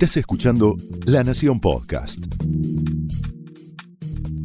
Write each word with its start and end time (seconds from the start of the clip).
Estás 0.00 0.16
escuchando 0.16 0.76
La 1.04 1.22
Nación 1.22 1.60
Podcast. 1.60 2.24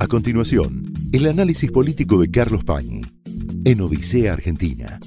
A 0.01 0.07
continuación, 0.07 0.91
el 1.13 1.27
análisis 1.27 1.71
político 1.71 2.19
de 2.19 2.29
Carlos 2.29 2.65
Pañi 2.65 3.03
en 3.63 3.79
Odisea 3.79 4.33
Argentina. 4.33 4.99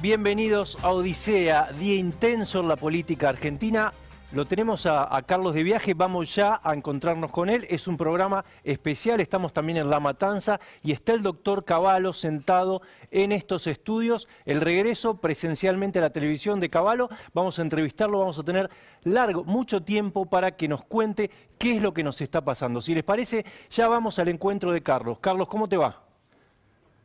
Bienvenidos 0.00 0.78
a 0.82 0.88
Odisea, 0.88 1.70
día 1.78 1.96
intenso 1.96 2.60
en 2.60 2.68
la 2.68 2.76
política 2.76 3.28
argentina. 3.28 3.92
Lo 4.36 4.44
tenemos 4.44 4.84
a, 4.84 5.16
a, 5.16 5.22
Carlos 5.22 5.54
de 5.54 5.62
viaje, 5.62 5.94
vamos 5.94 6.34
ya 6.34 6.60
a 6.62 6.74
encontrarnos 6.74 7.30
con 7.30 7.48
él. 7.48 7.66
Es 7.70 7.88
un 7.88 7.96
programa 7.96 8.44
especial, 8.64 9.18
estamos 9.20 9.54
también 9.54 9.78
en 9.78 9.88
La 9.88 9.98
Matanza 9.98 10.60
y 10.82 10.92
está 10.92 11.14
el 11.14 11.22
doctor 11.22 11.64
Cavallo 11.64 12.12
sentado 12.12 12.82
en 13.10 13.32
estos 13.32 13.66
estudios. 13.66 14.28
El 14.44 14.60
regreso 14.60 15.22
presencialmente 15.22 16.00
a 16.00 16.02
la 16.02 16.10
televisión 16.10 16.60
de 16.60 16.68
Cavallo, 16.68 17.08
vamos 17.32 17.58
a 17.58 17.62
entrevistarlo, 17.62 18.18
vamos 18.18 18.38
a 18.38 18.42
tener 18.42 18.68
largo, 19.04 19.42
mucho 19.42 19.82
tiempo 19.82 20.26
para 20.26 20.54
que 20.54 20.68
nos 20.68 20.84
cuente 20.84 21.30
qué 21.56 21.76
es 21.76 21.80
lo 21.80 21.94
que 21.94 22.02
nos 22.02 22.20
está 22.20 22.44
pasando. 22.44 22.82
Si 22.82 22.94
les 22.94 23.04
parece, 23.04 23.42
ya 23.70 23.88
vamos 23.88 24.18
al 24.18 24.28
encuentro 24.28 24.70
de 24.70 24.82
Carlos. 24.82 25.16
Carlos, 25.18 25.48
¿cómo 25.48 25.66
te 25.66 25.78
va? 25.78 26.04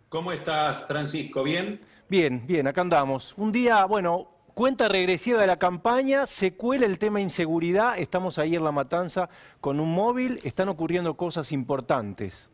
¿Cómo 0.10 0.34
estás, 0.34 0.84
Francisco? 0.86 1.44
¿Bien? 1.44 1.80
Bien, 2.10 2.44
bien, 2.46 2.68
acá 2.68 2.82
andamos. 2.82 3.34
Un 3.38 3.54
día, 3.54 3.86
bueno, 3.86 4.28
Cuenta 4.62 4.88
regresiva 4.88 5.42
de 5.42 5.48
la 5.48 5.58
campaña, 5.58 6.28
se 6.28 6.54
cuela 6.54 6.86
el 6.86 7.00
tema 7.00 7.20
inseguridad, 7.20 7.98
estamos 7.98 8.38
ahí 8.38 8.56
en 8.56 8.64
La 8.64 8.72
Matanza 8.72 9.28
con 9.60 9.80
un 9.80 9.92
móvil, 9.92 10.40
están 10.44 10.70
ocurriendo 10.70 11.18
cosas 11.18 11.52
importantes. 11.52 12.48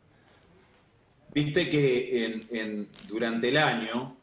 Viste 1.34 1.70
que 1.70 2.24
en, 2.24 2.48
en, 2.50 2.88
durante 3.10 3.50
el 3.50 3.58
año 3.58 4.16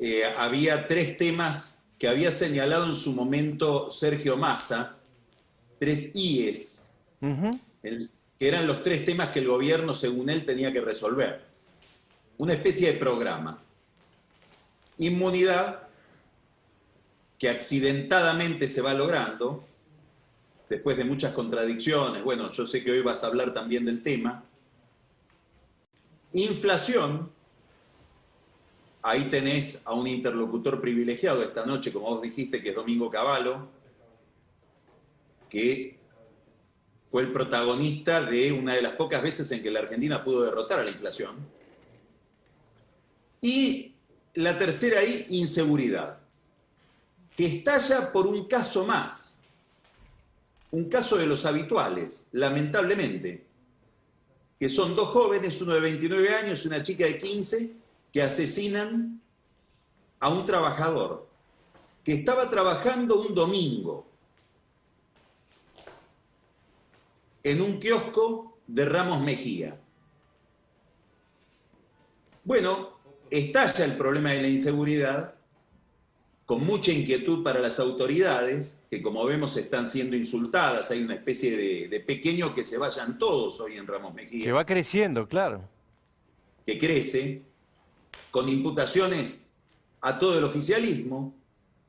eh, 0.00 0.24
había 0.36 0.88
tres 0.88 1.16
temas 1.16 1.86
que 2.00 2.08
había 2.08 2.32
señalado 2.32 2.86
en 2.86 2.96
su 2.96 3.12
momento 3.12 3.92
Sergio 3.92 4.36
Massa, 4.36 4.96
tres 5.78 6.16
IES, 6.16 6.84
uh 7.20 7.26
-huh. 7.28 7.60
el, 7.84 8.10
que 8.40 8.48
eran 8.48 8.66
los 8.66 8.82
tres 8.82 9.04
temas 9.04 9.28
que 9.28 9.38
el 9.38 9.46
gobierno, 9.46 9.94
según 9.94 10.30
él, 10.30 10.44
tenía 10.44 10.72
que 10.72 10.80
resolver. 10.80 11.44
Una 12.38 12.54
especie 12.54 12.92
de 12.92 12.98
programa. 12.98 13.62
Inmunidad, 14.98 15.87
que 17.38 17.48
accidentadamente 17.48 18.66
se 18.66 18.82
va 18.82 18.92
logrando, 18.94 19.64
después 20.68 20.96
de 20.96 21.04
muchas 21.04 21.32
contradicciones, 21.32 22.22
bueno, 22.22 22.50
yo 22.50 22.66
sé 22.66 22.82
que 22.82 22.90
hoy 22.90 23.00
vas 23.00 23.22
a 23.22 23.28
hablar 23.28 23.54
también 23.54 23.84
del 23.84 24.02
tema, 24.02 24.44
inflación, 26.32 27.30
ahí 29.02 29.24
tenés 29.30 29.82
a 29.86 29.94
un 29.94 30.06
interlocutor 30.08 30.80
privilegiado 30.80 31.42
esta 31.42 31.64
noche, 31.64 31.92
como 31.92 32.08
vos 32.08 32.22
dijiste, 32.22 32.60
que 32.60 32.70
es 32.70 32.74
Domingo 32.74 33.08
Cavallo, 33.08 33.68
que 35.48 35.96
fue 37.10 37.22
el 37.22 37.32
protagonista 37.32 38.20
de 38.20 38.52
una 38.52 38.74
de 38.74 38.82
las 38.82 38.92
pocas 38.92 39.22
veces 39.22 39.50
en 39.52 39.62
que 39.62 39.70
la 39.70 39.78
Argentina 39.78 40.22
pudo 40.22 40.42
derrotar 40.42 40.80
a 40.80 40.84
la 40.84 40.90
inflación. 40.90 41.36
Y 43.40 43.94
la 44.34 44.58
tercera 44.58 45.00
ahí, 45.00 45.24
inseguridad 45.30 46.17
que 47.38 47.46
estalla 47.46 48.10
por 48.10 48.26
un 48.26 48.48
caso 48.48 48.84
más, 48.84 49.38
un 50.72 50.88
caso 50.88 51.16
de 51.16 51.24
los 51.24 51.46
habituales, 51.46 52.26
lamentablemente, 52.32 53.46
que 54.58 54.68
son 54.68 54.96
dos 54.96 55.10
jóvenes, 55.10 55.62
uno 55.62 55.72
de 55.74 55.80
29 55.80 56.34
años 56.34 56.64
y 56.64 56.66
una 56.66 56.82
chica 56.82 57.04
de 57.04 57.16
15, 57.16 57.76
que 58.12 58.22
asesinan 58.22 59.20
a 60.18 60.30
un 60.30 60.44
trabajador 60.44 61.28
que 62.02 62.14
estaba 62.14 62.50
trabajando 62.50 63.20
un 63.20 63.32
domingo 63.32 64.04
en 67.44 67.62
un 67.62 67.78
kiosco 67.78 68.58
de 68.66 68.84
Ramos 68.84 69.22
Mejía. 69.22 69.78
Bueno, 72.42 72.98
estalla 73.30 73.84
el 73.84 73.96
problema 73.96 74.30
de 74.30 74.42
la 74.42 74.48
inseguridad 74.48 75.37
con 76.48 76.64
mucha 76.64 76.92
inquietud 76.92 77.42
para 77.42 77.60
las 77.60 77.78
autoridades, 77.78 78.82
que 78.88 79.02
como 79.02 79.22
vemos 79.26 79.54
están 79.58 79.86
siendo 79.86 80.16
insultadas, 80.16 80.90
hay 80.90 81.02
una 81.02 81.12
especie 81.12 81.54
de, 81.54 81.88
de, 81.88 82.00
pequeño 82.00 82.54
que 82.54 82.64
se 82.64 82.78
vayan 82.78 83.18
todos 83.18 83.60
hoy 83.60 83.76
en 83.76 83.86
Ramos 83.86 84.14
Mejía. 84.14 84.46
Que 84.46 84.52
va 84.52 84.64
creciendo, 84.64 85.28
claro. 85.28 85.68
Que 86.64 86.78
crece, 86.78 87.42
con 88.30 88.48
imputaciones 88.48 89.46
a 90.00 90.18
todo 90.18 90.38
el 90.38 90.44
oficialismo, 90.44 91.34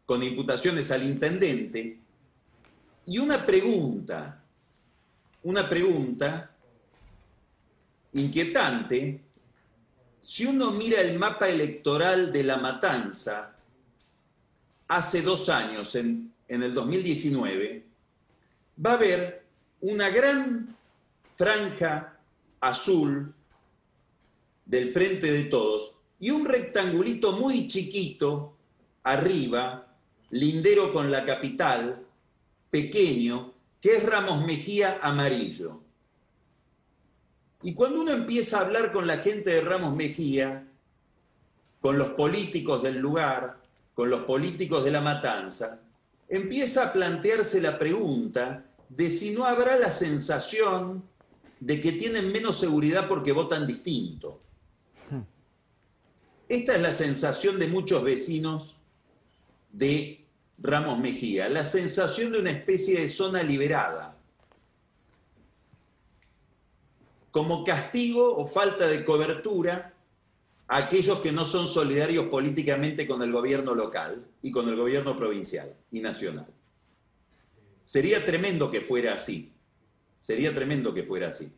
con 0.05 0.21
imputaciones 0.23 0.91
al 0.91 1.03
intendente, 1.03 1.97
y 3.05 3.17
una 3.17 3.45
pregunta, 3.45 4.43
una 5.43 5.69
pregunta 5.69 6.51
inquietante, 8.11 9.21
si 10.19 10.45
uno 10.45 10.71
mira 10.71 10.99
el 10.99 11.17
mapa 11.17 11.47
electoral 11.47 12.33
de 12.33 12.43
la 12.43 12.57
matanza, 12.57 13.55
hace 14.89 15.21
dos 15.21 15.49
años, 15.49 15.95
en, 15.95 16.33
en, 16.47 16.63
el 16.63 16.73
2019, 16.73 17.85
va 18.85 18.91
a 18.91 18.95
haber 18.95 19.45
una 19.81 20.09
gran 20.09 20.75
franja 21.37 22.17
azul 22.59 23.33
del 24.65 24.91
frente 24.91 25.31
de 25.31 25.43
todos 25.45 25.95
y 26.19 26.31
un 26.31 26.45
rectangulito 26.45 27.33
muy 27.33 27.67
chiquito 27.67 28.57
arriba, 29.03 29.87
lindero 30.31 30.91
con 30.91 31.09
la 31.09 31.23
capital, 31.23 32.05
pequeño, 32.69 33.53
que 33.79 33.97
es 33.97 34.03
Ramos 34.03 34.45
Mejía 34.45 34.99
amarillo. 35.01 35.81
Y 37.61 37.73
cuando 37.73 38.01
uno 38.01 38.11
empieza 38.11 38.57
a 38.57 38.65
hablar 38.65 38.91
con 38.91 39.05
la 39.05 39.19
gente 39.19 39.51
de 39.51 39.61
Ramos 39.61 39.95
Mejía, 39.95 40.67
con 41.79 41.97
los 41.97 42.09
políticos 42.09 42.83
del 42.83 42.97
lugar, 42.97 43.59
con 43.99 44.09
los 44.09 44.21
políticos 44.21 44.85
de 44.85 44.91
la 44.91 45.01
matanza, 45.01 45.81
empieza 46.29 46.85
a 46.85 46.93
plantearse 46.93 47.59
la 47.59 47.77
pregunta 47.77 48.63
de 48.87 49.09
si 49.09 49.31
no 49.31 49.43
habrá 49.43 49.77
la 49.77 49.91
sensación 49.91 51.03
de 51.59 51.81
que 51.81 51.91
tienen 51.91 52.31
menos 52.31 52.57
seguridad 52.57 53.09
porque 53.09 53.33
votan 53.33 53.67
distinto. 53.67 54.39
Esta 56.47 56.75
es 56.75 56.81
la 56.81 56.93
sensación 56.93 57.59
de 57.59 57.67
muchos 57.67 58.01
vecinos 58.01 58.77
de 59.73 60.25
Ramos 60.59 60.97
Mejía, 60.97 61.49
la 61.49 61.65
sensación 61.65 62.31
de 62.31 62.39
una 62.39 62.51
especie 62.51 63.01
de 63.01 63.09
zona 63.09 63.43
liberada, 63.43 64.15
como 67.31 67.65
castigo 67.65 68.37
o 68.37 68.47
falta 68.47 68.87
de 68.87 69.03
cobertura 69.03 69.93
aquellos 70.69 71.19
que 71.19 71.31
no 71.31 71.45
son 71.45 71.67
solidarios 71.67 72.27
políticamente 72.27 73.07
con 73.07 73.23
el 73.23 73.31
gobierno 73.31 73.73
local 73.73 74.23
y 74.43 74.51
con 74.51 74.69
el 74.69 74.75
gobierno 74.75 75.17
provincial 75.17 75.73
y 75.91 75.99
nacional. 75.99 76.45
Sería 77.83 78.23
tremendo 78.23 78.69
que 78.69 78.81
fuera 78.81 79.15
así. 79.15 79.51
Sería 80.19 80.53
tremendo 80.53 80.93
que 80.93 81.03
fuera 81.03 81.29
así. 81.29 81.51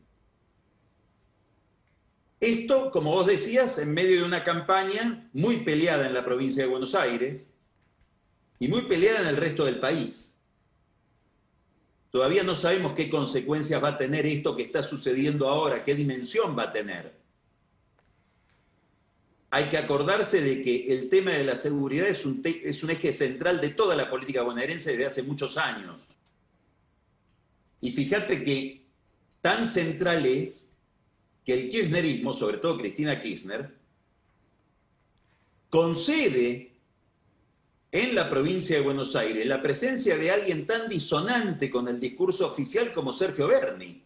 Esto, 2.39 2.89
como 2.89 3.11
vos 3.11 3.27
decías, 3.27 3.77
en 3.79 3.93
medio 3.93 4.21
de 4.21 4.23
una 4.23 4.45
campaña 4.45 5.29
muy 5.33 5.57
peleada 5.57 6.07
en 6.07 6.13
la 6.13 6.23
provincia 6.23 6.63
de 6.63 6.69
Buenos 6.69 6.95
Aires 6.95 7.55
y 8.59 8.69
muy 8.69 8.83
peleada 8.83 9.21
en 9.21 9.27
el 9.27 9.37
resto 9.37 9.65
del 9.65 9.79
país. 9.79 10.37
Todavía 12.11 12.43
no 12.43 12.55
sabemos 12.55 12.93
qué 12.95 13.09
consecuencias 13.09 13.83
va 13.83 13.89
a 13.89 13.97
tener 13.97 14.25
esto 14.25 14.55
que 14.55 14.63
está 14.63 14.83
sucediendo 14.83 15.49
ahora, 15.49 15.83
qué 15.83 15.95
dimensión 15.95 16.57
va 16.57 16.63
a 16.63 16.73
tener 16.73 17.20
hay 19.53 19.65
que 19.65 19.77
acordarse 19.77 20.39
de 20.39 20.61
que 20.61 20.87
el 20.87 21.09
tema 21.09 21.31
de 21.31 21.43
la 21.43 21.57
seguridad 21.57 22.07
es 22.07 22.25
un, 22.25 22.41
eje 22.89 23.11
central 23.11 23.59
de 23.59 23.71
toda 23.71 23.97
la 23.97 24.09
política 24.09 24.43
bonaerense 24.43 24.91
desde 24.91 25.05
hace 25.05 25.23
muchos 25.23 25.57
años. 25.57 26.01
Y 27.81 27.91
fíjate 27.91 28.43
que 28.45 28.85
tan 29.41 29.65
central 29.65 30.25
es 30.25 30.71
que 31.45 31.53
el 31.53 31.69
kirchnerismo, 31.69 32.33
sobre 32.33 32.59
todo 32.59 32.77
Cristina 32.77 33.21
Kirchner, 33.21 33.75
concede 35.69 36.71
en 37.91 38.15
la 38.15 38.29
provincia 38.29 38.77
de 38.77 38.83
Buenos 38.83 39.17
Aires 39.17 39.45
la 39.47 39.61
presencia 39.61 40.15
de 40.15 40.31
alguien 40.31 40.65
tan 40.65 40.87
disonante 40.87 41.69
con 41.69 41.89
el 41.89 41.99
discurso 41.99 42.47
oficial 42.47 42.93
como 42.93 43.11
Sergio 43.11 43.49
Berni 43.49 44.01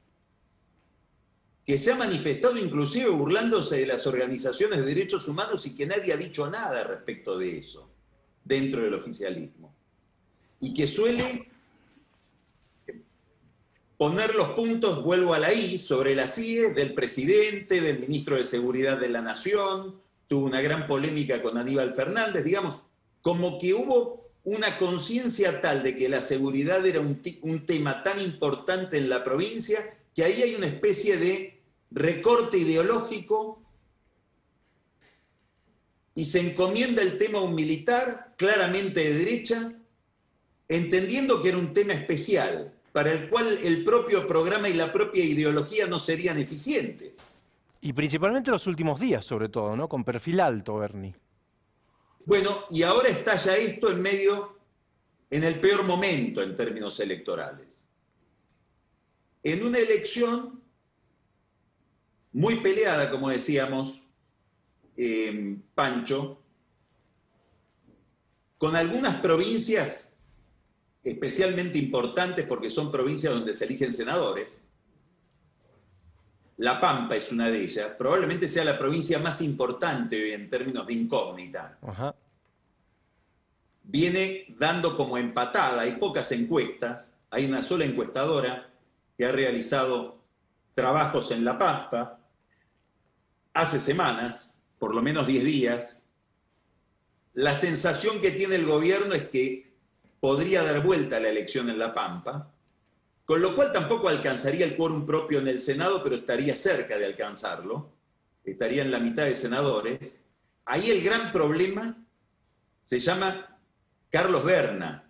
que 1.65 1.79
se 1.79 1.91
ha 1.91 1.95
manifestado 1.95 2.57
inclusive 2.57 3.09
burlándose 3.09 3.77
de 3.77 3.87
las 3.87 4.05
organizaciones 4.05 4.79
de 4.79 4.85
derechos 4.85 5.27
humanos 5.27 5.65
y 5.65 5.75
que 5.75 5.87
nadie 5.87 6.13
ha 6.13 6.17
dicho 6.17 6.47
nada 6.49 6.83
respecto 6.83 7.37
de 7.39 7.57
eso 7.57 7.89
dentro 8.43 8.83
del 8.83 8.93
oficialismo. 8.93 9.73
Y 10.61 10.75
que 10.75 10.85
suele 10.85 11.49
poner 13.97 14.35
los 14.35 14.49
puntos, 14.49 15.03
vuelvo 15.03 15.33
a 15.33 15.39
la 15.39 15.51
I, 15.51 15.79
sobre 15.79 16.13
la 16.13 16.27
CIE 16.27 16.69
del 16.69 16.93
presidente, 16.93 17.81
del 17.81 17.99
ministro 17.99 18.35
de 18.35 18.45
Seguridad 18.45 18.97
de 18.99 19.09
la 19.09 19.21
Nación, 19.21 19.99
tuvo 20.27 20.45
una 20.45 20.61
gran 20.61 20.85
polémica 20.85 21.41
con 21.41 21.57
Aníbal 21.57 21.95
Fernández, 21.95 22.43
digamos, 22.43 22.81
como 23.21 23.57
que 23.57 23.73
hubo 23.73 24.29
una 24.43 24.77
conciencia 24.77 25.61
tal 25.61 25.81
de 25.81 25.97
que 25.97 26.09
la 26.09 26.21
seguridad 26.21 26.85
era 26.85 26.99
un, 26.99 27.19
un, 27.41 27.65
tema 27.65 28.03
tan 28.03 28.21
importante 28.21 28.99
en 28.99 29.09
la 29.09 29.23
provincia 29.23 29.97
que 30.13 30.23
ahí 30.23 30.43
hay 30.43 30.53
una 30.53 30.67
especie 30.67 31.17
de 31.17 31.54
recorte 31.91 32.57
ideológico 32.57 33.61
y 36.13 36.25
se 36.25 36.39
encomienda 36.39 37.01
el 37.01 37.17
tema 37.17 37.39
a 37.39 37.41
un 37.41 37.53
militar 37.53 38.33
claramente 38.37 39.01
de 39.01 39.13
derecha, 39.13 39.73
entendiendo 40.67 41.41
que 41.41 41.49
era 41.49 41.57
un 41.57 41.73
tema 41.73 41.93
especial, 41.93 42.73
para 42.93 43.11
el 43.11 43.29
cual 43.29 43.59
el 43.61 43.83
propio 43.83 44.25
programa 44.25 44.69
y 44.69 44.73
la 44.73 44.93
propia 44.93 45.23
ideología 45.23 45.85
no 45.85 45.99
serían 45.99 46.37
eficientes. 46.39 47.43
Y 47.81 47.91
principalmente 47.91 48.49
los 48.49 48.65
últimos 48.67 48.99
días, 48.99 49.25
sobre 49.25 49.49
todo, 49.49 49.75
¿no? 49.75 49.89
Con 49.89 50.05
perfil 50.05 50.39
alto, 50.39 50.77
Bernie. 50.77 51.13
Bueno, 52.25 52.63
y 52.69 52.81
ahora 52.83 53.09
está 53.09 53.35
ya 53.35 53.57
esto 53.57 53.91
en 53.91 54.01
medio, 54.01 54.57
en 55.29 55.43
el 55.43 55.59
peor 55.59 55.83
momento 55.83 56.41
en 56.41 56.55
términos 56.55 56.99
electorales. 56.99 57.85
En 59.43 59.65
una 59.65 59.77
elección 59.77 60.61
muy 62.35 62.57
peleada, 62.57 63.09
como 63.09 63.29
decíamos, 63.29 64.01
eh, 64.97 65.57
Pancho, 65.73 66.41
con 68.57 68.75
algunas 68.75 69.15
provincias 69.21 70.11
especialmente 71.01 71.77
importantes 71.77 72.45
porque 72.45 72.69
son 72.69 72.91
provincias 72.91 73.33
donde 73.33 73.53
se 73.53 73.63
eligen 73.63 73.93
senadores. 73.93 74.61
La 76.57 76.81
Pampa 76.81 77.15
es 77.15 77.31
una 77.31 77.49
de 77.49 77.63
ellas, 77.63 77.91
probablemente 77.97 78.49
sea 78.49 78.65
la 78.65 78.77
provincia 78.77 79.17
más 79.19 79.39
importante 79.39 80.33
en 80.33 80.49
términos 80.49 80.85
de 80.87 80.93
incógnita. 80.93 81.77
Viene 83.83 84.45
dando 84.59 84.97
como 84.97 85.17
empatada, 85.17 85.83
hay 85.83 85.93
pocas 85.93 86.29
encuestas, 86.33 87.13
hay 87.29 87.45
una 87.45 87.61
sola 87.61 87.85
encuestadora 87.85 88.69
que 89.17 89.23
ha 89.23 89.31
realizado 89.31 90.17
trabajos 90.73 91.31
en 91.31 91.45
La 91.45 91.57
Pampa 91.57 92.19
hace 93.55 93.79
semanas, 93.79 94.59
por 94.77 94.93
lo 94.93 95.01
menos 95.01 95.25
10 95.25 95.43
días. 95.43 96.05
La 97.33 97.55
sensación 97.55 98.21
que 98.21 98.31
tiene 98.31 98.55
el 98.55 98.65
gobierno 98.65 99.15
es 99.15 99.29
que 99.29 99.73
podría 100.19 100.61
dar 100.61 100.83
vuelta 100.83 101.17
a 101.17 101.19
la 101.21 101.29
elección 101.29 101.69
en 101.69 101.79
La 101.79 101.93
Pampa, 101.93 102.51
con 103.25 103.41
lo 103.41 103.55
cual 103.55 103.71
tampoco 103.71 104.09
alcanzaría 104.09 104.65
el 104.65 104.75
quórum 104.75 105.05
propio 105.05 105.39
en 105.39 105.47
el 105.47 105.59
Senado, 105.59 106.03
pero 106.03 106.17
estaría 106.17 106.55
cerca 106.55 106.97
de 106.97 107.05
alcanzarlo, 107.05 107.91
estaría 108.43 108.83
en 108.83 108.91
la 108.91 108.99
mitad 108.99 109.23
de 109.23 109.35
senadores. 109.35 110.19
Ahí 110.65 110.91
el 110.91 111.01
gran 111.01 111.31
problema 111.31 111.97
se 112.83 112.99
llama 112.99 113.57
Carlos 114.09 114.43
Berna, 114.43 115.09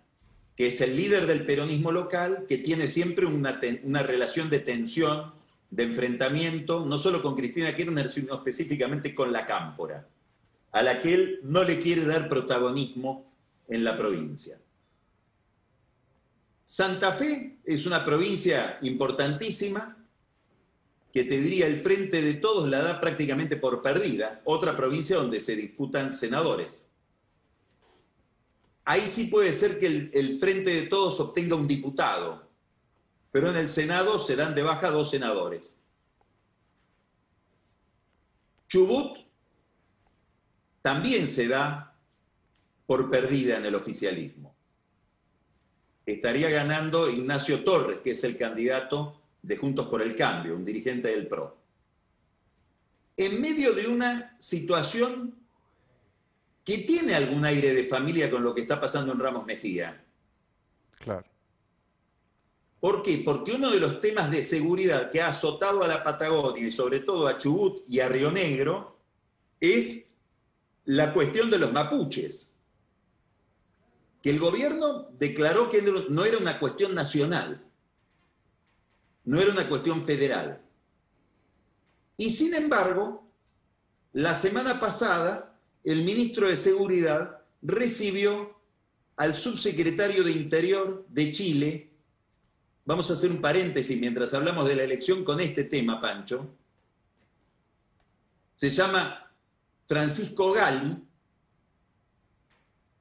que 0.56 0.68
es 0.68 0.80
el 0.80 0.96
líder 0.96 1.26
del 1.26 1.44
peronismo 1.44 1.90
local, 1.90 2.46
que 2.48 2.58
tiene 2.58 2.86
siempre 2.86 3.26
una, 3.26 3.60
una 3.82 4.02
relación 4.02 4.48
de 4.50 4.60
tensión, 4.60 5.35
de 5.70 5.82
enfrentamiento, 5.82 6.84
no 6.84 6.98
solo 6.98 7.22
con 7.22 7.34
Cristina 7.34 7.74
Kirchner, 7.74 8.10
sino 8.10 8.34
específicamente 8.34 9.14
con 9.14 9.32
la 9.32 9.46
Cámpora, 9.46 10.06
a 10.72 10.82
la 10.82 11.00
que 11.00 11.14
él 11.14 11.40
no 11.42 11.64
le 11.64 11.80
quiere 11.80 12.04
dar 12.04 12.28
protagonismo 12.28 13.32
en 13.68 13.84
la 13.84 13.96
provincia. 13.96 14.58
Santa 16.64 17.12
Fe 17.12 17.58
es 17.64 17.86
una 17.86 18.04
provincia 18.04 18.78
importantísima 18.82 19.96
que 21.12 21.24
te 21.24 21.38
diría 21.38 21.66
el 21.66 21.80
frente 21.82 22.20
de 22.20 22.34
todos 22.34 22.68
la 22.68 22.82
da 22.82 23.00
prácticamente 23.00 23.56
por 23.56 23.80
perdida, 23.80 24.42
otra 24.44 24.76
provincia 24.76 25.16
donde 25.16 25.40
se 25.40 25.56
disputan 25.56 26.12
senadores. 26.12 26.90
Ahí 28.84 29.08
sí 29.08 29.28
puede 29.28 29.52
ser 29.52 29.78
que 29.78 30.10
el, 30.12 30.38
frente 30.38 30.70
de 30.74 30.82
todos 30.82 31.18
obtenga 31.18 31.56
un 31.56 31.66
diputado, 31.66 32.45
pero 33.36 33.50
en 33.50 33.56
el 33.58 33.68
Senado 33.68 34.18
se 34.18 34.34
dan 34.34 34.54
de 34.54 34.62
baja 34.62 34.90
dos 34.90 35.10
senadores. 35.10 35.76
Chubut 38.66 39.18
también 40.80 41.28
se 41.28 41.46
da 41.46 41.94
por 42.86 43.10
perdida 43.10 43.58
en 43.58 43.66
el 43.66 43.74
oficialismo 43.74 44.56
estaría 46.06 46.48
ganando 46.48 47.10
Ignacio 47.10 47.62
Torres, 47.62 47.98
que 48.02 48.12
es 48.12 48.24
el 48.24 48.38
candidato 48.38 49.20
de 49.42 49.58
Juntos 49.58 49.88
por 49.88 50.00
el 50.00 50.16
Cambio, 50.16 50.56
un 50.56 50.64
dirigente 50.64 51.08
del 51.08 51.26
PRO. 51.26 51.58
En 53.18 53.38
medio 53.38 53.74
de 53.74 53.86
una 53.86 54.34
situación 54.38 55.34
que 56.64 56.78
tiene 56.78 57.14
algún 57.14 57.44
aire 57.44 57.74
de 57.74 57.84
familia 57.84 58.30
con 58.30 58.42
lo 58.42 58.54
que 58.54 58.62
está 58.62 58.80
pasando 58.80 59.12
en 59.12 59.18
Ramos 59.18 59.44
Mejía. 59.44 60.02
Claro. 61.00 61.35
¿Por 62.80 63.02
qué? 63.02 63.22
Porque 63.24 63.52
uno 63.52 63.70
de 63.70 63.80
los 63.80 64.00
temas 64.00 64.30
de 64.30 64.42
seguridad 64.42 65.10
que 65.10 65.20
ha 65.20 65.28
azotado 65.28 65.82
a 65.82 65.88
la 65.88 66.04
Patagonia 66.04 66.66
y 66.66 66.72
sobre 66.72 67.00
todo 67.00 67.26
a 67.26 67.38
Chubut 67.38 67.82
y 67.86 68.00
a 68.00 68.08
Río 68.08 68.30
Negro 68.30 68.98
es 69.60 70.10
la 70.84 71.12
cuestión 71.12 71.50
de 71.50 71.58
los 71.58 71.72
mapuches 71.72 72.56
que 74.26 74.30
el 74.30 74.40
gobierno 74.40 75.08
declaró 75.20 75.70
que 75.70 75.80
no 75.82 76.24
era 76.24 76.38
una 76.38 76.58
cuestión 76.58 76.96
nacional, 76.96 77.64
no 79.24 79.40
era 79.40 79.52
una 79.52 79.68
cuestión 79.68 80.04
federal. 80.04 80.60
Y 82.16 82.30
sin 82.30 82.52
embargo, 82.54 83.30
la 84.12 84.34
semana 84.34 84.80
pasada, 84.80 85.56
el 85.84 86.02
ministro 86.02 86.48
de 86.48 86.56
Seguridad 86.56 87.38
recibió 87.62 88.58
al 89.14 89.36
subsecretario 89.36 90.24
de 90.24 90.32
Interior 90.32 91.06
de 91.08 91.30
Chile, 91.30 91.92
vamos 92.86 93.10
a 93.10 93.14
hacer 93.14 93.30
un 93.30 93.40
paréntesis 93.40 94.00
mientras 94.00 94.32
hablamos 94.32 94.68
de 94.68 94.76
la 94.76 94.84
elección 94.84 95.24
con 95.24 95.40
este 95.40 95.64
tema, 95.64 96.00
Pancho, 96.00 96.48
se 98.54 98.70
llama 98.70 99.30
Francisco 99.86 100.52
Gali, 100.52 100.96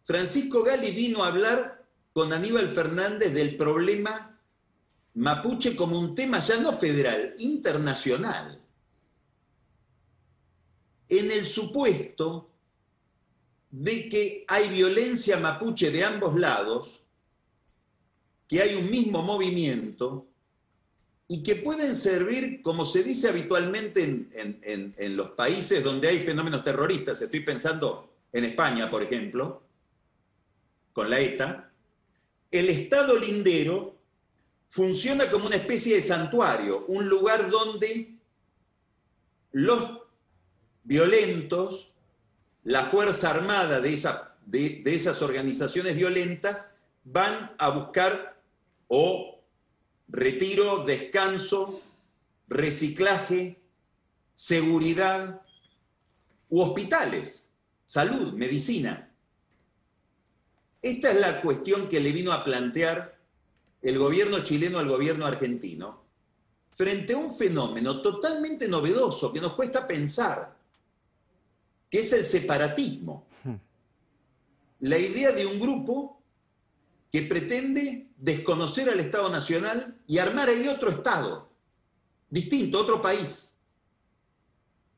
Francisco 0.03 0.63
Gali 0.63 0.91
vino 0.91 1.23
a 1.23 1.27
hablar 1.27 1.85
con 2.13 2.33
Aníbal 2.33 2.69
Fernández 2.69 3.33
del 3.33 3.55
problema 3.55 4.39
mapuche 5.15 5.75
como 5.75 5.99
un 5.99 6.13
tema 6.13 6.39
ya 6.39 6.59
no 6.59 6.73
federal, 6.73 7.33
internacional. 7.37 8.61
En 11.07 11.31
el 11.31 11.45
supuesto 11.45 12.51
de 13.71 14.09
que 14.09 14.45
hay 14.47 14.69
violencia 14.69 15.37
mapuche 15.37 15.89
de 15.91 16.03
ambos 16.03 16.35
lados, 16.37 17.04
que 18.47 18.61
hay 18.61 18.75
un 18.75 18.89
mismo 18.89 19.21
movimiento 19.21 20.27
y 21.27 21.41
que 21.41 21.55
pueden 21.55 21.95
servir, 21.95 22.61
como 22.61 22.85
se 22.85 23.03
dice 23.03 23.29
habitualmente 23.29 24.03
en, 24.03 24.93
en 24.97 25.17
los 25.17 25.31
países 25.31 25.83
donde 25.83 26.07
hay 26.07 26.19
fenómenos 26.19 26.63
terroristas, 26.63 27.21
estoy 27.21 27.39
pensando 27.39 28.13
en 28.31 28.45
España, 28.45 28.91
por 28.91 29.01
ejemplo, 29.01 29.63
con 30.93 31.09
la 31.09 31.19
ETA, 31.19 31.71
el 32.51 32.69
Estado 32.69 33.17
lindero 33.17 33.95
funciona 34.69 35.31
como 35.31 35.47
una 35.47 35.55
especie 35.55 35.95
de 35.95 36.01
santuario, 36.01 36.85
un 36.87 37.07
lugar 37.07 37.49
donde 37.49 38.15
los 39.53 39.99
violentos, 40.83 41.93
la 42.63 42.83
Fuerza 42.83 43.31
Armada 43.31 43.79
de, 43.79 43.89
de, 44.45 44.95
esas 44.95 45.21
organizaciones 45.21 45.95
violentas, 45.95 46.73
van 47.05 47.53
a 47.57 47.69
buscar 47.69 48.34
o 48.87 49.41
retiro, 50.07 50.83
descanso, 50.83 51.81
reciclaje, 52.47 53.59
seguridad 54.33 55.41
u 56.49 56.61
hospitales, 56.61 57.51
salud, 57.85 58.33
medicina. 58.33 59.11
Esta 60.81 61.11
es 61.11 61.19
la 61.19 61.41
cuestión 61.41 61.89
que 61.89 61.99
le 61.99 62.11
vino 62.11 62.31
a 62.31 62.43
plantear 62.43 63.17
el 63.81 63.97
gobierno 63.97 64.43
chileno 64.43 64.79
al 64.79 64.87
gobierno 64.87 65.25
argentino 65.25 66.03
frente 66.75 67.13
a 67.13 67.17
un 67.17 67.35
fenómeno 67.35 68.01
totalmente 68.01 68.67
novedoso 68.67 69.31
que 69.31 69.39
nos 69.39 69.53
cuesta 69.53 69.87
pensar, 69.87 70.55
que 71.89 71.99
es 71.99 72.13
el 72.13 72.25
separatismo. 72.25 73.25
Hmm. 73.43 73.55
La 74.81 74.97
idea 74.97 75.31
de 75.31 75.45
un 75.45 75.59
grupo 75.59 76.14
que 77.15 77.21
pretende 77.21 78.09
desconocer 78.17 78.89
al 78.89 78.99
Estado 78.99 79.29
Nacional 79.29 79.95
y 80.05 80.17
armar 80.17 80.49
ahí 80.49 80.67
otro 80.67 80.89
Estado, 80.89 81.49
distinto, 82.29 82.77
otro 82.77 83.01
país 83.01 83.55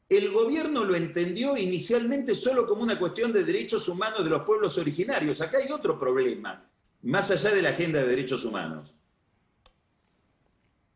el 0.10 0.32
gobierno 0.32 0.86
lo 0.86 0.96
entendió 0.96 1.58
inicialmente 1.58 2.34
solo 2.34 2.66
como 2.66 2.82
una 2.82 2.98
cuestión 2.98 3.34
de 3.34 3.44
derechos 3.44 3.90
humanos 3.90 4.24
de 4.24 4.30
los 4.30 4.44
pueblos 4.44 4.78
originarios. 4.78 5.42
Acá 5.42 5.58
hay 5.58 5.72
otro 5.72 6.00
problema, 6.00 6.66
más 7.04 7.30
allá 7.32 7.54
de 7.54 7.62
la 7.62 7.70
agenda 7.70 8.00
de 8.00 8.08
derechos 8.08 8.46
humanos, 8.46 8.94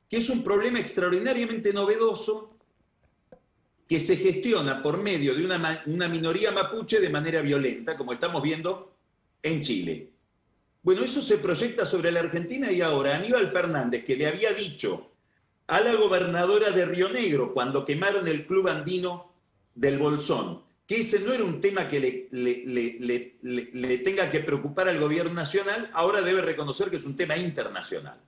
que 0.10 0.18
es 0.18 0.30
un 0.30 0.44
problema 0.44 0.80
extraordinariamente 0.80 1.74
novedoso 1.74 2.58
que 3.88 4.00
se 4.00 4.16
gestiona 4.16 4.82
por 4.82 5.02
medio 5.02 5.36
de 5.36 5.44
una, 5.44 5.84
una 5.88 6.08
minoría 6.08 6.52
mapuche 6.52 7.02
de 7.02 7.10
manera 7.10 7.42
violenta, 7.42 7.98
como 7.98 8.14
estamos 8.14 8.42
viendo 8.42 8.96
en 9.44 9.62
Chile. 9.62 10.14
Bueno, 10.84 11.04
eso 11.04 11.22
se 11.22 11.38
proyecta 11.38 11.86
sobre 11.86 12.12
la 12.12 12.22
Argentina 12.22 12.72
y 12.72 12.82
ahora 12.82 13.16
Aníbal 13.16 13.52
Fernández, 13.52 14.04
que 14.04 14.16
le 14.16 14.28
había 14.28 14.52
dicho 14.54 15.12
a 15.68 15.80
la 15.80 15.94
gobernadora 15.94 16.72
de 16.72 16.86
Río 16.86 17.10
Negro 17.10 17.54
cuando 17.54 17.86
quemaron 17.86 18.28
el 18.28 18.48
club 18.48 18.68
andino 18.68 19.32
del 19.76 20.00
Bolsón, 20.00 20.64
que 20.88 21.02
ese 21.02 21.20
no 21.20 21.34
era 21.34 21.44
un 21.44 21.62
tema 21.62 21.88
que 21.88 22.28
le, 22.32 23.98
tenga 24.00 24.30
que 24.32 24.40
preocupar 24.40 24.90
al 24.90 25.00
gobierno 25.00 25.34
nacional, 25.34 25.90
ahora 25.94 26.22
debe 26.22 26.42
reconocer 26.42 26.90
que 26.90 26.98
es 26.98 27.06
un 27.06 27.16
tema 27.16 27.38
internacional. 27.38 28.20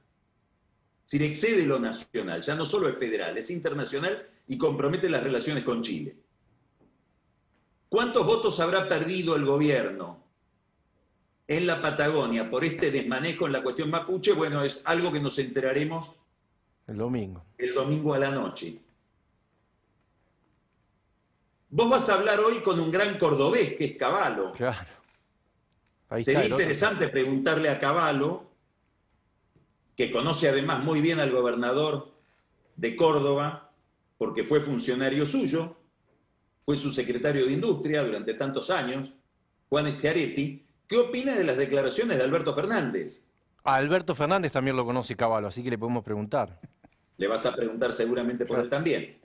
Si 1.04 1.20
le 1.20 1.26
excede 1.26 1.66
lo 1.66 1.80
nacional, 1.80 2.42
ya 2.42 2.56
no 2.56 2.66
solo 2.66 2.88
es 2.88 2.98
federal, 2.98 3.38
es 3.38 3.50
internacional 3.50 4.26
y 4.48 4.58
compromete 4.58 5.10
las 5.10 5.24
relaciones 5.24 5.64
con 5.64 5.82
Chile. 5.82 6.16
¿Cuántos 7.90 8.26
votos 8.26 8.60
habrá 8.60 8.88
perdido 8.88 9.36
el 9.36 9.44
gobierno 9.44 10.23
en 11.48 11.68
la 11.68 11.82
Patagonia 11.82 12.50
por 12.50 12.64
este 12.64 12.92
desmanejo 12.92 13.46
en 13.46 13.54
la 13.54 13.64
cuestión 13.64 13.90
mapuche? 13.90 14.34
Bueno, 14.34 14.62
es 14.64 14.82
algo 14.86 15.12
que 15.12 15.20
nos 15.20 15.38
enteraremos 15.40 16.16
el 16.88 16.98
domingo. 16.98 17.44
El 17.58 17.74
domingo 17.74 18.14
a 18.14 18.20
la 18.20 18.30
noche. 18.30 18.78
Vos 21.70 21.90
vas 21.90 22.10
a 22.10 22.16
hablar 22.16 22.40
hoy 22.40 22.62
con 22.62 22.80
un 22.80 22.92
gran 22.92 23.18
cordobés, 23.18 23.76
que 23.76 23.86
es 23.86 23.98
Caballo. 23.98 24.52
Claro. 24.52 24.92
Sería 26.20 26.46
interesante 26.46 27.08
preguntarle 27.08 27.70
a 27.70 27.80
Caballo, 27.80 28.44
que 29.96 30.12
conoce 30.12 30.50
además 30.50 30.84
muy 30.84 31.02
bien 31.02 31.20
al 31.20 31.32
gobernador 31.32 32.12
de 32.76 32.96
Córdoba, 32.96 33.72
porque 34.18 34.44
fue 34.44 34.62
funcionario 34.62 35.26
suyo, 35.26 35.76
fue 36.64 36.78
su 36.78 36.94
secretario 36.94 37.46
de 37.46 37.54
Industria 37.54 38.04
durante 38.04 38.36
tantos 38.36 38.70
años, 38.70 39.12
Juan 39.70 39.98
Schiaretti, 39.98 40.64
¿qué 40.88 40.98
opina 40.98 41.36
de 41.36 41.44
las 41.44 41.58
declaraciones 41.58 42.18
de 42.18 42.24
Alberto 42.24 42.54
Fernández? 42.56 43.26
A 43.64 43.76
Alberto 43.76 44.14
Fernández 44.14 44.52
también 44.52 44.76
lo 44.76 44.86
conoce 44.86 45.16
Caballo, 45.16 45.48
así 45.48 45.64
que 45.64 45.70
le 45.70 45.78
podemos 45.78 46.04
preguntar. 46.04 46.60
Le 47.18 47.28
vas 47.28 47.46
a 47.46 47.56
preguntar 47.56 47.94
seguramente 47.94 48.46
por 48.46 48.60
él 48.60 48.70
también. 48.70 49.18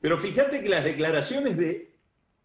Pero 0.00 0.18
fíjate 0.18 0.62
que 0.62 0.68
las 0.68 0.84
declaraciones 0.84 1.56
de 1.56 1.94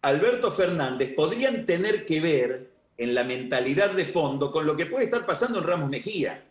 Alberto 0.02 0.52
Fernández 0.52 1.14
podrían 1.14 1.66
tener 1.66 2.06
que 2.06 2.20
ver 2.20 2.70
en 2.96 3.14
la 3.14 3.24
mentalidad 3.24 3.92
de 3.92 4.04
fondo 4.04 4.52
con 4.52 4.66
lo 4.66 4.76
que 4.76 4.86
puede 4.86 5.06
estar 5.06 5.26
pasando 5.26 5.58
en 5.58 5.64
Ramos 5.64 5.90
Mejía. 5.90 6.44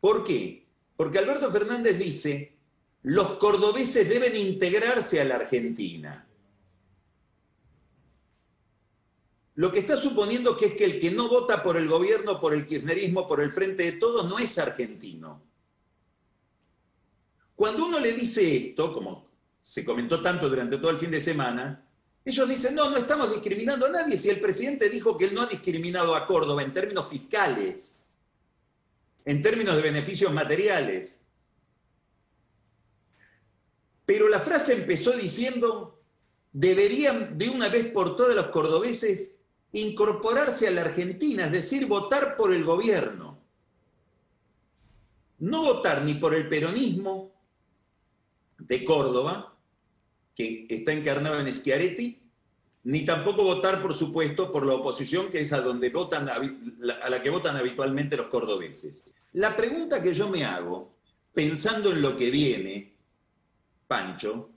¿Por 0.00 0.24
qué? 0.24 0.66
Porque 0.96 1.18
Alberto 1.18 1.50
Fernández 1.52 1.98
dice, 1.98 2.52
los 3.02 3.38
cordobeses 3.38 4.08
deben 4.08 4.34
integrarse 4.36 5.20
a 5.20 5.24
la 5.24 5.36
Argentina. 5.36 6.26
Lo 9.60 9.70
que 9.70 9.80
está 9.80 9.94
suponiendo 9.94 10.56
que 10.56 10.68
es 10.68 10.72
que 10.72 10.86
el 10.86 10.98
que 10.98 11.10
no 11.10 11.28
vota 11.28 11.62
por 11.62 11.76
el 11.76 11.86
gobierno, 11.86 12.40
por 12.40 12.54
el 12.54 12.64
kirchnerismo, 12.64 13.28
por 13.28 13.42
el 13.42 13.52
frente 13.52 13.82
de 13.82 13.92
todos, 13.98 14.26
no 14.26 14.38
es 14.38 14.56
argentino. 14.56 15.42
Cuando 17.54 17.84
uno 17.84 18.00
le 18.00 18.14
dice 18.14 18.56
esto, 18.56 18.90
como 18.90 19.28
se 19.60 19.84
comentó 19.84 20.22
tanto 20.22 20.48
durante 20.48 20.78
todo 20.78 20.90
el 20.90 20.96
fin 20.96 21.10
de 21.10 21.20
semana, 21.20 21.86
ellos 22.24 22.48
dicen, 22.48 22.74
no, 22.74 22.88
no 22.88 22.96
estamos 22.96 23.30
discriminando 23.30 23.84
a 23.84 23.90
nadie. 23.90 24.16
Si 24.16 24.30
el 24.30 24.40
presidente 24.40 24.88
dijo 24.88 25.18
que 25.18 25.26
él 25.26 25.34
no 25.34 25.42
ha 25.42 25.46
discriminado 25.46 26.16
a 26.16 26.26
Córdoba 26.26 26.62
en 26.62 26.72
términos 26.72 27.06
fiscales, 27.10 28.06
en 29.26 29.42
términos 29.42 29.76
de 29.76 29.82
beneficios 29.82 30.32
materiales. 30.32 31.20
Pero 34.06 34.26
la 34.26 34.40
frase 34.40 34.72
empezó 34.72 35.12
diciendo, 35.12 36.00
deberían 36.50 37.36
de 37.36 37.50
una 37.50 37.68
vez 37.68 37.92
por 37.92 38.16
todas 38.16 38.34
los 38.34 38.46
cordobeses 38.46 39.36
incorporarse 39.72 40.68
a 40.68 40.72
la 40.72 40.82
Argentina, 40.82 41.46
es 41.46 41.52
decir, 41.52 41.86
votar 41.86 42.36
por 42.36 42.52
el 42.52 42.64
gobierno. 42.64 43.38
No 45.38 45.62
votar 45.62 46.02
ni 46.02 46.14
por 46.14 46.34
el 46.34 46.48
peronismo 46.48 47.32
de 48.58 48.84
Córdoba, 48.84 49.56
que 50.34 50.66
está 50.68 50.92
encarnado 50.92 51.40
en 51.40 51.52
Schiaretti, 51.52 52.20
ni 52.82 53.04
tampoco 53.04 53.42
votar, 53.42 53.82
por 53.82 53.94
supuesto, 53.94 54.50
por 54.50 54.66
la 54.66 54.74
oposición, 54.74 55.30
que 55.30 55.40
es 55.40 55.52
a, 55.52 55.60
donde 55.60 55.90
votan, 55.90 56.28
a 56.28 57.10
la 57.10 57.22
que 57.22 57.30
votan 57.30 57.56
habitualmente 57.56 58.16
los 58.16 58.26
cordobeses. 58.26 59.04
La 59.32 59.56
pregunta 59.56 60.02
que 60.02 60.14
yo 60.14 60.28
me 60.28 60.44
hago, 60.44 60.94
pensando 61.32 61.92
en 61.92 62.02
lo 62.02 62.16
que 62.16 62.30
viene, 62.30 62.94
Pancho, 63.86 64.50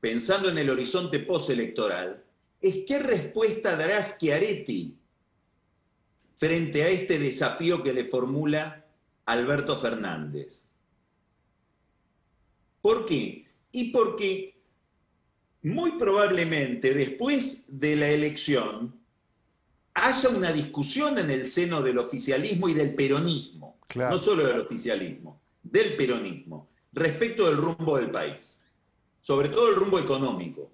pensando 0.00 0.48
en 0.48 0.58
el 0.58 0.70
horizonte 0.70 1.20
postelectoral, 1.20 2.23
es 2.64 2.86
qué 2.86 2.98
respuesta 2.98 3.76
dará 3.76 4.02
Schiaretti 4.02 4.96
frente 6.36 6.82
a 6.82 6.88
este 6.88 7.18
desafío 7.18 7.82
que 7.82 7.92
le 7.92 8.06
formula 8.06 8.86
Alberto 9.26 9.78
Fernández. 9.78 10.66
¿Por 12.80 13.04
qué? 13.04 13.46
Y 13.70 13.90
porque 13.90 14.56
muy 15.62 15.92
probablemente 15.98 16.94
después 16.94 17.68
de 17.78 17.96
la 17.96 18.08
elección 18.08 18.98
haya 19.92 20.28
una 20.30 20.50
discusión 20.50 21.18
en 21.18 21.30
el 21.30 21.44
seno 21.44 21.82
del 21.82 21.98
oficialismo 21.98 22.70
y 22.70 22.74
del 22.74 22.94
peronismo, 22.94 23.76
no 23.94 24.18
solo 24.18 24.42
del 24.46 24.60
oficialismo, 24.60 25.38
del 25.62 25.96
peronismo, 25.96 26.70
respecto 26.94 27.46
del 27.46 27.58
rumbo 27.58 27.98
del 27.98 28.10
país, 28.10 28.66
sobre 29.20 29.50
todo 29.50 29.68
el 29.68 29.76
rumbo 29.76 29.98
económico 29.98 30.73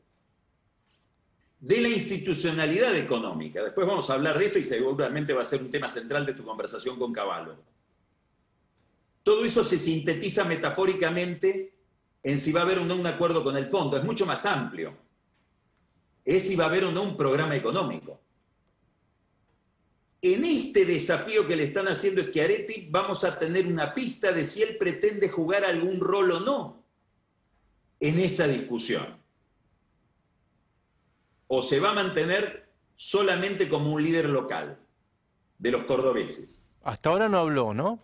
de 1.61 1.81
la 1.81 1.89
institucionalidad 1.89 2.95
económica. 2.97 3.63
Después 3.63 3.87
vamos 3.87 4.09
a 4.09 4.15
hablar 4.15 4.39
de 4.39 4.47
esto 4.47 4.59
y 4.59 4.65
seguramente 4.65 5.35
va 5.35 5.43
a 5.43 5.45
ser 5.45 5.63
un 5.63 5.71
tema 5.71 5.89
central 5.91 6.25
de 6.25 6.33
tu 6.33 6.43
conversación 6.43 6.99
con 6.99 7.13
Caballo. 7.13 7.57
Todo 9.23 9.45
eso 9.45 9.63
se 9.63 9.79
sintetiza 9.79 10.45
metafóricamente 10.45 11.75
en 12.23 12.39
si 12.39 12.53
va 12.53 12.61
a 12.61 12.63
haber 12.65 12.79
o 12.79 12.85
no 12.85 12.97
un 12.97 13.07
acuerdo 13.07 13.45
con 13.45 13.57
el 13.57 13.67
fondo. 13.67 13.99
Es 13.99 14.05
mucho 14.05 14.25
más 14.25 14.47
amplio. 14.47 14.97
Es 16.25 16.47
si 16.49 16.57
va 16.57 16.65
a 16.65 16.69
haber 16.69 16.85
o 16.85 16.93
no 16.93 17.03
un 17.03 17.17
programa 17.17 17.55
económico. 17.55 18.19
En 20.23 20.45
este 20.45 20.87
desafío 20.87 21.47
que 21.47 21.57
le 21.57 21.65
están 21.65 21.89
haciendo 21.89 22.25
Schiaretti 22.25 22.89
vamos 22.91 23.25
a 23.25 23.39
tener 23.39 23.67
una 23.67 23.93
pista 23.93 24.33
de 24.33 24.47
si 24.47 24.63
él 24.63 24.77
pretende 24.79 25.29
jugar 25.29 25.65
algún 25.65 26.01
rol 26.01 26.31
o 26.33 26.41
no 26.41 26.85
en 28.01 28.19
esa 28.19 28.47
discusión 28.47 29.20
o 31.53 31.65
se 31.65 31.81
va 31.81 31.91
a 31.91 31.95
mantener 31.95 32.69
solamente 32.95 33.69
como 33.69 33.93
un 33.93 34.01
líder 34.01 34.29
local 34.29 34.79
de 35.59 35.73
los 35.73 35.83
cordobeses. 35.83 36.69
Hasta 36.85 37.11
ahora 37.11 37.29
no 37.29 37.39
habló, 37.39 37.75
¿no? 37.75 38.01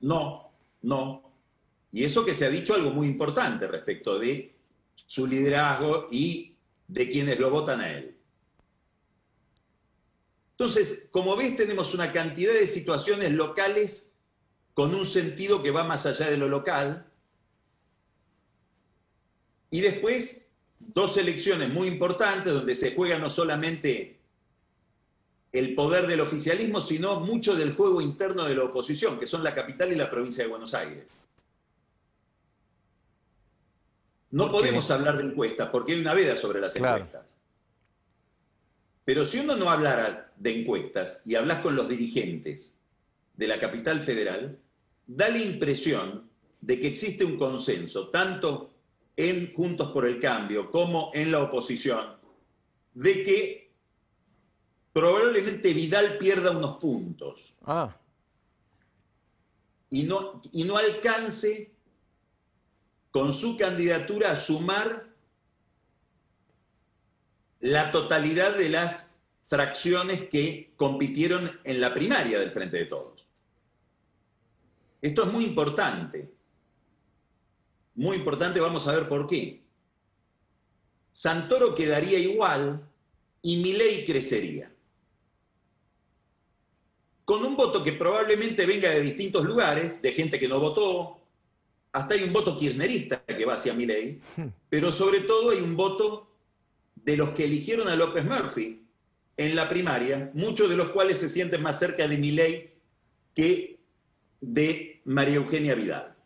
No, 0.00 0.52
no. 0.82 1.32
Y 1.92 2.02
eso 2.02 2.24
que 2.24 2.34
se 2.34 2.46
ha 2.46 2.50
dicho 2.50 2.74
algo 2.74 2.90
muy 2.90 3.06
importante 3.06 3.68
respecto 3.68 4.18
de 4.18 4.56
su 4.96 5.24
liderazgo 5.24 6.08
y 6.10 6.56
de 6.88 7.08
quienes 7.08 7.38
lo 7.38 7.48
votan 7.48 7.80
a 7.80 7.92
él. 7.92 8.18
Entonces, 10.50 11.08
como 11.12 11.36
ves, 11.36 11.54
tenemos 11.54 11.94
una 11.94 12.12
cantidad 12.12 12.52
de 12.52 12.66
situaciones 12.66 13.30
locales 13.30 14.18
con 14.74 14.96
un 14.96 15.06
sentido 15.06 15.62
que 15.62 15.70
va 15.70 15.84
más 15.84 16.06
allá 16.06 16.28
de 16.28 16.38
lo 16.38 16.48
local. 16.48 17.08
Y 19.70 19.80
después 19.80 20.49
dos 20.80 21.16
elecciones 21.18 21.68
muy 21.68 21.86
importantes 21.86 22.52
donde 22.52 22.74
se 22.74 22.94
juega 22.94 23.18
no 23.18 23.30
solamente 23.30 24.18
el 25.52 25.74
poder 25.74 26.06
del 26.06 26.20
oficialismo, 26.20 26.80
sino 26.80 27.20
mucho 27.20 27.54
del 27.54 27.74
juego 27.74 28.00
interno 28.00 28.44
de 28.44 28.54
la 28.54 28.64
oposición, 28.64 29.18
que 29.18 29.26
son 29.26 29.44
la 29.44 29.54
capital 29.54 29.92
y 29.92 29.96
la 29.96 30.10
provincia 30.10 30.44
de 30.44 30.50
Buenos 30.50 30.74
Aires. 30.74 31.04
No 34.30 34.50
podemos 34.50 34.88
hablar 34.90 35.18
de 35.18 35.24
encuestas 35.24 35.68
porque 35.70 35.92
hay 35.92 36.00
una 36.00 36.14
veda 36.14 36.36
sobre 36.36 36.60
las 36.60 36.76
encuestas. 36.76 37.36
Pero 39.04 39.24
si 39.24 39.40
uno 39.40 39.56
no 39.56 39.70
hablara 39.70 40.32
de 40.36 40.60
encuestas 40.60 41.22
y 41.24 41.34
hablas 41.34 41.62
con 41.62 41.74
los 41.74 41.88
dirigentes 41.88 42.76
de 43.36 43.48
la 43.48 43.58
capital 43.58 44.02
federal, 44.02 44.56
da 45.06 45.28
la 45.28 45.38
impresión 45.38 46.30
de 46.60 46.80
que 46.80 46.86
existe 46.86 47.24
un 47.24 47.36
consenso, 47.36 48.08
tanto 48.10 48.70
en 49.20 49.52
Juntos 49.52 49.90
por 49.92 50.06
el 50.06 50.18
Cambio 50.18 50.70
como 50.70 51.10
en 51.14 51.30
la 51.30 51.42
oposición, 51.42 52.16
de 52.94 53.22
que 53.22 53.70
probablemente 54.92 55.74
Vidal 55.74 56.16
pierda 56.18 56.50
unos 56.50 56.78
puntos. 56.78 57.54
Ah. 57.62 57.94
Y 59.90 60.04
no, 60.04 60.40
y 60.52 60.64
no 60.64 60.76
alcance 60.76 61.72
con 63.10 63.32
su 63.32 63.58
candidatura 63.58 64.30
a 64.30 64.36
sumar 64.36 65.08
la 67.60 67.92
totalidad 67.92 68.56
de 68.56 68.70
las 68.70 69.18
fracciones 69.46 70.28
que 70.28 70.72
compitieron 70.76 71.60
en 71.64 71.80
la 71.80 71.92
primaria 71.92 72.38
del 72.38 72.52
Frente 72.52 72.78
de 72.78 72.86
Todos. 72.86 73.26
Esto 75.02 75.24
es 75.24 75.32
muy 75.32 75.44
importante 75.44 76.32
muy 77.94 78.16
importante, 78.16 78.60
vamos 78.60 78.86
a 78.86 78.92
ver 78.92 79.08
por 79.08 79.26
qué. 79.26 79.62
Santoro 81.12 81.74
quedaría 81.74 82.18
igual 82.18 82.88
y 83.42 83.56
Milei 83.58 84.04
crecería. 84.04 84.72
con 87.24 87.44
un 87.44 87.54
voto 87.54 87.84
que 87.84 87.92
probablemente 87.92 88.66
venga 88.66 88.90
de 88.90 89.02
distintos 89.02 89.44
lugares, 89.44 90.02
de 90.02 90.10
gente 90.10 90.36
que 90.36 90.48
no 90.48 90.58
votó, 90.58 91.20
hasta 91.92 92.14
hay 92.14 92.24
un 92.24 92.32
voto 92.32 92.58
kirchnerista 92.58 93.24
que 93.24 93.44
va 93.44 93.54
hacia 93.54 93.72
Milei, 93.72 94.18
pero 94.68 94.90
sobre 94.90 95.20
todo 95.20 95.50
hay 95.50 95.60
un 95.60 95.76
voto 95.76 96.28
de 96.96 97.16
los 97.16 97.30
que 97.30 97.44
eligieron 97.44 97.86
a 97.86 97.94
López 97.94 98.24
Murphy 98.24 98.82
en 99.36 99.56
la 99.56 99.68
primaria, 99.68 100.30
muchos 100.34 100.68
de 100.68 100.76
los 100.76 100.90
cuales 100.90 101.18
se 101.18 101.28
sienten 101.28 101.62
más 101.62 101.78
cerca 101.78 102.08
de 102.08 102.18
Milei 102.18 102.74
que 103.34 103.78
de 104.40 105.00
María 105.04 105.36
Eugenia 105.36 105.74
Vidal. 105.74 106.16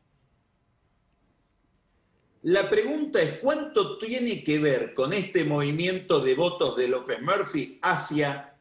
La 2.44 2.68
pregunta 2.68 3.22
es, 3.22 3.38
¿cuánto 3.38 3.96
tiene 3.96 4.44
que 4.44 4.58
ver 4.58 4.92
con 4.92 5.14
este 5.14 5.44
movimiento 5.44 6.20
de 6.20 6.34
votos 6.34 6.76
de 6.76 6.88
López 6.88 7.22
Murphy 7.22 7.78
hacia 7.80 8.54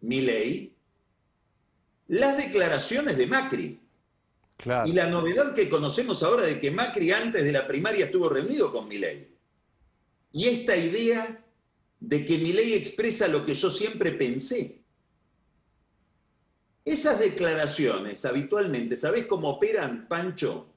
Milei 0.00 0.74
las 2.08 2.38
declaraciones 2.38 3.18
de 3.18 3.26
Macri? 3.26 3.80
Y 4.86 4.92
la 4.94 5.06
novedad 5.10 5.54
que 5.54 5.68
conocemos 5.68 6.22
ahora 6.22 6.44
de 6.44 6.58
que 6.58 6.70
Macri 6.70 7.12
antes 7.12 7.44
de 7.44 7.52
la 7.52 7.66
primaria 7.66 8.06
estuvo 8.06 8.30
reunido 8.30 8.72
con 8.72 8.88
Milei. 8.88 9.28
Y 10.32 10.48
esta 10.48 10.74
idea 10.74 11.44
de 11.98 12.24
que 12.24 12.38
Milei 12.38 12.72
expresa 12.72 13.28
lo 13.28 13.44
que 13.44 13.54
yo 13.54 13.70
siempre 13.70 14.12
pensé. 14.12 14.80
Esas 16.86 17.18
declaraciones 17.18 18.24
habitualmente, 18.24 18.96
¿sabés 18.96 19.26
cómo 19.26 19.50
operan, 19.50 20.08
Pancho? 20.08 20.69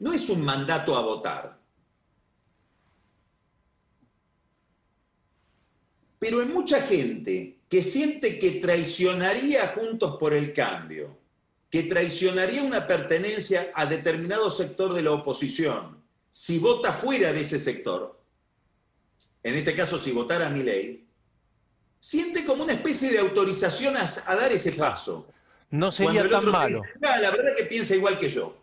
No 0.00 0.12
es 0.12 0.28
un 0.28 0.44
mandato 0.44 0.96
a 0.96 1.02
votar. 1.02 1.58
Pero 6.18 6.40
hay 6.40 6.46
mucha 6.46 6.82
gente 6.82 7.60
que 7.68 7.82
siente 7.82 8.38
que 8.38 8.52
traicionaría 8.52 9.68
Juntos 9.68 10.16
por 10.18 10.34
el 10.34 10.52
Cambio 10.52 11.20
que 11.70 11.84
traicionaría 11.84 12.62
una 12.62 12.86
pertenencia 12.86 13.70
a 13.74 13.86
determinado 13.86 14.50
sector 14.50 14.92
de 14.92 15.02
la 15.02 15.12
oposición 15.12 16.02
si 16.30 16.58
vota 16.58 16.92
fuera 16.92 17.32
de 17.32 17.40
ese 17.40 17.58
sector, 17.58 18.20
en 19.42 19.54
este 19.54 19.74
caso 19.74 19.98
si 19.98 20.12
votara 20.12 20.48
mi 20.48 20.62
ley, 20.62 21.04
siente 21.98 22.44
como 22.44 22.64
una 22.64 22.72
especie 22.72 23.10
de 23.10 23.18
autorización 23.18 23.96
a, 23.96 24.06
dar 24.34 24.52
ese 24.52 24.72
paso. 24.72 25.26
No 25.70 25.90
sería 25.90 26.28
tan 26.28 26.46
malo. 26.46 26.82
Ah, 27.02 27.18
la 27.18 27.30
verdad 27.30 27.56
que 27.56 27.64
piensa 27.64 27.94
igual 27.94 28.18
que 28.18 28.28
yo. 28.28 28.56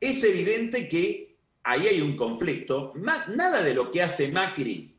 Es 0.00 0.22
evidente 0.24 0.88
que 0.88 1.36
ahí 1.62 1.86
hay 1.86 2.00
un 2.00 2.16
conflicto. 2.16 2.92
nada 2.96 3.62
de 3.62 3.74
lo 3.74 3.90
que 3.90 4.02
hace 4.02 4.30
Macri 4.32 4.96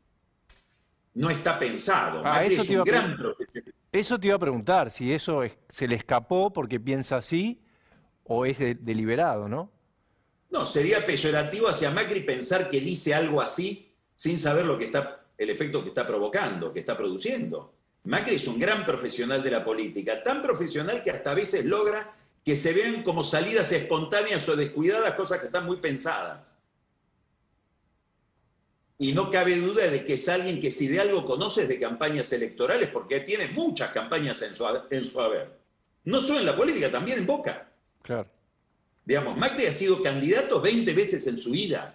no 1.14 1.30
está 1.30 1.58
pensado. 1.58 2.20
Ah, 2.20 2.40
Macri 2.40 2.54
es 2.56 2.68
un 2.68 2.84
gran 2.84 3.16
profesional. 3.16 3.74
Eso 3.92 4.20
te 4.20 4.28
iba 4.28 4.36
a 4.36 4.40
preguntar, 4.40 4.90
si 4.90 5.12
eso 5.12 5.42
se 5.68 5.88
le 5.88 5.96
escapó 5.96 6.52
porque 6.52 6.78
piensa 6.78 7.16
así 7.16 7.60
o 8.22 8.46
es 8.46 8.58
deliberado, 8.58 9.48
¿no? 9.48 9.72
No, 10.50 10.64
sería 10.66 11.04
peyorativo 11.04 11.68
hacia 11.68 11.90
Macri 11.90 12.20
pensar 12.20 12.70
que 12.70 12.80
dice 12.80 13.14
algo 13.14 13.40
así 13.40 13.92
sin 14.14 14.38
saber 14.38 14.64
lo 14.64 14.78
que 14.78 14.84
está, 14.86 15.24
el 15.36 15.50
efecto 15.50 15.82
que 15.82 15.88
está 15.88 16.06
provocando, 16.06 16.72
que 16.72 16.80
está 16.80 16.96
produciendo. 16.96 17.74
Macri 18.04 18.36
es 18.36 18.46
un 18.46 18.58
gran 18.58 18.86
profesional 18.86 19.42
de 19.42 19.50
la 19.50 19.64
política, 19.64 20.22
tan 20.22 20.42
profesional 20.42 21.02
que 21.02 21.10
hasta 21.10 21.32
a 21.32 21.34
veces 21.34 21.64
logra 21.64 22.14
que 22.44 22.56
se 22.56 22.72
vean 22.72 23.02
como 23.02 23.22
salidas 23.22 23.70
espontáneas 23.72 24.48
o 24.48 24.56
descuidadas, 24.56 25.14
cosas 25.14 25.40
que 25.40 25.46
están 25.46 25.66
muy 25.66 25.76
pensadas. 25.76 26.58
Y 28.98 29.12
no 29.12 29.30
cabe 29.30 29.56
duda 29.56 29.88
de 29.88 30.04
que 30.04 30.14
es 30.14 30.28
alguien 30.28 30.60
que 30.60 30.70
si 30.70 30.86
de 30.86 31.00
algo 31.00 31.24
conoces 31.24 31.68
de 31.68 31.80
campañas 31.80 32.32
electorales, 32.32 32.90
porque 32.90 33.20
tiene 33.20 33.48
muchas 33.48 33.92
campañas 33.92 34.42
en 34.42 34.54
su, 34.54 34.66
en 34.90 35.04
su 35.04 35.20
haber. 35.20 35.58
No 36.04 36.20
solo 36.20 36.40
en 36.40 36.46
la 36.46 36.56
política, 36.56 36.90
también 36.90 37.18
en 37.18 37.26
Boca. 37.26 37.66
Claro. 38.02 38.28
Digamos, 39.04 39.36
Macri 39.36 39.66
ha 39.66 39.72
sido 39.72 40.02
candidato 40.02 40.60
20 40.60 40.92
veces 40.92 41.26
en 41.26 41.38
su 41.38 41.50
vida. 41.50 41.94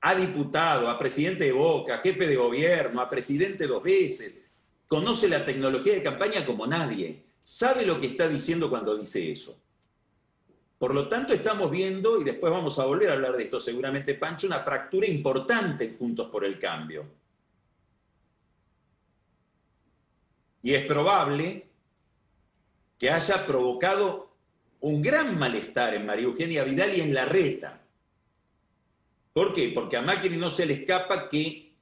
A 0.00 0.14
diputado, 0.14 0.88
a 0.88 0.98
presidente 0.98 1.44
de 1.44 1.52
Boca, 1.52 1.96
a 1.96 1.98
jefe 1.98 2.26
de 2.26 2.36
gobierno, 2.36 3.00
a 3.00 3.10
presidente 3.10 3.66
dos 3.66 3.82
veces. 3.82 4.42
Conoce 4.88 5.28
la 5.28 5.44
tecnología 5.44 5.94
de 5.94 6.02
campaña 6.02 6.44
como 6.46 6.66
nadie. 6.66 7.25
Sabe 7.48 7.86
lo 7.86 8.00
que 8.00 8.08
está 8.08 8.28
diciendo 8.28 8.68
cuando 8.68 8.96
dice 8.96 9.30
eso. 9.30 9.56
Por 10.80 10.92
lo 10.92 11.08
tanto, 11.08 11.32
estamos 11.32 11.70
viendo, 11.70 12.20
y 12.20 12.24
después 12.24 12.52
vamos 12.52 12.76
a 12.80 12.86
volver 12.86 13.08
a 13.08 13.12
hablar 13.12 13.36
de 13.36 13.44
esto 13.44 13.60
seguramente, 13.60 14.16
Pancho, 14.16 14.48
una 14.48 14.58
fractura 14.58 15.06
importante 15.06 15.94
Juntos 15.96 16.28
por 16.28 16.44
el 16.44 16.58
Cambio. 16.58 17.06
Y 20.60 20.74
es 20.74 20.86
probable 20.86 21.68
que 22.98 23.10
haya 23.10 23.46
provocado 23.46 24.32
un 24.80 25.00
gran 25.00 25.38
malestar 25.38 25.94
en 25.94 26.04
María 26.04 26.24
Eugenia 26.24 26.64
Vidal 26.64 26.96
y 26.96 27.00
en 27.00 27.14
la 27.14 27.26
reta. 27.26 27.80
¿Por 29.32 29.54
qué? 29.54 29.70
Porque 29.72 29.96
a 29.96 30.02
Macri 30.02 30.36
no 30.36 30.50
se 30.50 30.66
le 30.66 30.74
escapa 30.74 31.28
que 31.28 31.72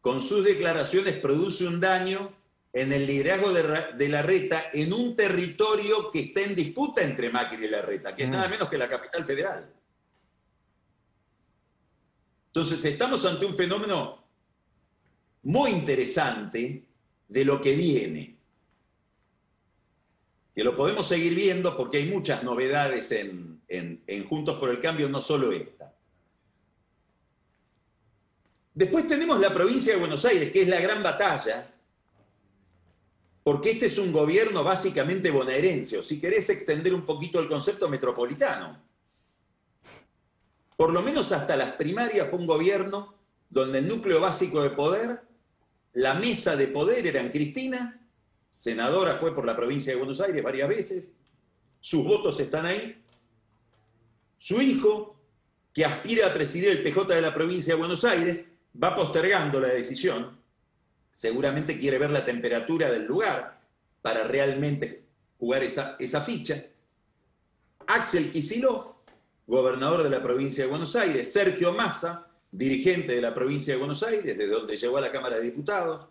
con 0.00 0.22
sus 0.22 0.42
declaraciones 0.42 1.14
produce 1.20 1.68
un 1.68 1.78
daño 1.78 2.36
en 2.72 2.92
el 2.92 3.06
liderazgo 3.06 3.52
de, 3.52 4.08
la 4.08 4.22
reta 4.22 4.70
en 4.72 4.92
un 4.92 5.16
territorio 5.16 6.10
que 6.10 6.20
está 6.20 6.42
en 6.42 6.54
disputa 6.54 7.02
entre 7.02 7.30
Macri 7.30 7.64
y 7.64 7.68
la 7.68 7.82
reta, 7.82 8.14
que 8.14 8.24
es 8.24 8.28
nada 8.28 8.46
mm. 8.46 8.50
menos 8.50 8.68
que 8.68 8.78
la 8.78 8.88
capital 8.88 9.24
federal. 9.24 9.72
Entonces 12.48 12.84
estamos 12.84 13.24
ante 13.24 13.46
un 13.46 13.56
fenómeno 13.56 14.22
muy 15.44 15.70
interesante 15.70 16.84
de 17.28 17.44
lo 17.44 17.60
que 17.60 17.74
viene, 17.74 18.36
que 20.54 20.64
lo 20.64 20.76
podemos 20.76 21.06
seguir 21.06 21.34
viendo 21.34 21.76
porque 21.76 21.98
hay 21.98 22.06
muchas 22.06 22.42
novedades 22.42 23.12
en, 23.12 23.62
en 23.68 24.28
Juntos 24.28 24.58
por 24.58 24.70
el 24.70 24.80
Cambio, 24.80 25.08
no 25.08 25.20
solo 25.20 25.52
esta. 25.52 25.94
Después 28.74 29.06
tenemos 29.08 29.40
la 29.40 29.52
provincia 29.52 29.92
de 29.92 29.98
Buenos 29.98 30.24
Aires, 30.24 30.52
que 30.52 30.62
es 30.62 30.68
la 30.68 30.80
gran 30.80 31.02
batalla, 31.02 31.74
porque 33.48 33.70
este 33.70 33.86
es 33.86 33.96
un 33.96 34.12
gobierno 34.12 34.62
básicamente 34.62 35.30
bonaerense, 35.30 35.96
o 35.96 36.02
si 36.02 36.20
querés 36.20 36.50
extender 36.50 36.92
un 36.92 37.06
poquito 37.06 37.40
el 37.40 37.48
concepto 37.48 37.88
metropolitano. 37.88 38.78
Por 40.76 40.92
lo 40.92 41.00
menos 41.00 41.32
hasta 41.32 41.56
las 41.56 41.70
primarias 41.70 42.28
fue 42.28 42.40
un 42.40 42.46
gobierno 42.46 43.14
donde 43.48 43.78
el 43.78 43.88
núcleo 43.88 44.20
básico 44.20 44.60
de 44.60 44.68
poder, 44.68 45.22
la 45.94 46.12
mesa 46.12 46.56
de 46.56 46.68
poder 46.68 47.06
era 47.06 47.22
en 47.22 47.30
Cristina, 47.30 47.98
senadora 48.50 49.16
fue 49.16 49.34
por 49.34 49.46
la 49.46 49.56
provincia 49.56 49.94
de 49.94 49.98
Buenos 49.98 50.20
Aires 50.20 50.44
varias 50.44 50.68
veces, 50.68 51.12
sus 51.80 52.04
votos 52.04 52.38
están 52.40 52.66
ahí, 52.66 53.02
su 54.36 54.60
hijo, 54.60 55.16
que 55.72 55.86
aspira 55.86 56.26
a 56.26 56.34
presidir 56.34 56.68
el 56.68 56.82
PJ 56.82 57.14
de 57.14 57.22
la 57.22 57.32
provincia 57.32 57.72
de 57.72 57.78
Buenos 57.78 58.04
Aires, 58.04 58.44
va 58.84 58.94
postergando 58.94 59.58
la 59.58 59.68
decisión, 59.68 60.37
seguramente 61.18 61.76
quiere 61.80 61.98
ver 61.98 62.10
la 62.10 62.24
temperatura 62.24 62.92
del 62.92 63.04
lugar 63.04 63.60
para 64.00 64.22
realmente 64.22 65.02
jugar 65.36 65.64
esa, 65.64 65.96
esa 65.98 66.20
ficha. 66.20 66.64
Axel 67.88 68.30
Kisilov, 68.30 68.94
gobernador 69.44 70.04
de 70.04 70.10
la 70.10 70.22
provincia 70.22 70.62
de 70.62 70.70
Buenos 70.70 70.94
Aires, 70.94 71.32
Sergio 71.32 71.72
Massa, 71.72 72.30
dirigente 72.52 73.16
de 73.16 73.20
la 73.20 73.34
provincia 73.34 73.74
de 73.74 73.80
Buenos 73.80 74.04
Aires, 74.04 74.38
de 74.38 74.46
donde 74.46 74.78
llegó 74.78 74.96
a 74.96 75.00
la 75.00 75.10
Cámara 75.10 75.38
de 75.38 75.42
Diputados, 75.42 76.06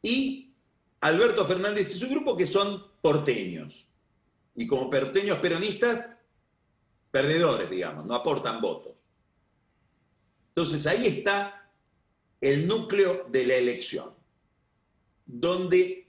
y 0.00 0.54
Alberto 1.00 1.44
Fernández 1.44 1.96
y 1.96 1.98
su 1.98 2.08
grupo, 2.10 2.36
que 2.36 2.46
son 2.46 2.86
porteños. 3.00 3.88
Y 4.54 4.68
como 4.68 4.88
porteños 4.88 5.38
peronistas, 5.38 6.10
perdedores, 7.10 7.68
digamos, 7.68 8.06
no 8.06 8.14
aportan 8.14 8.60
votos. 8.60 8.92
Entonces 10.50 10.86
ahí 10.86 11.08
está 11.08 11.61
el 12.42 12.66
núcleo 12.66 13.26
de 13.30 13.46
la 13.46 13.54
elección, 13.54 14.10
donde 15.24 16.08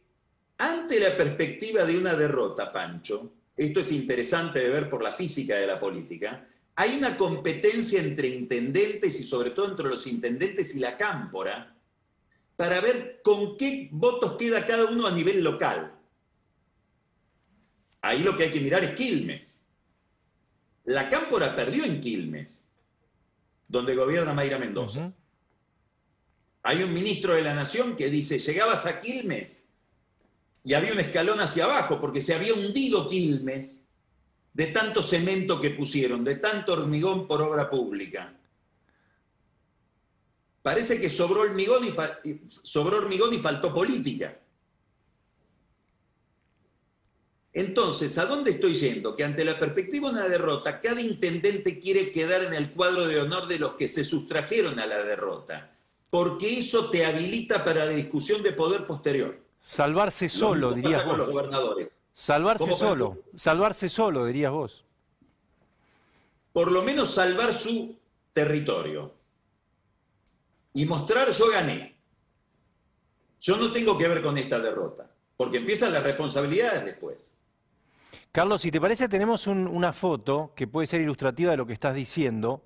ante 0.57 0.99
la 0.99 1.15
perspectiva 1.15 1.85
de 1.85 1.97
una 1.97 2.15
derrota, 2.15 2.73
Pancho, 2.73 3.31
esto 3.55 3.79
es 3.79 3.91
interesante 3.91 4.59
de 4.59 4.69
ver 4.69 4.89
por 4.89 5.03
la 5.03 5.13
física 5.13 5.55
de 5.55 5.67
la 5.67 5.79
política, 5.79 6.47
hay 6.75 6.97
una 6.97 7.15
competencia 7.17 8.01
entre 8.01 8.29
intendentes 8.29 9.19
y 9.19 9.23
sobre 9.23 9.51
todo 9.51 9.69
entre 9.69 9.87
los 9.87 10.07
intendentes 10.07 10.75
y 10.75 10.79
la 10.79 10.97
cámpora 10.97 11.75
para 12.55 12.81
ver 12.81 13.21
con 13.23 13.55
qué 13.55 13.89
votos 13.91 14.35
queda 14.35 14.65
cada 14.65 14.85
uno 14.85 15.05
a 15.05 15.11
nivel 15.11 15.43
local. 15.43 15.93
Ahí 18.01 18.23
lo 18.23 18.35
que 18.35 18.43
hay 18.43 18.51
que 18.51 18.59
mirar 18.59 18.83
es 18.83 18.95
Quilmes. 18.95 19.63
La 20.85 21.09
cámpora 21.09 21.55
perdió 21.55 21.85
en 21.85 22.01
Quilmes, 22.01 22.69
donde 23.67 23.95
gobierna 23.95 24.33
Mayra 24.33 24.57
Mendoza. 24.57 25.13
Hay 26.63 26.81
un 26.81 26.93
ministro 26.93 27.35
de 27.35 27.41
la 27.41 27.53
Nación 27.53 27.95
que 27.95 28.09
dice, 28.09 28.39
llegabas 28.39 28.85
a 28.85 29.01
Quilmes 29.01 29.63
y 30.63 30.73
había 30.73 30.93
un 30.93 30.99
escalón 31.01 31.41
hacia 31.41 31.65
abajo 31.65 31.99
porque 31.99 32.21
se 32.21 32.33
había 32.33 32.53
hundido 32.53 33.09
Quilmes 33.09 33.83
de 34.53 34.67
tanto 34.67 35.03
cemento 35.03 35.59
que 35.59 35.71
pusieron, 35.71 36.23
de 36.23 36.35
tanto 36.35 36.73
hormigón 36.73 37.27
por 37.27 37.41
obra 37.41 37.69
pública. 37.69 38.33
parece 40.61 41.01
que 41.01 41.09
sobró 41.09 41.41
hormigón 41.41 41.83
y, 41.85 41.93
hormigón 42.77 43.33
y 43.33 43.39
faltó 43.39 43.73
política. 43.73 44.39
Entonces, 47.51 48.17
¿a 48.17 48.25
dónde 48.25 48.51
estoy 48.51 48.73
yendo? 48.75 49.15
Que 49.15 49.25
ante 49.25 49.43
la 49.43 49.59
perspectiva 49.59 50.07
de 50.07 50.15
una 50.15 50.27
derrota, 50.29 50.79
cada 50.79 51.01
intendente 51.01 51.79
quiere 51.79 52.11
quedar 52.11 52.43
en 52.45 52.53
el 52.53 52.71
cuadro 52.71 53.05
de 53.05 53.19
honor 53.19 53.47
de 53.47 53.59
los 53.59 53.73
que 53.73 53.89
se 53.89 54.05
sustrajeron 54.05 54.79
a 54.79 54.87
la 54.87 55.03
derrota, 55.03 55.72
porque 56.13 56.59
eso 56.59 56.91
te 56.91 57.07
habilita 57.07 57.63
para 57.63 57.85
la 57.85 57.91
discusión 57.91 58.43
de 58.43 58.53
poder 58.53 58.85
posterior. 58.85 59.35
Salvarse 59.59 60.29
solo, 60.29 60.71
dirías 60.71 61.03
vos. 61.03 61.17
Los 61.17 61.27
gobernadores. 61.31 61.99
Salvarse 62.13 62.75
solo, 62.75 63.23
salvarse 63.33 63.89
solo, 63.89 64.23
dirías 64.27 64.51
vos. 64.51 64.85
Por 66.51 66.71
lo 66.71 66.83
menos 66.83 67.15
salvar 67.15 67.51
su 67.51 67.97
territorio. 68.31 69.11
Y 70.73 70.85
mostrar 70.85 71.31
yo 71.31 71.49
gané. 71.49 71.95
Yo 73.41 73.57
no 73.57 73.71
tengo 73.71 73.97
que 73.97 74.07
ver 74.07 74.21
con 74.21 74.37
esta 74.37 74.59
derrota, 74.59 75.09
porque 75.35 75.57
empiezan 75.57 75.91
las 75.93 76.03
responsabilidades 76.03 76.85
después. 76.85 77.39
Carlos, 78.31 78.61
si 78.61 78.69
te 78.69 78.79
parece, 78.79 79.09
tenemos 79.09 79.47
una 79.47 79.91
foto 79.93 80.51
que 80.55 80.67
puede 80.67 80.85
ser 80.85 81.01
ilustrativa 81.01 81.49
de 81.49 81.57
lo 81.57 81.65
que 81.65 81.73
estás 81.73 81.95
diciendo, 81.95 82.61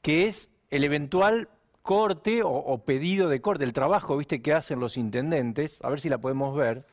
que 0.00 0.28
es 0.28 0.48
el 0.70 0.84
eventual 0.84 1.48
corte 1.88 2.42
o, 2.44 2.84
pedido 2.84 3.30
de 3.30 3.40
corte, 3.40 3.64
el 3.64 3.72
trabajo, 3.72 4.18
viste, 4.18 4.42
que 4.42 4.52
hacen 4.52 4.78
los 4.78 4.98
intendentes. 4.98 5.82
A 5.82 5.88
ver 5.88 6.00
si 6.00 6.10
la 6.10 6.18
podemos 6.18 6.54
ver. 6.54 6.84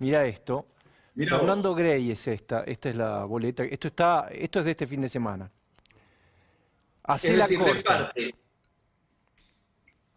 Mira 0.00 0.26
esto. 0.26 0.66
Fernando 1.14 1.76
Grey 1.76 2.10
es 2.10 2.26
esta, 2.26 2.64
esta 2.64 2.90
es 2.90 2.96
la 2.96 3.24
boleta. 3.24 3.62
Esto 3.62 3.86
está, 3.86 4.26
esto 4.32 4.58
es 4.58 4.64
de 4.64 4.70
este 4.72 4.88
fin 4.88 5.00
de 5.02 5.08
semana. 5.08 5.48
Así 7.04 7.36
la 7.36 7.46
reparte, 7.46 8.34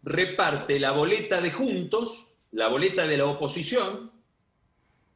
reparte 0.02 0.80
la 0.80 0.90
boleta 0.90 1.40
de 1.40 1.52
juntos, 1.52 2.32
la 2.50 2.66
boleta 2.66 3.06
de 3.06 3.18
la 3.18 3.26
oposición. 3.26 4.10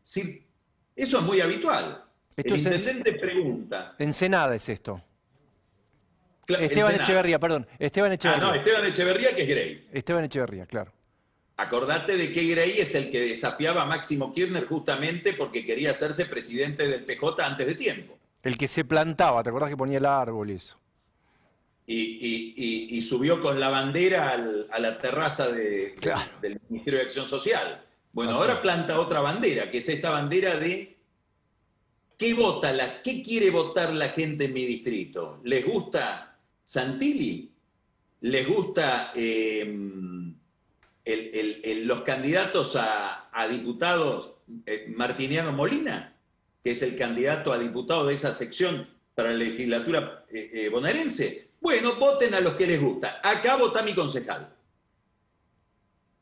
Sí, 0.05 0.46
eso 0.94 1.18
es 1.18 1.25
muy 1.25 1.40
habitual 1.40 2.05
el 2.37 2.57
intendente 2.57 3.12
pregunta. 3.14 3.96
Ensenada 3.99 4.55
es 4.55 4.68
esto. 4.68 5.01
Esteban 6.59 6.95
Echeverría, 6.95 7.39
perdón. 7.39 7.67
Esteban 7.79 8.13
Echeverría. 8.13 8.47
Ah, 8.47 8.51
no, 8.51 8.59
Esteban 8.59 8.87
Echeverría 8.87 9.35
que 9.35 9.43
es 9.43 9.49
Grey. 9.49 9.89
Esteban 9.93 10.25
Echeverría, 10.25 10.67
claro. 10.67 10.93
Acordate 11.57 12.17
de 12.17 12.33
que 12.33 12.45
Grey 12.47 12.79
es 12.79 12.95
el 12.95 13.11
que 13.11 13.21
desafiaba 13.21 13.83
a 13.83 13.87
Máximo 13.87 14.33
Kirchner 14.33 14.67
justamente 14.67 15.35
porque 15.35 15.65
quería 15.65 15.91
hacerse 15.91 16.27
presidente 16.27 16.89
del 16.89 17.05
PJ 17.05 17.45
antes 17.45 17.67
de 17.67 17.75
tiempo. 17.75 18.19
El 18.43 18.57
que 18.57 18.67
se 18.67 18.85
plantaba, 18.85 19.43
¿te 19.43 19.51
acordás 19.51 19.69
que 19.69 19.77
ponía 19.77 19.99
el 19.99 20.07
árbol 20.07 20.51
eso? 20.51 20.79
Y, 21.87 23.03
subió 23.03 23.43
con 23.43 23.59
la 23.59 23.69
bandera 23.69 24.31
a 24.71 24.79
la 24.79 24.99
terraza 24.99 25.51
del 25.51 26.61
Ministerio 26.69 27.01
de 27.01 27.05
Acción 27.05 27.29
Social. 27.29 27.85
Bueno, 28.13 28.33
ahora 28.33 28.63
planta 28.63 29.01
otra 29.01 29.21
bandera, 29.21 29.71
que 29.71 29.79
es 29.79 29.89
esta 29.89 30.11
bandera 30.11 30.57
de 30.57 31.01
¿Qué 32.21 32.35
vota 32.35 32.71
la, 32.71 33.01
qué 33.01 33.23
quiere 33.23 33.51
votar 33.51 33.95
la 33.95 34.11
gente 34.11 34.45
en 34.45 34.53
mi 34.53 34.67
distrito? 34.67 35.41
¿Les 35.43 35.65
gusta 35.65 36.30
Santilli? 36.70 37.50
¿Les 38.20 38.46
gusta 38.46 39.11
em, 39.16 40.33
los 41.85 42.02
candidatos 42.02 42.76
a, 42.76 43.28
diputados 43.50 44.35
eh, 44.64 44.87
Martiniano 44.94 45.50
Molina, 45.50 46.14
que 46.62 46.70
es 46.70 46.83
el 46.83 46.96
candidato 46.96 47.52
a 47.52 47.59
diputado 47.59 48.06
de 48.06 48.14
esa 48.14 48.33
sección 48.33 48.88
para 49.16 49.30
la 49.30 49.38
legislatura 49.38 50.24
eh, 50.30 50.50
eh, 50.54 50.68
bonaerense? 50.68 51.48
Bueno, 51.61 51.96
voten 51.96 52.35
a 52.35 52.40
los 52.40 52.54
que 52.54 52.68
les 52.68 52.80
gusta. 52.80 53.20
Acá 53.20 53.56
vota 53.56 53.83
mi 53.83 53.92
concejal. 53.92 54.54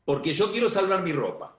Porque 0.03 0.33
yo 0.33 0.51
quiero 0.51 0.67
salvar 0.67 1.03
mi 1.03 1.11
ropa. 1.11 1.55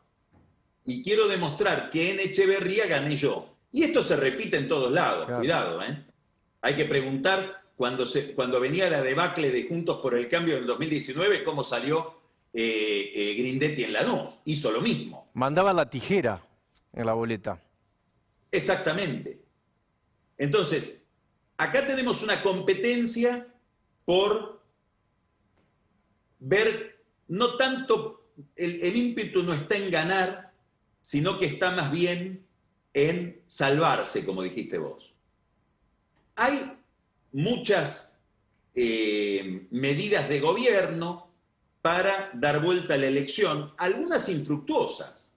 Y 0.85 1.05
quiero 1.05 1.29
demostrar 1.29 1.91
que 1.91 2.11
en 2.11 2.19
Echeverría 2.19 2.89
gané 2.89 3.15
yo. 3.15 3.55
Y 3.71 3.85
esto 3.85 4.03
se 4.03 4.17
repite 4.17 4.57
en 4.57 4.67
todos 4.67 4.91
lados, 4.91 5.31
cuidado, 5.31 5.81
¿eh? 5.81 6.07
Hay 6.63 6.75
que 6.75 6.87
preguntar 6.87 7.60
cuando, 7.81 8.05
se, 8.05 8.35
cuando 8.35 8.61
venía 8.61 8.91
la 8.91 9.01
debacle 9.01 9.51
de 9.51 9.67
Juntos 9.67 10.01
por 10.03 10.15
el 10.15 10.29
Cambio 10.29 10.55
del 10.57 10.67
2019, 10.67 11.43
cómo 11.43 11.65
salió 11.65 12.15
eh, 12.53 13.11
eh, 13.15 13.35
Grindetti 13.39 13.85
en 13.85 13.95
Lanús. 13.95 14.33
Hizo 14.45 14.71
lo 14.71 14.83
mismo. 14.83 15.31
Mandaba 15.33 15.73
la 15.73 15.89
tijera 15.89 16.43
en 16.93 17.07
la 17.07 17.15
boleta. 17.15 17.59
Exactamente. 18.53 19.41
Entonces, 20.37 21.07
acá 21.57 21.87
tenemos 21.87 22.23
una 22.23 22.43
competencia 22.43 23.49
por 24.05 24.61
ver, 26.39 27.03
no 27.29 27.57
tanto, 27.57 28.27
el, 28.57 28.83
el 28.83 28.95
ímpetu 28.95 29.43
no 29.43 29.55
está 29.55 29.79
en 29.79 29.91
ganar, 29.91 30.53
sino 31.01 31.39
que 31.39 31.47
está 31.47 31.71
más 31.71 31.91
bien 31.91 32.45
en 32.93 33.41
salvarse, 33.47 34.27
como 34.27 34.43
dijiste 34.43 34.77
vos. 34.77 35.15
Hay 36.37 36.80
muchas 37.33 38.21
eh, 38.75 39.67
medidas 39.71 40.29
de 40.29 40.41
gobierno 40.41 41.31
para 41.83 42.31
dar 42.35 42.61
vuelta 42.61 42.95
a 42.95 42.99
la 42.99 43.07
elección, 43.07 43.73
algunas 43.79 44.29
infructuosas. 44.29 45.35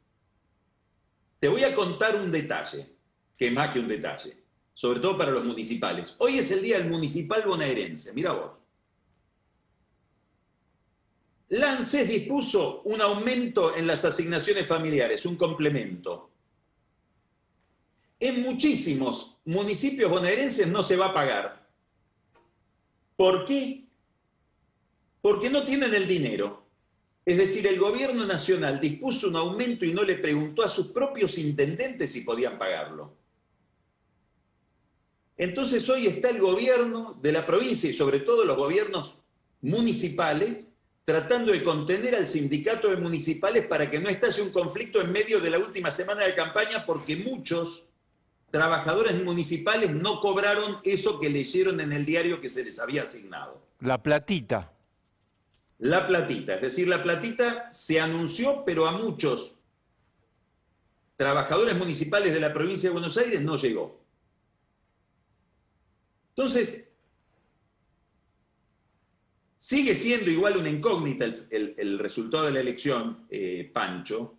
Te 1.40 1.48
voy 1.48 1.64
a 1.64 1.76
contar 1.76 2.16
un 2.16 2.32
detalle, 2.32 2.90
que 3.38 3.52
más 3.52 3.72
que 3.72 3.80
un 3.80 3.88
detalle, 3.88 4.38
sobre 4.74 5.00
todo 5.00 5.18
para 5.18 5.32
los 5.32 5.46
municipales. 5.46 6.16
Hoy 6.20 6.40
es 6.40 6.52
el 6.52 6.62
día 6.62 6.78
del 6.78 6.90
municipal 6.90 7.44
bonaerense, 7.46 8.14
mira 8.14 8.34
vos. 8.34 8.52
Lances 11.50 12.08
dispuso 12.08 12.82
un 12.84 13.00
aumento 13.02 13.76
en 13.76 13.86
las 13.86 14.04
asignaciones 14.06 14.68
familiares, 14.68 15.26
un 15.26 15.36
complemento 15.36 16.34
en 18.24 18.42
muchísimos 18.42 19.36
municipios 19.44 20.10
bonaerenses 20.10 20.68
no 20.68 20.82
se 20.82 20.96
va 20.96 21.08
a 21.08 21.14
pagar. 21.14 21.63
¿Por 23.24 23.46
qué? 23.46 23.86
Porque 25.22 25.50
no 25.50 25.64
tienen 25.64 25.94
el 25.94 26.06
dinero. 26.10 26.66
Es 27.24 27.38
decir, 27.38 27.66
el 27.68 27.80
gobierno 27.80 28.26
nacional 28.26 28.82
dispuso 28.82 29.30
un 29.30 29.38
aumento 29.38 29.86
y 29.86 29.94
no 29.94 30.04
le 30.04 30.16
preguntó 30.18 30.62
a 30.62 30.68
sus 30.68 30.88
propios 30.88 31.38
intendentes 31.38 32.12
si 32.12 32.20
podían 32.26 32.60
pagarlo. 32.60 33.16
Entonces 35.38 35.90
hoy 35.90 36.08
está 36.08 36.32
el 36.32 36.42
gobierno 36.42 37.18
de 37.22 37.32
la 37.32 37.46
provincia 37.46 37.90
y 37.90 37.94
sobre 37.94 38.20
todo 38.20 38.44
los 38.44 38.58
gobiernos 38.58 39.20
municipales 39.62 40.74
tratando 41.06 41.54
de 41.54 41.64
contener 41.64 42.16
al 42.16 42.28
sindicato 42.28 42.90
de 42.90 42.98
municipales 42.98 43.68
para 43.68 43.90
que 43.90 44.02
no 44.02 44.10
estalle 44.10 44.42
un 44.42 44.52
conflicto 44.52 45.00
en 45.00 45.14
medio 45.14 45.40
de 45.40 45.50
la 45.50 45.60
última 45.60 45.92
semana 45.92 46.26
de 46.26 46.36
campaña 46.36 46.86
porque 46.86 47.16
muchos 47.16 47.88
trabajadores 48.54 49.24
municipales 49.24 49.90
no 49.90 50.22
cobraron 50.22 50.78
eso 50.84 51.20
que 51.20 51.28
leyeron 51.28 51.80
en 51.80 51.92
el 51.92 52.06
diario 52.06 52.40
que 52.40 52.52
se 52.52 52.64
les 52.64 52.78
había 52.78 53.02
asignado. 53.02 53.60
La 53.80 54.04
platita. 54.04 54.72
La 55.80 56.06
platita, 56.06 56.56
es 56.56 56.62
decir, 56.62 56.88
la 56.88 57.02
platita 57.02 57.74
se 57.74 58.00
anunció, 58.00 58.64
pero 58.64 58.88
a 58.88 58.92
muchos 58.92 59.56
trabajadores 61.16 61.76
municipales 61.76 62.32
de 62.32 62.40
la 62.40 62.54
provincia 62.54 62.90
de 62.90 62.94
Buenos 62.94 63.18
Aires 63.18 63.42
no 63.42 63.58
llegó. 63.58 64.00
Entonces, 66.36 66.92
sigue 69.58 69.96
siendo 69.96 70.30
igual 70.30 70.58
una 70.58 70.70
incógnita 70.70 71.26
el, 71.26 71.98
resultado 71.98 72.46
de 72.46 72.52
la 72.52 72.60
elección, 72.60 73.26
eh, 73.32 73.72
Pancho. 73.74 74.36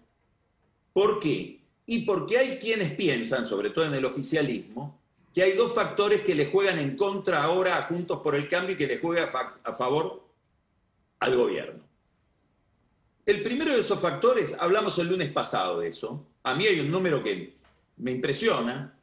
¿Por 0.92 1.18
qué? 1.18 1.63
Y 1.86 2.00
porque 2.00 2.38
hay 2.38 2.58
quienes 2.58 2.94
piensan, 2.94 3.46
sobre 3.46 3.70
todo 3.70 3.84
en 3.84 3.94
el 3.94 4.04
oficialismo, 4.04 4.98
que 5.34 5.42
hay 5.42 5.52
dos 5.52 5.74
factores 5.74 6.22
que 6.22 6.34
le 6.34 6.46
juegan 6.46 6.78
en 6.78 6.96
contra 6.96 7.42
ahora 7.42 7.76
a 7.76 7.82
Juntos 7.82 8.20
por 8.22 8.34
el 8.34 8.48
Cambio 8.48 8.74
y 8.74 8.78
que 8.78 8.86
le 8.86 8.98
juega 8.98 9.30
a 9.64 9.72
favor 9.74 10.24
al 11.18 11.36
gobierno. 11.36 11.82
El 13.26 13.42
primero 13.42 13.72
de 13.72 13.80
esos 13.80 14.00
factores, 14.00 14.56
hablamos 14.60 14.98
el 14.98 15.08
lunes 15.08 15.30
pasado 15.30 15.80
de 15.80 15.88
eso, 15.88 16.24
a 16.42 16.54
mí 16.54 16.66
hay 16.66 16.80
un 16.80 16.90
número 16.90 17.22
que 17.22 17.54
me 17.96 18.12
impresiona, 18.12 18.96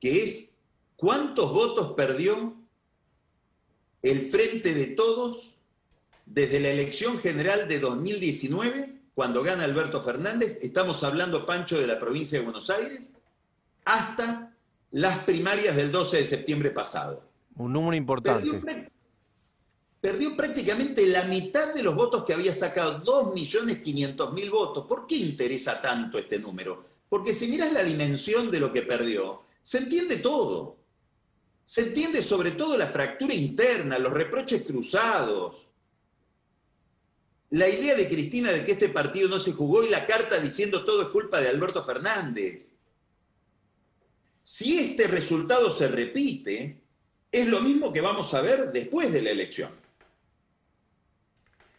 que 0.00 0.22
es 0.22 0.60
cuántos 0.96 1.52
votos 1.52 1.94
perdió 1.96 2.54
el 4.02 4.30
Frente 4.30 4.74
de 4.74 4.88
Todos 4.88 5.54
desde 6.26 6.60
la 6.60 6.68
elección 6.68 7.18
general 7.20 7.66
de 7.66 7.78
2019 7.78 8.97
cuando 9.18 9.42
gana 9.42 9.64
Alberto 9.64 10.00
Fernández, 10.00 10.60
estamos 10.62 11.02
hablando, 11.02 11.44
Pancho, 11.44 11.76
de 11.76 11.88
la 11.88 11.98
provincia 11.98 12.38
de 12.38 12.44
Buenos 12.44 12.70
Aires, 12.70 13.14
hasta 13.84 14.54
las 14.92 15.24
primarias 15.24 15.74
del 15.74 15.90
12 15.90 16.18
de 16.18 16.24
septiembre 16.24 16.70
pasado. 16.70 17.24
Un 17.56 17.72
número 17.72 17.96
importante. 17.96 18.88
Perdió, 20.00 20.36
prácticamente 20.36 21.04
la 21.04 21.24
mitad 21.24 21.74
de 21.74 21.82
los 21.82 21.96
votos 21.96 22.22
que 22.22 22.32
había 22.32 22.52
sacado, 22.52 23.02
2.500.000 23.02 24.50
votos. 24.52 24.86
¿Por 24.86 25.04
qué 25.08 25.16
interesa 25.16 25.82
tanto 25.82 26.16
este 26.16 26.38
número? 26.38 26.84
Porque 27.08 27.34
si 27.34 27.48
miras 27.48 27.72
la 27.72 27.82
dimensión 27.82 28.52
de 28.52 28.60
lo 28.60 28.72
que 28.72 28.82
perdió, 28.82 29.42
se 29.60 29.78
entiende 29.78 30.18
todo. 30.18 30.76
Se 31.64 31.88
entiende 31.88 32.22
sobre 32.22 32.52
todo 32.52 32.76
la 32.76 32.86
fractura 32.86 33.34
interna, 33.34 33.98
los 33.98 34.12
reproches 34.12 34.62
cruzados, 34.62 35.67
la 37.50 37.68
idea 37.68 37.94
de 37.94 38.08
Cristina 38.08 38.52
de 38.52 38.64
que 38.64 38.72
este 38.72 38.90
partido 38.90 39.28
no 39.28 39.38
se 39.38 39.52
jugó 39.52 39.82
y 39.82 39.88
la 39.88 40.06
carta 40.06 40.38
diciendo 40.38 40.84
todo 40.84 41.02
es 41.02 41.08
culpa 41.08 41.40
de 41.40 41.48
Alberto 41.48 41.82
Fernández. 41.84 42.72
Si 44.42 44.78
este 44.78 45.06
resultado 45.06 45.70
se 45.70 45.88
repite, 45.88 46.80
es 47.30 47.46
lo 47.48 47.60
mismo 47.60 47.92
que 47.92 48.00
vamos 48.00 48.32
a 48.34 48.40
ver 48.40 48.72
después 48.72 49.12
de 49.12 49.22
la 49.22 49.30
elección. 49.30 49.72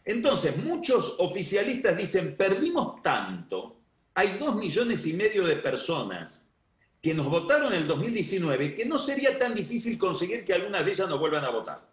Entonces, 0.04 0.56
muchos 0.56 1.16
oficialistas 1.18 1.96
dicen, 1.96 2.36
perdimos 2.36 3.00
tanto, 3.02 3.76
hay 4.14 4.38
dos 4.38 4.56
millones 4.56 5.06
y 5.06 5.12
medio 5.12 5.44
de 5.44 5.56
personas 5.56 6.44
que 7.00 7.14
nos 7.14 7.26
votaron 7.26 7.72
en 7.72 7.82
el 7.82 7.86
2019 7.86 8.74
que 8.74 8.86
no 8.86 8.98
sería 8.98 9.38
tan 9.38 9.54
difícil 9.54 9.96
conseguir 9.96 10.44
que 10.44 10.54
algunas 10.54 10.84
de 10.84 10.92
ellas 10.92 11.08
nos 11.08 11.18
vuelvan 11.18 11.44
a 11.44 11.50
votar. 11.50 11.89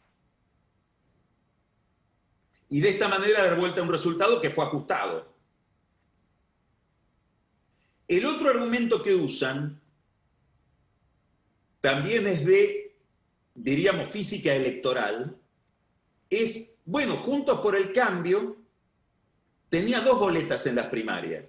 Y 2.69 2.81
de 2.81 2.89
esta 2.89 3.07
manera 3.07 3.43
dar 3.43 3.59
vuelta 3.59 3.79
a 3.79 3.83
un 3.83 3.91
resultado 3.91 4.41
que 4.41 4.49
fue 4.49 4.65
ajustado. 4.65 5.33
El 8.07 8.25
otro 8.25 8.49
argumento 8.49 9.01
que 9.01 9.15
usan 9.15 9.81
también 11.81 12.27
es 12.27 12.45
de, 12.45 12.95
diríamos, 13.53 14.09
física 14.09 14.53
electoral, 14.53 15.37
es, 16.29 16.75
bueno, 16.85 17.17
Juntos 17.17 17.59
por 17.59 17.75
el 17.75 17.91
Cambio 17.91 18.57
tenía 19.69 20.01
dos 20.01 20.19
boletas 20.19 20.65
en 20.67 20.75
las 20.75 20.87
primarias, 20.87 21.45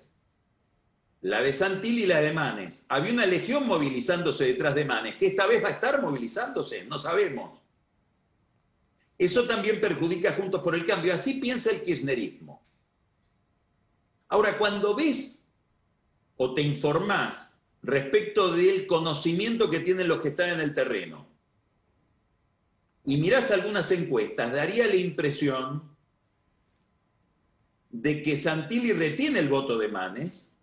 la 1.23 1.43
de 1.43 1.53
Santil 1.53 1.99
y 1.99 2.07
la 2.07 2.21
de 2.21 2.33
Manes. 2.33 2.85
Había 2.89 3.13
una 3.13 3.27
legión 3.27 3.67
movilizándose 3.67 4.45
detrás 4.45 4.75
de 4.75 4.85
Manes, 4.85 5.17
que 5.17 5.27
esta 5.27 5.47
vez 5.47 5.63
va 5.63 5.69
a 5.69 5.73
estar 5.73 6.01
movilizándose, 6.03 6.85
no 6.85 6.99
sabemos. 6.99 7.58
Eso 9.19 9.45
también 9.47 9.81
perjudica 9.81 10.35
Juntos 10.35 10.63
por 10.63 10.77
el 10.77 10.87
Cambio. 10.87 11.13
Así 11.13 11.41
piensa 11.41 11.73
el 11.73 11.83
kirchnerismo. 11.83 12.63
Ahora, 14.29 14.57
cuando 14.57 14.95
ves 14.95 15.49
o 16.37 16.55
te 16.55 16.63
informás 16.63 17.57
respecto 17.83 18.53
del 18.53 18.87
conocimiento 18.87 19.69
que 19.69 19.81
tienen 19.81 20.07
los 20.07 20.21
que 20.21 20.29
están 20.29 20.51
en 20.51 20.61
el 20.61 20.75
terreno 20.75 21.27
y 23.05 23.17
mirás 23.17 23.51
algunas 23.51 23.91
encuestas, 23.91 24.53
daría 24.53 24.87
la 24.87 24.97
impresión 24.97 25.83
de 27.89 28.23
que 28.23 28.37
Santilli 28.37 28.93
retiene 28.93 29.39
el 29.39 29.49
voto 29.49 29.79
de 29.79 29.89
Manes. 29.89 30.55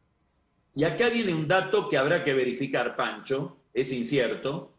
Y 0.76 0.84
acá 0.84 1.10
viene 1.10 1.34
un 1.34 1.48
dato 1.48 1.90
que 1.90 1.98
habrá 1.98 2.24
que 2.24 2.36
verificar, 2.36 2.96
Pancho, 2.96 3.58
es 3.74 3.92
incierto, 3.92 4.75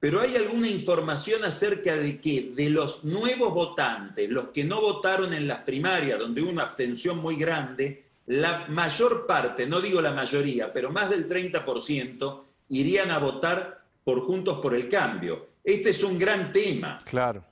pero 0.00 0.22
hay 0.22 0.34
alguna 0.34 0.66
información 0.66 1.44
acerca 1.44 1.94
de 1.94 2.20
que 2.22 2.52
de 2.56 2.70
los 2.70 3.04
nuevos 3.04 3.52
votantes, 3.52 4.30
los 4.30 4.48
que 4.48 4.64
no 4.64 4.80
votaron 4.80 5.34
en 5.34 5.46
las 5.46 5.58
primarias, 5.58 6.18
donde 6.18 6.40
hubo 6.40 6.50
una 6.50 6.62
abstención 6.62 7.18
muy 7.18 7.36
grande, 7.36 8.04
la 8.26 8.66
mayor 8.68 9.26
parte, 9.26 9.66
no 9.66 9.80
digo 9.80 10.00
la 10.00 10.14
mayoría, 10.14 10.72
pero 10.72 10.90
más 10.90 11.10
del 11.10 11.28
30% 11.28 12.40
irían 12.70 13.10
a 13.10 13.18
votar 13.18 13.82
por 14.02 14.20
Juntos 14.20 14.58
por 14.60 14.74
el 14.74 14.88
Cambio. 14.88 15.48
Este 15.62 15.90
es 15.90 16.02
un 16.02 16.18
gran 16.18 16.50
tema. 16.50 16.98
Claro. 17.04 17.44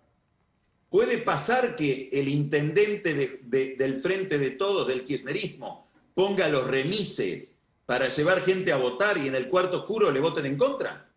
Puede 0.88 1.18
pasar 1.18 1.76
que 1.76 2.08
el 2.10 2.28
intendente 2.28 3.40
del 3.44 4.00
Frente 4.00 4.38
de 4.38 4.52
Todos, 4.52 4.88
del 4.88 5.04
Kirchnerismo, 5.04 5.86
ponga 6.14 6.48
los 6.48 6.66
remises 6.66 7.52
para 7.84 8.08
llevar 8.08 8.40
gente 8.40 8.72
a 8.72 8.76
votar 8.76 9.18
y 9.18 9.28
en 9.28 9.34
el 9.34 9.48
cuarto 9.48 9.80
oscuro 9.80 10.10
le 10.10 10.20
voten 10.20 10.46
en 10.46 10.56
contra. 10.56 11.07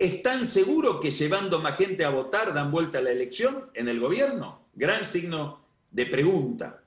¿Están 0.00 0.46
seguros 0.46 0.98
que 0.98 1.10
llevando 1.10 1.60
más 1.60 1.76
gente 1.76 2.06
a 2.06 2.08
votar 2.08 2.54
dan 2.54 2.70
vuelta 2.70 2.98
a 2.98 3.02
la 3.02 3.10
elección 3.10 3.70
en 3.74 3.86
el 3.86 4.00
gobierno? 4.00 4.64
Gran 4.74 5.04
signo 5.04 5.62
de 5.90 6.06
pregunta. 6.06 6.82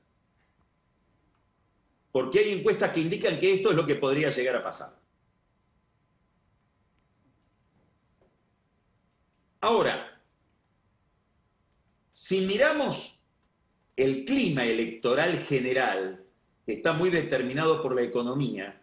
Porque 2.11 2.39
hay 2.39 2.53
encuestas 2.53 2.91
que 2.91 3.01
indican 3.01 3.39
que 3.39 3.53
esto 3.53 3.69
es 3.69 3.75
lo 3.75 3.85
que 3.85 3.97
podría 3.97 4.31
llegar 4.31 4.55
a 4.55 4.63
pasar. 4.63 4.97
Ahora, 9.61 10.19
si 12.13 12.41
miramos 12.47 13.19
el 13.95 14.25
clima 14.25 14.65
electoral 14.65 15.37
general, 15.37 16.25
que 16.65 16.73
está 16.73 16.93
muy 16.93 17.11
determinado 17.11 17.83
por 17.83 17.93
la 17.93 18.01
economía, 18.01 18.82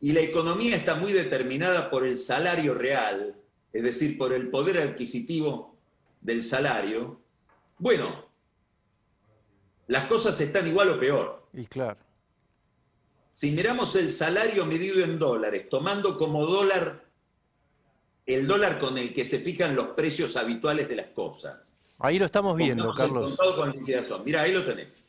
y 0.00 0.12
la 0.12 0.20
economía 0.20 0.76
está 0.76 0.94
muy 0.94 1.12
determinada 1.12 1.90
por 1.90 2.06
el 2.06 2.18
salario 2.18 2.74
real, 2.74 3.34
es 3.72 3.82
decir, 3.82 4.18
por 4.18 4.32
el 4.32 4.50
poder 4.50 4.78
adquisitivo 4.78 5.76
del 6.20 6.42
salario, 6.42 7.20
bueno, 7.78 8.26
las 9.86 10.06
cosas 10.06 10.40
están 10.40 10.66
igual 10.66 10.90
o 10.90 11.00
peor. 11.00 11.46
Y 11.52 11.66
claro. 11.66 11.98
Si 13.32 13.50
miramos 13.52 13.94
el 13.96 14.10
salario 14.10 14.64
medido 14.66 15.04
en 15.04 15.18
dólares, 15.18 15.68
tomando 15.68 16.18
como 16.18 16.46
dólar 16.46 17.04
el 18.26 18.46
dólar 18.46 18.80
con 18.80 18.98
el 18.98 19.14
que 19.14 19.24
se 19.24 19.38
fijan 19.38 19.76
los 19.76 19.88
precios 19.88 20.36
habituales 20.36 20.88
de 20.88 20.96
las 20.96 21.10
cosas. 21.10 21.74
Ahí 21.98 22.18
lo 22.18 22.26
estamos 22.26 22.56
viendo, 22.56 22.92
Carlos. 22.92 23.36
Con 23.36 24.24
Mira, 24.24 24.42
ahí 24.42 24.52
lo 24.52 24.64
tenés. 24.64 25.02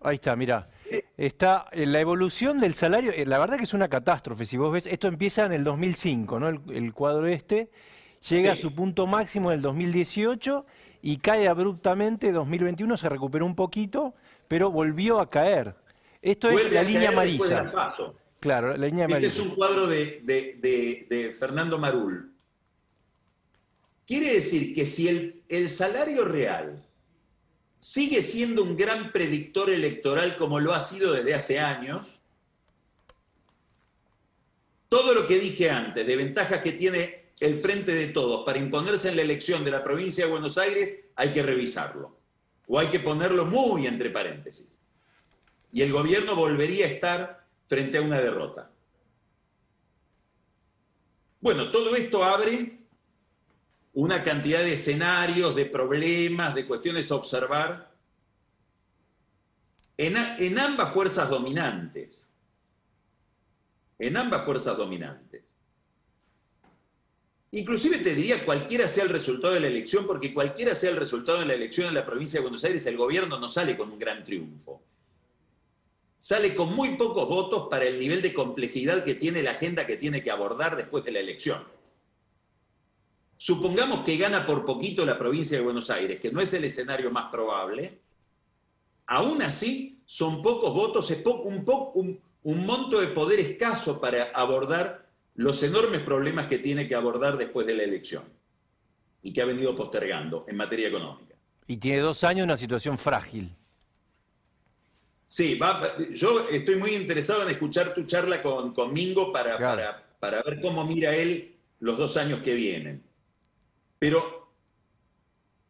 Ahí 0.00 0.14
está, 0.14 0.34
mira. 0.34 0.68
Está 1.16 1.66
la 1.72 2.00
evolución 2.00 2.58
del 2.58 2.74
salario, 2.74 3.12
eh, 3.12 3.26
la 3.26 3.38
verdad 3.38 3.56
que 3.56 3.64
es 3.64 3.74
una 3.74 3.88
catástrofe. 3.88 4.44
Si 4.44 4.56
vos 4.56 4.72
ves, 4.72 4.86
esto 4.86 5.08
empieza 5.08 5.44
en 5.44 5.52
el 5.52 5.64
2005, 5.64 6.40
¿no? 6.40 6.48
El, 6.48 6.92
cuadro 6.92 7.26
este 7.26 7.70
llega 8.28 8.52
a 8.52 8.56
su 8.56 8.74
punto 8.74 9.06
máximo 9.06 9.50
en 9.50 9.56
el 9.56 9.62
2018 9.62 10.64
y 11.02 11.18
cae 11.18 11.48
abruptamente. 11.48 12.32
2021 12.32 12.96
se 12.96 13.08
recuperó 13.08 13.46
un 13.46 13.54
poquito, 13.54 14.14
pero 14.46 14.70
volvió 14.70 15.20
a 15.20 15.28
caer. 15.28 15.74
Esto 16.22 16.50
es 16.50 16.70
la 16.72 16.82
línea 16.82 17.10
amarilla. 17.10 17.72
Claro, 18.40 18.76
la 18.76 18.86
línea 18.86 19.06
amarilla. 19.06 19.28
Este 19.28 19.40
es 19.40 19.46
un 19.46 19.54
cuadro 19.54 19.86
de, 19.86 20.22
de, 20.24 21.36
Fernando 21.38 21.78
Marul. 21.78 22.32
Quiere 24.06 24.34
decir 24.34 24.74
que 24.74 24.86
si 24.86 25.08
el, 25.08 25.42
el 25.48 25.68
salario 25.68 26.24
real 26.24 26.82
sigue 27.78 28.22
siendo 28.22 28.62
un 28.62 28.76
gran 28.76 29.12
predictor 29.12 29.70
electoral 29.70 30.36
como 30.36 30.60
lo 30.60 30.74
ha 30.74 30.80
sido 30.80 31.12
desde 31.12 31.34
hace 31.34 31.60
años. 31.60 32.20
Todo 34.88 35.14
lo 35.14 35.26
que 35.26 35.38
dije 35.38 35.70
antes, 35.70 36.06
de 36.06 36.16
ventajas 36.16 36.62
que 36.62 36.72
tiene 36.72 37.32
el 37.40 37.60
frente 37.60 37.94
de 37.94 38.08
todos 38.08 38.44
para 38.44 38.58
imponerse 38.58 39.10
en 39.10 39.16
la 39.16 39.22
elección 39.22 39.64
de 39.64 39.70
la 39.70 39.84
provincia 39.84 40.24
de 40.24 40.30
Buenos 40.30 40.58
Aires, 40.58 40.96
hay 41.14 41.32
que 41.32 41.42
revisarlo. 41.42 42.16
O 42.66 42.78
hay 42.78 42.88
que 42.88 43.00
ponerlo 43.00 43.46
muy 43.46 43.86
entre 43.86 44.10
paréntesis. 44.10 44.78
Y 45.72 45.82
el 45.82 45.92
gobierno 45.92 46.34
volvería 46.34 46.86
a 46.86 46.88
estar 46.88 47.46
frente 47.68 47.98
a 47.98 48.02
una 48.02 48.20
derrota. 48.20 48.70
Bueno, 51.40 51.70
todo 51.70 51.94
esto 51.94 52.24
abre 52.24 52.77
una 53.94 54.22
cantidad 54.22 54.60
de 54.60 54.74
escenarios, 54.74 55.54
de 55.56 55.66
problemas, 55.66 56.54
de 56.54 56.66
cuestiones 56.66 57.10
a 57.10 57.16
observar 57.16 57.88
en, 59.98 60.58
ambas 60.58 60.94
fuerzas 60.94 61.28
dominantes. 61.28 62.28
En 63.98 64.16
ambas 64.16 64.44
fuerzas 64.44 64.76
dominantes. 64.76 65.42
Inclusive 67.50 67.98
te 67.98 68.14
diría 68.14 68.44
cualquiera 68.44 68.86
sea 68.86 69.04
el 69.04 69.10
resultado 69.10 69.54
de 69.54 69.60
la 69.60 69.66
elección, 69.66 70.06
porque 70.06 70.32
cualquiera 70.32 70.74
sea 70.74 70.90
el 70.90 70.96
resultado 70.96 71.40
de 71.40 71.46
la 71.46 71.54
elección 71.54 71.88
en 71.88 71.94
la 71.94 72.06
provincia 72.06 72.38
de 72.38 72.42
Buenos 72.42 72.62
Aires, 72.62 72.86
el 72.86 72.96
gobierno 72.96 73.38
no 73.40 73.48
sale 73.48 73.76
con 73.76 73.90
un 73.90 73.98
gran 73.98 74.24
triunfo. 74.24 74.82
Sale 76.18 76.54
con 76.54 76.74
muy 76.74 76.96
pocos 76.96 77.28
votos 77.28 77.68
para 77.68 77.86
el 77.86 77.98
nivel 77.98 78.22
de 78.22 78.34
complejidad 78.34 79.02
que 79.04 79.14
tiene 79.14 79.42
la 79.42 79.52
agenda 79.52 79.86
que 79.86 79.96
tiene 79.96 80.22
que 80.22 80.30
abordar 80.30 80.76
después 80.76 81.04
de 81.04 81.12
la 81.12 81.20
elección. 81.20 81.64
Supongamos 83.38 84.04
que 84.04 84.16
gana 84.16 84.44
por 84.44 84.66
poquito 84.66 85.06
la 85.06 85.16
provincia 85.16 85.56
de 85.56 85.62
Buenos 85.62 85.90
Aires, 85.90 86.20
que 86.20 86.32
no 86.32 86.40
es 86.40 86.52
el 86.54 86.64
escenario 86.64 87.08
más 87.12 87.30
probable. 87.30 88.00
Aún 89.06 89.40
así, 89.42 90.02
son 90.04 90.42
pocos 90.42 90.74
votos, 90.74 91.08
es 91.12 91.22
poco, 91.22 91.48
un, 91.48 91.64
poco, 91.64 92.00
un, 92.00 92.66
monto 92.66 93.00
de 93.00 93.06
poder 93.06 93.38
escaso 93.38 94.00
para 94.00 94.24
abordar 94.34 95.06
los 95.36 95.62
enormes 95.62 96.00
problemas 96.00 96.48
que 96.48 96.58
tiene 96.58 96.88
que 96.88 96.96
abordar 96.96 97.38
después 97.38 97.64
de 97.64 97.74
la 97.74 97.84
elección 97.84 98.24
y 99.22 99.32
que 99.32 99.40
ha 99.40 99.44
venido 99.44 99.76
postergando 99.76 100.44
en 100.48 100.56
materia 100.56 100.88
económica. 100.88 101.36
Y 101.68 101.76
tiene 101.76 102.00
dos 102.00 102.24
años 102.24 102.44
una 102.44 102.56
situación 102.56 102.98
frágil. 102.98 103.54
Sí, 105.26 105.60
yo 106.12 106.48
estoy 106.48 106.74
muy 106.74 106.96
interesado 106.96 107.42
en 107.42 107.50
escuchar 107.50 107.94
tu 107.94 108.04
charla 108.04 108.42
con, 108.42 108.74
con 108.74 108.92
Mingo 108.92 109.32
para, 109.32 110.02
para 110.18 110.42
ver 110.42 110.60
cómo 110.60 110.84
mira 110.84 111.14
él 111.14 111.54
los 111.78 111.96
dos 111.98 112.16
años 112.16 112.42
que 112.42 112.54
vienen. 112.54 113.07
Pero 113.98 114.50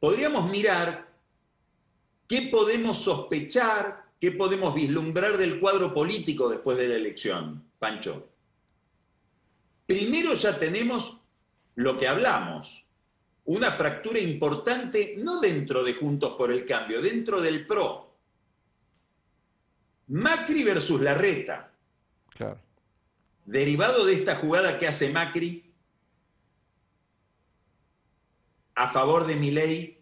podríamos 0.01 0.51
mirar 0.51 1.09
qué 2.27 2.43
podemos 2.51 2.99
sospechar, 2.99 4.05
qué 4.21 4.33
podemos 4.33 4.75
vislumbrar 4.75 5.37
del 5.37 5.59
cuadro 5.59 5.95
político 5.95 6.49
después 6.49 6.77
de 6.77 6.89
la 6.89 6.95
elección, 6.97 7.65
Pancho. 7.79 8.29
Primero 9.87 10.35
ya 10.35 10.59
tenemos 10.59 11.19
lo 11.77 11.99
que 11.99 12.07
hablamos, 12.07 12.85
una 13.47 13.71
fractura 13.71 14.19
importante, 14.19 15.15
no 15.17 15.41
dentro 15.41 15.83
de 15.83 15.95
Juntos 15.95 16.35
por 16.37 16.53
el 16.53 16.67
Cambio, 16.67 17.01
dentro 17.01 17.41
del 17.41 17.67
PRO. 17.67 18.07
Macri 20.09 20.65
versus 20.65 21.01
Larreta. 21.01 21.71
Claro. 22.31 22.59
Derivado 23.47 24.05
de 24.05 24.15
esta 24.15 24.37
jugada 24.37 24.79
que 24.79 24.87
hace 24.87 25.11
Macri 25.11 25.68
a 28.79 28.87
favor 28.89 29.27
de 29.27 29.35
Milei 29.35 29.99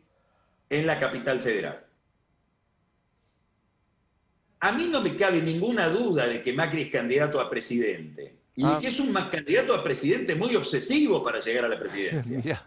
en 0.69 0.87
la 0.87 0.99
capital 1.01 1.41
federal. 1.41 1.83
A 4.61 4.73
mí 4.73 4.89
no 4.91 5.01
me 5.01 5.17
cabe 5.17 5.41
ninguna 5.41 5.89
duda 5.89 6.27
de 6.27 6.43
que 6.43 6.53
Macri 6.53 6.83
es 6.83 6.91
candidato 6.91 7.41
a 7.41 7.49
presidente 7.49 8.37
y 8.55 8.65
Ah. 8.65 8.79
que 8.81 8.89
es 8.89 9.01
un 9.01 9.13
candidato 9.15 9.75
a 9.75 9.83
presidente 9.83 10.35
muy 10.35 10.55
obsesivo 10.57 11.23
para 11.25 11.39
llegar 11.41 11.65
a 11.65 11.69
la 11.69 11.79
presidencia. 11.81 12.63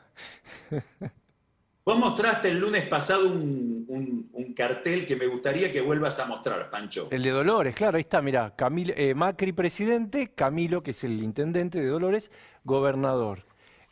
Vos 1.85 1.97
mostraste 1.97 2.49
el 2.51 2.59
lunes 2.59 2.87
pasado 2.87 3.27
un, 3.29 3.85
un- 3.87 4.29
un 4.33 4.53
cartel 4.53 5.05
que 5.05 5.15
me 5.15 5.27
gustaría 5.27 5.71
que 5.71 5.81
vuelvas 5.81 6.19
a 6.19 6.25
mostrar, 6.25 6.69
Pancho. 6.71 7.07
El 7.11 7.21
de 7.23 7.31
Dolores, 7.31 7.75
claro, 7.75 7.97
ahí 7.97 8.01
está, 8.01 8.55
Camilo, 8.55 8.93
eh, 8.95 9.13
Macri 9.13 9.51
presidente, 9.53 10.31
Camilo, 10.33 10.81
que 10.81 10.91
es 10.91 11.03
el 11.03 11.21
intendente 11.23 11.79
de 11.79 11.87
Dolores, 11.87 12.31
gobernador. 12.63 13.45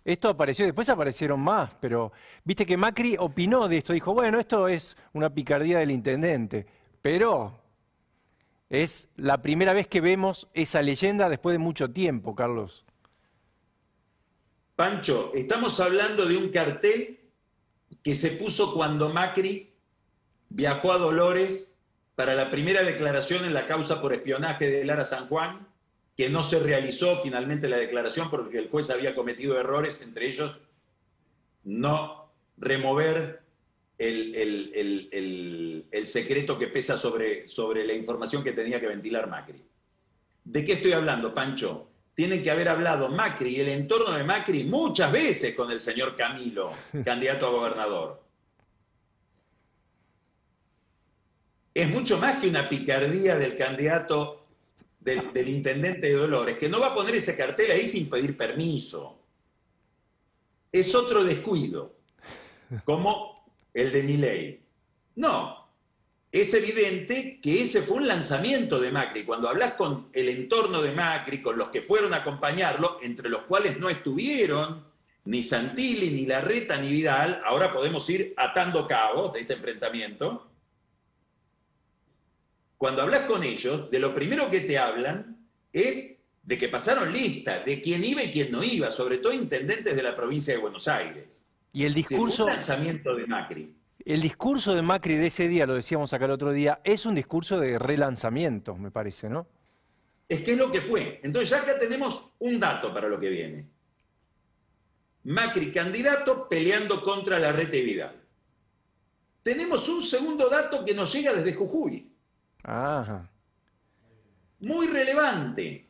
Esto 0.08 0.30
apareció, 0.30 0.66
después 0.66 0.90
aparecieron 0.90 1.42
más, 1.42 1.70
pero 1.82 2.14
viste 2.46 2.66
que 2.66 2.78
Macri 2.78 3.18
opinó 3.20 3.68
de 3.68 3.80
esto, 3.80 3.92
dijo, 3.92 4.14
bueno, 4.14 4.40
esto 4.40 4.70
es 4.70 4.96
una 5.12 5.30
picardía 5.30 5.80
del 5.80 5.92
intendente, 5.92 6.66
pero 7.02 7.60
es 8.70 9.10
la 9.18 9.42
primera 9.42 9.74
vez 9.74 9.88
que 9.88 10.00
vemos 10.00 10.48
esa 10.54 10.82
leyenda 10.82 11.28
después 11.28 11.56
de 11.56 11.60
mucho 11.60 11.92
tiempo, 11.92 12.36
Carlos. 12.36 12.86
Pancho, 14.78 15.34
estamos 15.36 15.78
hablando 15.82 16.26
de 16.26 16.38
un 16.38 16.52
cartel 16.52 17.20
que 18.02 18.16
se 18.16 18.30
puso 18.30 18.74
cuando 18.74 19.10
Macri 19.10 19.74
viajó 20.48 20.94
a 20.94 21.00
Dolores 21.00 21.76
para 22.16 22.34
la 22.34 22.50
primera 22.50 22.82
declaración 22.82 23.44
en 23.44 23.54
la 23.54 23.68
causa 23.68 24.02
por 24.02 24.14
espionaje 24.14 24.70
de 24.70 24.86
Lara 24.86 25.04
San 25.04 25.28
Juan, 25.28 25.68
que 26.18 26.30
no 26.30 26.42
se 26.42 26.60
realizó 26.60 27.22
finalmente 27.22 27.70
la 27.70 27.78
declaración 27.78 28.32
porque 28.32 28.58
el 28.58 28.70
juez 28.70 28.90
había 28.90 29.14
cometido 29.14 29.60
errores, 29.60 30.02
entre 30.02 30.28
ellos 30.28 30.58
no 31.64 32.32
remover 32.58 33.42
el, 34.00 34.34
el- 34.36 34.72
el- 35.12 35.86
el- 35.92 36.08
secreto 36.08 36.58
que 36.58 36.68
pesa 36.68 36.98
sobre, 36.98 37.48
sobre 37.48 37.86
la 37.86 37.94
información 37.94 38.44
que 38.44 38.54
tenía 38.54 38.80
que 38.80 38.88
ventilar 38.88 39.28
Macri. 39.30 39.62
¿De 40.44 40.66
qué 40.66 40.74
estoy 40.74 40.94
hablando, 40.94 41.34
Pancho? 41.34 41.88
Tienen 42.16 42.42
que 42.42 42.50
haber 42.50 42.70
hablado 42.70 43.10
Macri 43.10 43.56
y 43.58 43.60
el 43.60 43.68
entorno 43.70 44.12
de 44.18 44.24
Macri 44.24 44.64
muchas 44.64 45.12
veces 45.12 45.54
con 45.54 45.70
el 45.72 45.80
señor 45.80 46.16
Camilo, 46.16 46.72
candidato 47.06 47.48
a 47.48 47.52
gobernador. 47.52 48.24
Es 51.74 51.90
mucho 51.90 52.18
más 52.18 52.38
que 52.40 52.48
una 52.48 52.68
picardía 52.70 53.38
del 53.38 53.56
candidato, 53.56 54.37
del, 55.16 55.48
intendente 55.48 56.08
de 56.08 56.14
Dolores, 56.14 56.58
que 56.58 56.68
no 56.68 56.80
va 56.80 56.88
a 56.88 56.94
poner 56.94 57.16
ese 57.16 57.38
cartel 57.38 57.72
ahí 57.72 57.88
sin 57.88 58.10
pedir 58.10 58.36
permiso. 58.36 59.20
Es 60.72 60.94
otro 60.94 61.24
descuido, 61.24 61.96
como 62.84 63.46
el 63.74 63.92
de 63.92 64.04
Milei. 64.04 64.62
No, 65.16 65.70
es 66.32 66.54
evidente 66.54 67.40
que 67.42 67.64
ese 67.64 67.82
fue 67.82 67.98
un 67.98 68.08
lanzamiento 68.08 68.80
de 68.80 68.92
Macri. 68.92 69.24
Cuando 69.24 69.48
hablas 69.48 69.74
con 69.74 70.10
el 70.12 70.28
entorno 70.28 70.82
de 70.82 70.92
Macri, 70.92 71.42
con 71.42 71.58
los 71.58 71.70
que 71.70 71.82
fueron 71.82 72.14
a 72.14 72.18
acompañarlo, 72.18 73.00
entre 73.02 73.30
los 73.30 73.44
cuales 73.44 73.80
no 73.80 73.90
estuvieron 73.90 74.86
ni 75.26 75.42
Santilli, 75.42 76.12
ni 76.12 76.26
Larreta, 76.26 76.80
ni 76.80 76.90
Vidal, 76.90 77.42
ahora 77.46 77.74
podemos 77.74 78.10
ir 78.10 78.34
atando 78.38 78.88
cabos 78.88 79.34
de 79.34 79.42
este 79.42 79.54
enfrentamiento. 79.54 80.48
Cuando 82.78 83.02
hablas 83.02 83.22
con 83.22 83.44
ellos, 83.44 83.90
de 83.90 84.00
lo 84.00 84.14
primero 84.14 84.50
que 84.50 84.62
te 84.62 84.78
hablan 84.78 85.38
es 85.74 86.16
de 86.44 86.58
que 86.58 86.70
pasaron 86.70 87.12
lista, 87.12 87.60
de 87.60 87.82
quién 87.82 88.04
iba 88.04 88.24
y 88.24 88.32
quién 88.32 88.52
no 88.52 88.64
iba, 88.64 88.92
sobre 88.92 89.18
todo 89.18 89.34
intendentes 89.34 89.96
de 89.96 90.04
la 90.04 90.16
provincia 90.16 90.54
de 90.54 90.60
Buenos 90.60 90.88
Aires. 90.88 91.44
Y 91.74 91.84
el 91.84 91.94
discurso, 91.94 92.46
un 92.46 92.52
lanzamiento 92.52 93.14
de 93.16 93.28
Macri. 93.28 93.76
el 94.06 94.22
discurso 94.22 94.74
de 94.74 94.82
Macri 94.82 95.16
de 95.16 95.28
ese 95.28 95.48
día, 95.48 95.66
lo 95.66 95.76
decíamos 95.76 96.14
acá 96.14 96.26
el 96.26 96.32
otro 96.32 96.52
día, 96.54 96.80
es 96.84 97.06
un 97.06 97.16
discurso 97.16 97.60
de 97.60 97.78
relanzamiento, 97.78 98.76
me 98.76 98.92
parece, 98.92 99.30
¿no? 99.30 99.48
Es 100.30 100.42
que 100.44 100.54
es 100.54 100.58
lo 100.58 100.72
que 100.72 100.82
fue. 100.82 101.20
Entonces 101.24 101.50
ya 101.50 101.58
acá 101.58 101.78
tenemos 101.78 102.30
un 102.40 102.60
dato 102.60 102.94
para 102.94 103.08
lo 103.10 103.20
que 103.20 103.30
viene. 103.30 103.66
Macri 105.24 105.72
candidato 105.72 106.48
peleando 106.48 107.02
contra 107.02 107.40
la 107.40 107.52
reta 107.52 107.76
y 107.76 107.82
Vidal. 107.82 108.16
Tenemos 109.44 109.90
un 109.90 110.02
segundo 110.02 110.48
dato 110.50 110.86
que 110.86 110.94
nos 110.94 111.14
llega 111.14 111.34
desde 111.34 111.54
Jujuy, 111.54 112.10
Ajá. 112.64 113.30
muy 114.60 114.88
relevante. 114.88 115.88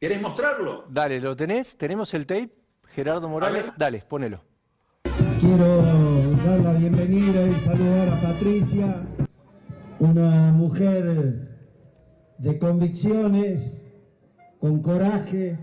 ¿Querés 0.00 0.20
mostrarlo? 0.20 0.84
Dale, 0.90 1.20
¿lo 1.20 1.34
tenés? 1.36 1.76
¿Tenemos 1.76 2.12
el 2.14 2.26
tape? 2.26 2.50
Gerardo 2.88 3.28
Morales, 3.28 3.72
dale, 3.76 4.00
ponelo. 4.06 4.42
Quiero 5.40 5.82
dar 6.44 6.60
la 6.60 6.72
bienvenida 6.74 7.46
y 7.46 7.52
saludar 7.52 8.08
a 8.08 8.20
Patricia, 8.20 9.02
una 9.98 10.52
mujer 10.52 11.48
de 12.38 12.58
convicciones, 12.58 13.82
con 14.60 14.82
coraje, 14.82 15.58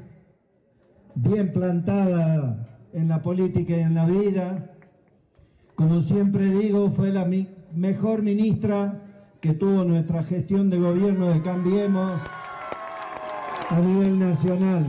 bien 1.16 1.52
plantada 1.54 2.68
en 2.94 3.08
la 3.10 3.22
política 3.22 3.74
y 3.78 3.82
en 3.82 3.94
la 3.96 4.06
vida. 4.08 4.72
Como 5.76 6.02
siempre 6.02 6.46
digo, 6.46 6.90
fue 6.90 7.12
la 7.12 7.26
mi- 7.26 7.50
mejor 7.74 8.22
ministra 8.24 9.02
que 9.42 9.54
tuvo 9.54 9.86
nuestra 9.86 10.24
gestión 10.24 10.70
de 10.70 10.78
gobierno 10.78 11.30
de 11.30 11.42
Cambiemos 11.42 12.20
a 13.70 13.80
nivel 13.80 14.20
nacional. 14.20 14.86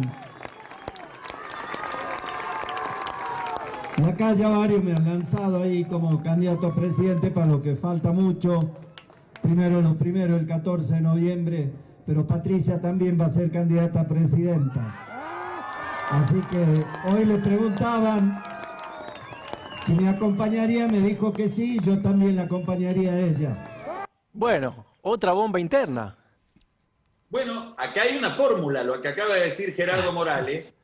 Y 3.97 4.09
acá 4.09 4.33
ya 4.33 4.49
varios 4.49 4.83
me 4.83 4.93
han 4.93 5.05
lanzado 5.05 5.63
ahí 5.63 5.85
como 5.85 6.23
candidato 6.23 6.69
a 6.69 6.75
presidente 6.75 7.31
para 7.31 7.47
lo 7.47 7.63
que 7.63 7.77
falta 7.77 8.13
mucho. 8.13 8.71
Primero 9.41 9.81
lo 9.83 9.97
primero, 9.97 10.37
el 10.37 10.47
14 10.47 10.95
de 10.95 11.01
noviembre, 11.01 11.73
pero 12.07 12.27
Patricia 12.27 12.81
también 12.81 13.19
va 13.21 13.27
a 13.27 13.31
ser 13.31 13.51
candidata 13.51 14.01
a 14.01 14.09
presidenta. 14.09 14.95
Así 16.11 16.41
que 16.51 16.85
hoy 17.09 17.25
le 17.25 17.39
preguntaban 17.39 18.43
si 19.83 19.95
me 19.95 20.09
acompañaría, 20.09 20.89
me 20.89 21.01
dijo 21.01 21.33
que 21.33 21.49
sí, 21.49 21.79
yo 21.85 22.01
también 22.01 22.37
la 22.37 22.43
acompañaría 22.43 23.13
a 23.13 23.21
ella. 23.21 23.69
Bueno, 24.33 24.87
otra 25.03 25.33
bomba 25.33 25.59
interna. 25.61 26.16
Bueno, 27.29 27.75
acá 27.79 28.03
hay 28.03 28.16
una 28.16 28.31
fórmula, 28.31 28.83
lo 28.83 29.01
que 29.01 29.09
acaba 29.09 29.35
de 29.35 29.43
decir 29.43 29.75
Gerardo 29.75 30.12
Morales, 30.12 30.75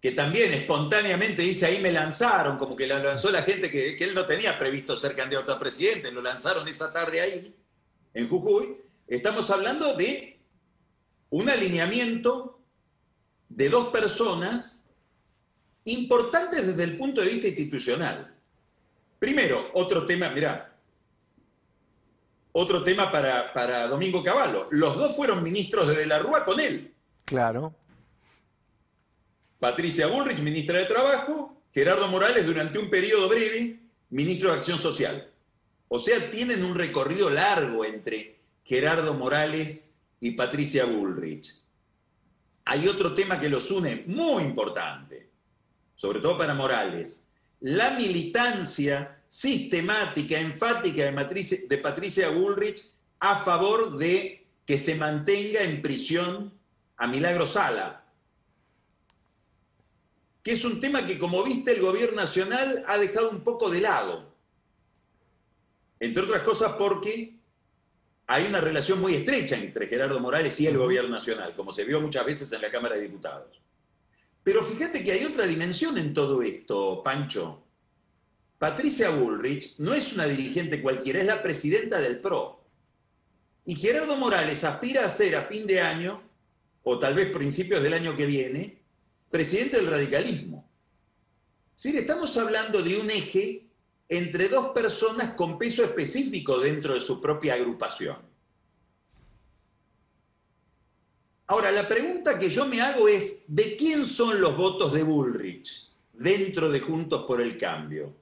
que 0.00 0.12
también 0.12 0.52
espontáneamente 0.52 1.42
dice 1.42 1.66
ahí 1.66 1.80
me 1.80 1.92
lanzaron, 1.92 2.58
como 2.58 2.76
que 2.76 2.86
lo 2.86 2.98
lanzó 2.98 3.30
la 3.30 3.42
gente 3.42 3.70
que, 3.70 3.96
que 3.96 4.04
él 4.04 4.14
no 4.14 4.26
tenía 4.26 4.58
previsto 4.58 4.96
ser 4.96 5.14
candidato 5.14 5.52
a 5.52 5.58
presidente, 5.58 6.12
lo 6.12 6.22
lanzaron 6.22 6.66
esa 6.68 6.92
tarde 6.92 7.20
ahí, 7.20 7.54
en 8.14 8.28
Jujuy. 8.28 8.76
Estamos 9.06 9.50
hablando 9.50 9.94
de 9.94 10.40
un 11.30 11.48
alineamiento 11.48 12.60
de 13.48 13.68
dos 13.68 13.88
personas 13.88 14.82
importantes 15.84 16.66
desde 16.66 16.84
el 16.84 16.96
punto 16.96 17.20
de 17.20 17.28
vista 17.28 17.48
institucional. 17.48 18.34
Primero, 19.18 19.70
otro 19.74 20.06
tema, 20.06 20.30
mirá, 20.30 20.71
otro 22.52 22.82
tema 22.82 23.10
para, 23.10 23.52
para 23.52 23.88
Domingo 23.88 24.22
Cavallo. 24.22 24.68
Los 24.70 24.96
dos 24.96 25.16
fueron 25.16 25.42
ministros 25.42 25.88
de, 25.88 25.96
de 25.96 26.06
la 26.06 26.18
Rúa 26.18 26.44
con 26.44 26.60
él. 26.60 26.92
Claro. 27.24 27.74
Patricia 29.58 30.06
Bullrich, 30.06 30.40
ministra 30.40 30.78
de 30.78 30.86
Trabajo, 30.86 31.62
Gerardo 31.72 32.08
Morales, 32.08 32.44
durante 32.44 32.78
un 32.78 32.90
periodo 32.90 33.28
breve, 33.28 33.78
ministro 34.10 34.50
de 34.50 34.56
Acción 34.56 34.78
Social. 34.78 35.30
O 35.88 35.98
sea, 35.98 36.30
tienen 36.30 36.64
un 36.64 36.74
recorrido 36.74 37.30
largo 37.30 37.84
entre 37.84 38.40
Gerardo 38.64 39.14
Morales 39.14 39.90
y 40.20 40.32
Patricia 40.32 40.84
Bullrich. 40.84 41.54
Hay 42.64 42.88
otro 42.88 43.14
tema 43.14 43.40
que 43.40 43.48
los 43.48 43.70
une 43.70 44.04
muy 44.06 44.42
importante, 44.42 45.28
sobre 45.94 46.20
todo 46.20 46.38
para 46.38 46.54
Morales, 46.54 47.22
la 47.60 47.90
militancia 47.92 49.21
sistemática, 49.32 50.38
enfática 50.38 51.04
de, 51.06 51.12
Patricia, 51.14 51.58
de 51.66 51.78
Patricia 51.78 52.28
Bullrich 52.28 52.84
a 53.18 53.42
favor 53.42 53.96
de 53.96 54.46
que 54.66 54.76
se 54.76 54.94
mantenga 54.96 55.62
en 55.62 55.80
prisión 55.80 56.52
a 56.98 57.06
Milagro 57.06 57.46
Sala, 57.46 58.04
que 60.42 60.52
es 60.52 60.62
un 60.66 60.78
tema 60.80 61.06
que, 61.06 61.18
como 61.18 61.42
viste, 61.42 61.72
el 61.72 61.80
gobierno 61.80 62.16
nacional 62.16 62.84
ha 62.86 62.98
dejado 62.98 63.30
un 63.30 63.40
poco 63.40 63.70
de 63.70 63.80
lado. 63.80 64.34
Entre 65.98 66.22
otras 66.22 66.42
cosas 66.42 66.72
porque 66.72 67.34
hay 68.26 68.44
una 68.44 68.60
relación 68.60 69.00
muy 69.00 69.14
estrecha 69.14 69.56
entre 69.56 69.86
Gerardo 69.86 70.20
Morales 70.20 70.60
y 70.60 70.66
el 70.66 70.76
gobierno 70.76 71.08
nacional, 71.08 71.56
como 71.56 71.72
se 71.72 71.86
vio 71.86 72.02
muchas 72.02 72.26
veces 72.26 72.52
en 72.52 72.60
la 72.60 72.70
Cámara 72.70 72.96
de 72.96 73.02
Diputados. 73.04 73.62
Pero 74.44 74.62
fíjate 74.62 75.02
que 75.02 75.12
hay 75.12 75.24
otra 75.24 75.46
dimensión 75.46 75.96
en 75.96 76.12
todo 76.12 76.42
esto, 76.42 77.02
Pancho. 77.02 77.61
Patricia 78.62 79.10
Bullrich 79.10 79.74
no 79.78 79.92
es 79.92 80.12
una 80.12 80.24
dirigente 80.24 80.80
cualquiera, 80.80 81.18
es 81.18 81.26
la 81.26 81.42
presidenta 81.42 81.98
del 81.98 82.20
PRO. 82.20 82.64
Y 83.64 83.74
Gerardo 83.74 84.14
Morales 84.14 84.62
aspira 84.62 85.04
a 85.04 85.08
ser 85.08 85.34
a 85.34 85.46
fin 85.46 85.66
de 85.66 85.80
año, 85.80 86.22
o 86.84 86.96
tal 86.96 87.14
vez 87.14 87.32
principios 87.32 87.82
del 87.82 87.92
año 87.92 88.14
que 88.14 88.24
viene, 88.24 88.78
presidente 89.32 89.78
del 89.78 89.88
radicalismo. 89.88 90.70
Sí, 91.74 91.96
estamos 91.96 92.36
hablando 92.36 92.80
de 92.80 92.98
un 92.98 93.10
eje 93.10 93.66
entre 94.08 94.46
dos 94.46 94.68
personas 94.68 95.34
con 95.34 95.58
peso 95.58 95.82
específico 95.82 96.60
dentro 96.60 96.94
de 96.94 97.00
su 97.00 97.20
propia 97.20 97.54
agrupación. 97.54 98.18
Ahora, 101.48 101.72
la 101.72 101.88
pregunta 101.88 102.38
que 102.38 102.48
yo 102.48 102.64
me 102.66 102.80
hago 102.80 103.08
es, 103.08 103.42
¿de 103.48 103.76
quién 103.76 104.06
son 104.06 104.40
los 104.40 104.56
votos 104.56 104.92
de 104.92 105.02
Bullrich 105.02 105.90
dentro 106.12 106.70
de 106.70 106.78
Juntos 106.78 107.24
por 107.26 107.40
el 107.40 107.58
Cambio? 107.58 108.21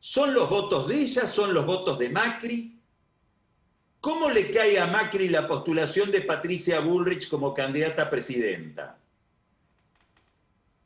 ¿Son 0.00 0.32
los 0.32 0.48
votos 0.48 0.88
de 0.88 1.02
ella? 1.02 1.26
¿Son 1.26 1.52
los 1.52 1.66
votos 1.66 1.98
de 1.98 2.08
Macri? 2.08 2.80
¿Cómo 4.00 4.30
le 4.30 4.50
cae 4.50 4.80
a 4.80 4.86
Macri 4.86 5.28
la 5.28 5.46
postulación 5.46 6.10
de 6.10 6.22
Patricia 6.22 6.80
Bullrich 6.80 7.28
como 7.28 7.52
candidata 7.52 8.04
a 8.04 8.10
presidenta? 8.10 8.98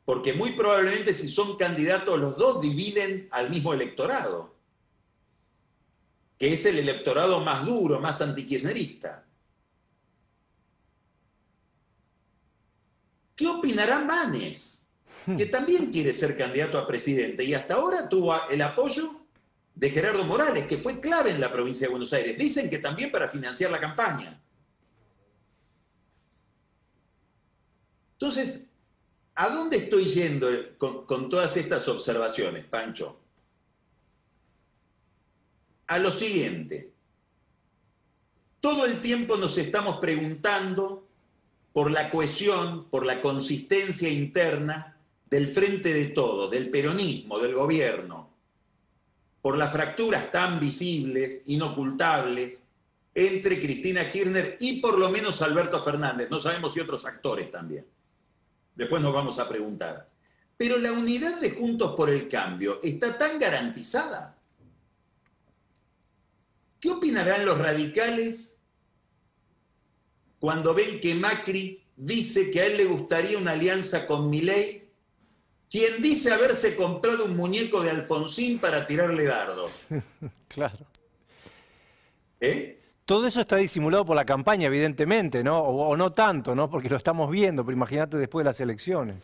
Porque 0.03 0.33
muy 0.33 0.51
probablemente 0.51 1.13
si 1.13 1.29
son 1.29 1.55
candidatos 1.55 2.19
los 2.19 2.37
dos 2.37 2.61
dividen 2.61 3.29
al 3.31 3.49
mismo 3.49 3.73
electorado, 3.73 4.53
que 6.37 6.51
es 6.51 6.65
el 6.65 6.77
electorado 6.77 7.39
más 7.39 7.65
duro, 7.65 8.01
más 8.01 8.21
antikirchnerista. 8.21 9.23
¿Qué 13.33 13.47
opinará 13.47 13.99
Manes? 13.99 14.84
Que 15.25 15.47
también 15.47 15.91
quiere 15.91 16.13
ser 16.13 16.37
candidato 16.37 16.77
a 16.77 16.87
presidente 16.87 17.43
y 17.43 17.53
hasta 17.53 17.75
ahora 17.75 18.07
tuvo 18.07 18.47
el 18.49 18.61
apoyo 18.61 19.21
de 19.73 19.89
Gerardo 19.89 20.23
Morales, 20.23 20.65
que 20.65 20.77
fue 20.77 20.99
clave 20.99 21.31
en 21.31 21.41
la 21.41 21.51
provincia 21.51 21.87
de 21.87 21.91
Buenos 21.91 22.13
Aires. 22.13 22.37
Dicen 22.37 22.69
que 22.69 22.77
también 22.77 23.11
para 23.11 23.27
financiar 23.27 23.71
la 23.71 23.79
campaña. 23.79 24.39
Entonces, 28.13 28.69
¿a 29.33 29.49
dónde 29.49 29.77
estoy 29.77 30.05
yendo 30.05 30.47
con, 30.77 31.05
con 31.05 31.29
todas 31.29 31.57
estas 31.57 31.87
observaciones, 31.87 32.65
Pancho? 32.65 33.19
A 35.87 35.99
lo 35.99 36.11
siguiente. 36.11 36.91
Todo 38.61 38.85
el 38.85 39.01
tiempo 39.01 39.37
nos 39.37 39.57
estamos 39.57 39.97
preguntando 39.99 41.07
por 41.73 41.91
la 41.91 42.09
cohesión, 42.09 42.85
por 42.89 43.05
la 43.05 43.21
consistencia 43.21 44.07
interna 44.07 44.94
del 45.35 45.53
frente 45.53 45.93
de 45.93 46.05
todo, 46.05 46.49
del 46.49 46.69
peronismo, 46.69 47.39
del 47.39 47.53
gobierno, 47.53 48.29
por 49.41 49.57
las 49.57 49.69
fracturas 49.69 50.31
tan 50.31 50.61
visibles, 50.61 51.41
inocultables, 51.47 52.63
entre 53.13 53.59
Cristina 53.59 54.09
Kirchner 54.09 54.55
y 54.61 54.79
por 54.79 54.97
lo 54.97 55.09
menos 55.09 55.41
Alberto 55.41 55.83
Fernández. 55.83 56.29
No 56.29 56.39
sabemos 56.39 56.73
si 56.73 56.79
otros 56.79 57.05
actores 57.05 57.51
también. 57.51 57.85
Después 58.75 59.01
nos 59.01 59.13
vamos 59.13 59.37
a 59.37 59.49
preguntar. 59.49 60.07
Pero 60.55 60.77
la 60.77 60.93
unidad 60.93 61.41
de 61.41 61.51
Juntos 61.51 61.95
por 61.97 62.09
el 62.09 62.29
Cambio 62.29 62.79
está 62.81 63.17
tan 63.17 63.37
garantizada. 63.37 64.37
¿Qué 66.79 66.91
opinarán 66.91 67.45
los 67.45 67.57
radicales 67.57 68.55
cuando 70.39 70.73
ven 70.73 71.01
que 71.01 71.13
Macri 71.13 71.83
dice 71.97 72.51
que 72.51 72.61
a 72.61 72.67
él 72.67 72.77
le 72.77 72.85
gustaría 72.85 73.37
una 73.37 73.51
alianza 73.51 74.07
con 74.07 74.29
Milei 74.29 74.84
quien 75.75 76.01
dice 76.01 76.31
haberse 76.31 76.73
comprado 76.73 77.25
un 77.25 77.35
muñeco 77.35 77.83
de 77.83 77.89
Alfonsín 77.89 78.59
para 78.59 78.87
tirarle 78.87 79.25
dardos. 79.25 79.71
claro. 80.47 80.77
¿Eh? 82.39 82.79
Todo 83.03 83.27
eso 83.27 83.41
está 83.41 83.57
disimulado 83.57 84.05
por 84.05 84.15
la 84.15 84.23
campaña, 84.23 84.67
evidentemente, 84.67 85.43
¿no? 85.43 85.59
O, 85.59 85.97
no 85.97 86.13
tanto, 86.13 86.55
¿no? 86.55 86.69
Porque 86.69 86.87
lo 86.87 86.95
estamos 86.95 87.29
viendo, 87.29 87.65
pero 87.65 87.75
imagínate 87.75 88.15
después 88.15 88.45
de 88.45 88.51
las 88.51 88.61
elecciones. 88.61 89.17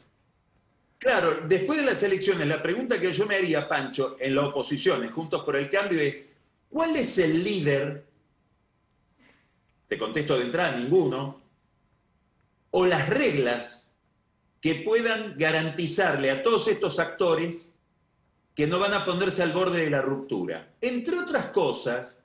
Claro, 0.97 1.39
después 1.47 1.79
de 1.79 1.85
las 1.85 2.03
elecciones, 2.03 2.45
la 2.45 2.61
pregunta 2.61 2.99
que 2.99 3.13
yo 3.13 3.25
me 3.25 3.35
haría, 3.35 3.69
Pancho, 3.69 4.17
en 4.19 4.35
la 4.35 4.47
oposición, 4.47 5.09
Juntos 5.09 5.45
por 5.45 5.55
el 5.55 5.69
Cambio, 5.69 6.01
es, 6.01 6.33
¿cuál 6.69 6.97
es 6.97 7.17
el 7.17 7.41
líder? 7.41 8.03
Te 9.87 9.97
contesto 9.97 10.37
de 10.37 10.47
entrada, 10.47 10.75
ninguno. 10.75 11.39
O 12.71 12.85
las 12.85 13.07
reglas 13.07 13.90
que 14.61 14.75
puedan 14.75 15.35
garantizarle 15.37 16.31
a 16.31 16.43
todos 16.43 16.67
estos 16.67 16.99
actores 16.99 17.73
que 18.55 18.67
no 18.67 18.79
van 18.79 18.93
a 18.93 19.05
ponerse 19.05 19.43
al 19.43 19.53
borde 19.53 19.83
de 19.83 19.89
la 19.89 20.01
ruptura. 20.01 20.71
Entre 20.81 21.17
otras 21.17 21.47
cosas, 21.47 22.23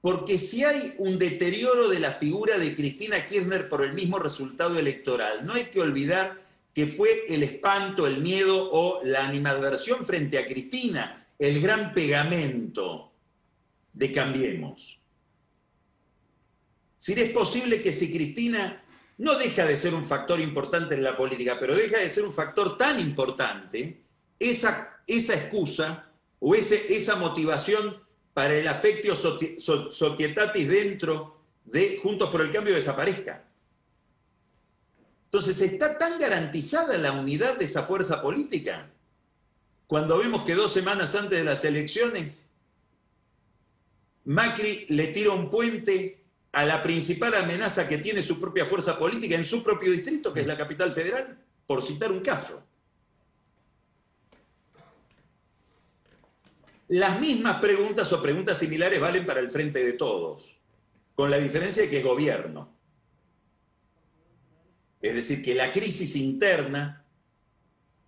porque 0.00 0.38
si 0.38 0.64
hay 0.64 0.94
un 0.98 1.18
deterioro 1.18 1.88
de 1.88 2.00
la 2.00 2.12
figura 2.12 2.58
de 2.58 2.74
Cristina 2.74 3.26
Kirchner 3.26 3.68
por 3.68 3.84
el 3.84 3.92
mismo 3.92 4.18
resultado 4.18 4.78
electoral, 4.78 5.46
no 5.46 5.54
hay 5.54 5.66
que 5.70 5.80
olvidar 5.80 6.42
que 6.74 6.86
fue 6.86 7.24
el 7.28 7.42
espanto, 7.42 8.06
el 8.06 8.18
miedo 8.18 8.70
o 8.72 9.00
la 9.04 9.26
animadversión 9.26 10.04
frente 10.04 10.38
a 10.38 10.46
Cristina 10.46 11.18
el 11.38 11.60
gran 11.60 11.94
pegamento 11.94 13.12
de 13.92 14.12
Cambiemos. 14.12 14.98
Si 16.98 17.12
es 17.12 17.30
posible 17.30 17.80
que 17.80 17.92
si 17.92 18.12
Cristina 18.12 18.82
no 19.18 19.34
deja 19.36 19.66
de 19.66 19.76
ser 19.76 19.94
un 19.94 20.06
factor 20.06 20.40
importante 20.40 20.94
en 20.94 21.02
la 21.02 21.16
política, 21.16 21.56
pero 21.58 21.74
deja 21.74 21.98
de 21.98 22.08
ser 22.08 22.24
un 22.24 22.32
factor 22.32 22.76
tan 22.76 23.00
importante, 23.00 24.00
esa, 24.38 25.00
esa 25.06 25.34
excusa 25.34 26.10
o 26.38 26.54
ese, 26.54 26.94
esa 26.94 27.16
motivación 27.16 28.00
para 28.32 28.54
el 28.54 28.68
afectio 28.68 29.16
societatis 29.16 30.68
dentro 30.68 31.40
de 31.64 31.98
Juntos 32.00 32.30
por 32.30 32.40
el 32.40 32.52
Cambio 32.52 32.74
desaparezca. 32.74 33.44
Entonces, 35.24 35.60
¿está 35.60 35.98
tan 35.98 36.18
garantizada 36.18 36.96
la 36.96 37.12
unidad 37.12 37.58
de 37.58 37.64
esa 37.64 37.82
fuerza 37.82 38.22
política? 38.22 38.88
Cuando 39.88 40.18
vemos 40.18 40.44
que 40.44 40.54
dos 40.54 40.72
semanas 40.72 41.14
antes 41.16 41.38
de 41.38 41.44
las 41.44 41.64
elecciones, 41.64 42.44
Macri 44.24 44.86
le 44.90 45.08
tira 45.08 45.32
un 45.32 45.50
puente 45.50 46.17
a 46.52 46.64
la 46.64 46.82
principal 46.82 47.34
amenaza 47.34 47.88
que 47.88 47.98
tiene 47.98 48.22
su 48.22 48.40
propia 48.40 48.66
fuerza 48.66 48.98
política 48.98 49.34
en 49.34 49.44
su 49.44 49.62
propio 49.62 49.92
distrito, 49.92 50.32
que 50.32 50.40
es 50.40 50.46
la 50.46 50.56
capital 50.56 50.92
federal, 50.92 51.38
por 51.66 51.82
citar 51.82 52.10
un 52.10 52.20
caso. 52.20 52.64
Las 56.88 57.20
mismas 57.20 57.60
preguntas 57.60 58.10
o 58.12 58.22
preguntas 58.22 58.58
similares 58.58 58.98
valen 58.98 59.26
para 59.26 59.40
el 59.40 59.50
frente 59.50 59.84
de 59.84 59.92
todos, 59.92 60.58
con 61.14 61.30
la 61.30 61.36
diferencia 61.36 61.82
de 61.82 61.90
que 61.90 61.98
es 61.98 62.04
gobierno. 62.04 62.74
Es 65.02 65.14
decir, 65.14 65.44
que 65.44 65.54
la 65.54 65.70
crisis 65.70 66.16
interna 66.16 67.04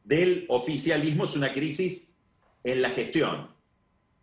del 0.03 0.47
oficialismo 0.49 1.25
es 1.25 1.37
una 1.37 1.53
crisis 1.53 2.09
en 2.65 2.81
la 2.81 2.91
gestión. 2.91 3.55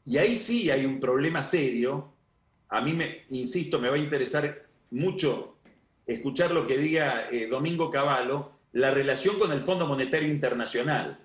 Y 0.03 0.17
ahí 0.17 0.35
sí 0.35 0.71
hay 0.71 0.85
un 0.85 0.99
problema 0.99 1.43
serio 1.43 2.16
a 2.69 2.81
mí, 2.81 2.93
me, 2.93 3.25
insisto, 3.29 3.79
me 3.79 3.89
va 3.89 3.95
a 3.95 3.99
interesar 3.99 4.65
mucho 4.91 5.57
escuchar 6.05 6.51
lo 6.51 6.65
que 6.65 6.77
diga 6.77 7.29
eh, 7.31 7.47
Domingo 7.47 7.89
Cavallo, 7.89 8.51
la 8.73 8.91
relación 8.91 9.39
con 9.39 9.51
el 9.51 9.63
Fondo 9.63 9.85
Monetario 9.85 10.29
Internacional. 10.29 11.19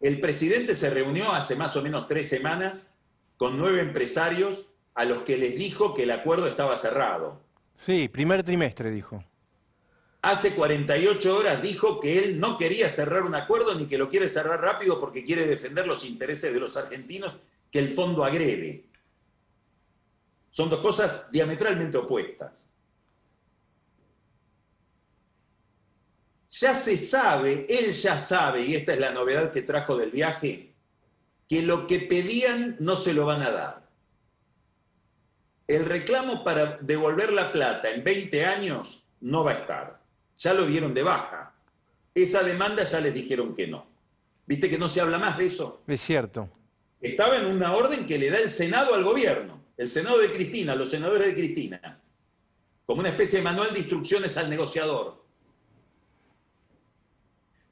El 0.00 0.20
presidente 0.20 0.76
se 0.76 0.90
reunió 0.90 1.32
hace 1.32 1.56
más 1.56 1.76
o 1.76 1.82
menos 1.82 2.06
tres 2.06 2.28
semanas 2.28 2.90
con 3.36 3.58
nueve 3.58 3.80
empresarios 3.80 4.68
a 4.94 5.04
los 5.04 5.22
que 5.22 5.36
les 5.36 5.56
dijo 5.56 5.94
que 5.94 6.04
el 6.04 6.10
acuerdo 6.10 6.46
estaba 6.46 6.76
cerrado. 6.76 7.40
Sí, 7.76 8.08
primer 8.08 8.42
trimestre 8.42 8.90
dijo. 8.90 9.24
Hace 10.22 10.54
48 10.54 11.36
horas 11.36 11.62
dijo 11.62 12.00
que 12.00 12.18
él 12.18 12.40
no 12.40 12.56
quería 12.56 12.88
cerrar 12.88 13.22
un 13.24 13.34
acuerdo 13.34 13.74
ni 13.74 13.86
que 13.86 13.98
lo 13.98 14.08
quiere 14.08 14.28
cerrar 14.28 14.60
rápido 14.60 15.00
porque 15.00 15.24
quiere 15.24 15.46
defender 15.46 15.86
los 15.86 16.04
intereses 16.04 16.54
de 16.54 16.60
los 16.60 16.76
argentinos 16.76 17.36
que 17.70 17.78
el 17.78 17.88
fondo 17.88 18.24
agrede. 18.24 18.84
Son 20.54 20.70
dos 20.70 20.78
cosas 20.78 21.28
diametralmente 21.32 21.96
opuestas. 21.96 22.70
Ya 26.48 26.76
se 26.76 26.96
sabe, 26.96 27.66
él 27.68 27.90
ya 27.90 28.20
sabe, 28.20 28.62
y 28.62 28.76
esta 28.76 28.92
es 28.92 29.00
la 29.00 29.10
novedad 29.10 29.50
que 29.50 29.62
trajo 29.62 29.96
del 29.96 30.12
viaje, 30.12 30.72
que 31.48 31.62
lo 31.62 31.88
que 31.88 31.98
pedían 31.98 32.76
no 32.78 32.94
se 32.94 33.14
lo 33.14 33.26
van 33.26 33.42
a 33.42 33.50
dar. 33.50 33.88
El 35.66 35.86
reclamo 35.86 36.44
para 36.44 36.78
devolver 36.80 37.32
la 37.32 37.50
plata 37.50 37.90
en 37.90 38.04
20 38.04 38.46
años 38.46 39.02
no 39.22 39.42
va 39.42 39.50
a 39.50 39.54
estar. 39.54 40.00
Ya 40.38 40.54
lo 40.54 40.66
dieron 40.66 40.94
de 40.94 41.02
baja. 41.02 41.52
Esa 42.14 42.44
demanda 42.44 42.84
ya 42.84 43.00
les 43.00 43.12
dijeron 43.12 43.56
que 43.56 43.66
no. 43.66 43.88
¿Viste 44.46 44.70
que 44.70 44.78
no 44.78 44.88
se 44.88 45.00
habla 45.00 45.18
más 45.18 45.36
de 45.36 45.46
eso? 45.46 45.82
Es 45.88 46.00
cierto. 46.00 46.48
Estaba 47.00 47.38
en 47.38 47.46
una 47.46 47.74
orden 47.74 48.06
que 48.06 48.18
le 48.18 48.30
da 48.30 48.38
el 48.38 48.50
Senado 48.50 48.94
al 48.94 49.02
gobierno 49.02 49.63
el 49.76 49.88
Senado 49.88 50.18
de 50.18 50.30
Cristina, 50.30 50.74
los 50.74 50.90
senadores 50.90 51.28
de 51.28 51.34
Cristina, 51.34 52.00
como 52.86 53.00
una 53.00 53.10
especie 53.10 53.38
de 53.38 53.44
manual 53.44 53.72
de 53.72 53.80
instrucciones 53.80 54.36
al 54.36 54.50
negociador. 54.50 55.24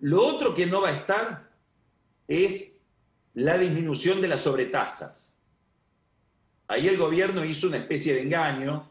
Lo 0.00 0.26
otro 0.26 0.53
que 0.53 0.66
no 0.66 0.80
va 0.80 0.88
a 0.88 0.96
estar 0.96 1.50
es 2.26 2.78
la 3.34 3.57
disminución 3.57 4.20
de 4.20 4.28
las 4.28 4.40
sobretasas. 4.40 5.34
Ahí 6.66 6.88
el 6.88 6.96
gobierno 6.96 7.44
hizo 7.44 7.68
una 7.68 7.76
especie 7.76 8.14
de 8.14 8.22
engaño, 8.22 8.90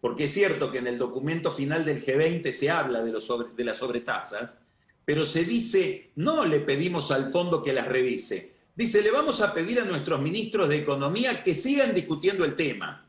porque 0.00 0.24
es 0.24 0.32
cierto 0.32 0.70
que 0.70 0.78
en 0.78 0.86
el 0.86 0.98
documento 0.98 1.52
final 1.52 1.84
del 1.84 2.04
G20 2.04 2.52
se 2.52 2.70
habla 2.70 3.02
de, 3.02 3.10
los 3.10 3.56
de 3.56 3.64
las 3.64 3.78
sobretasas, 3.78 4.58
pero 5.04 5.26
se 5.26 5.44
dice, 5.44 6.12
no 6.16 6.44
le 6.44 6.60
pedimos 6.60 7.10
al 7.10 7.32
fondo 7.32 7.62
que 7.62 7.72
las 7.72 7.88
revise, 7.88 8.57
dice, 8.78 9.02
le 9.02 9.10
vamos 9.10 9.40
a 9.40 9.52
pedir 9.52 9.80
a 9.80 9.84
nuestros 9.84 10.22
ministros 10.22 10.68
de 10.68 10.78
Economía 10.78 11.42
que 11.42 11.52
sigan 11.52 11.92
discutiendo 11.92 12.44
el 12.44 12.54
tema. 12.54 13.04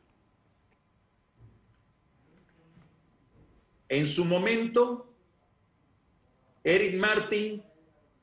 En 3.87 4.09
su 4.09 4.25
momento, 4.25 5.13
Eric 6.63 6.95
Martin 6.95 7.61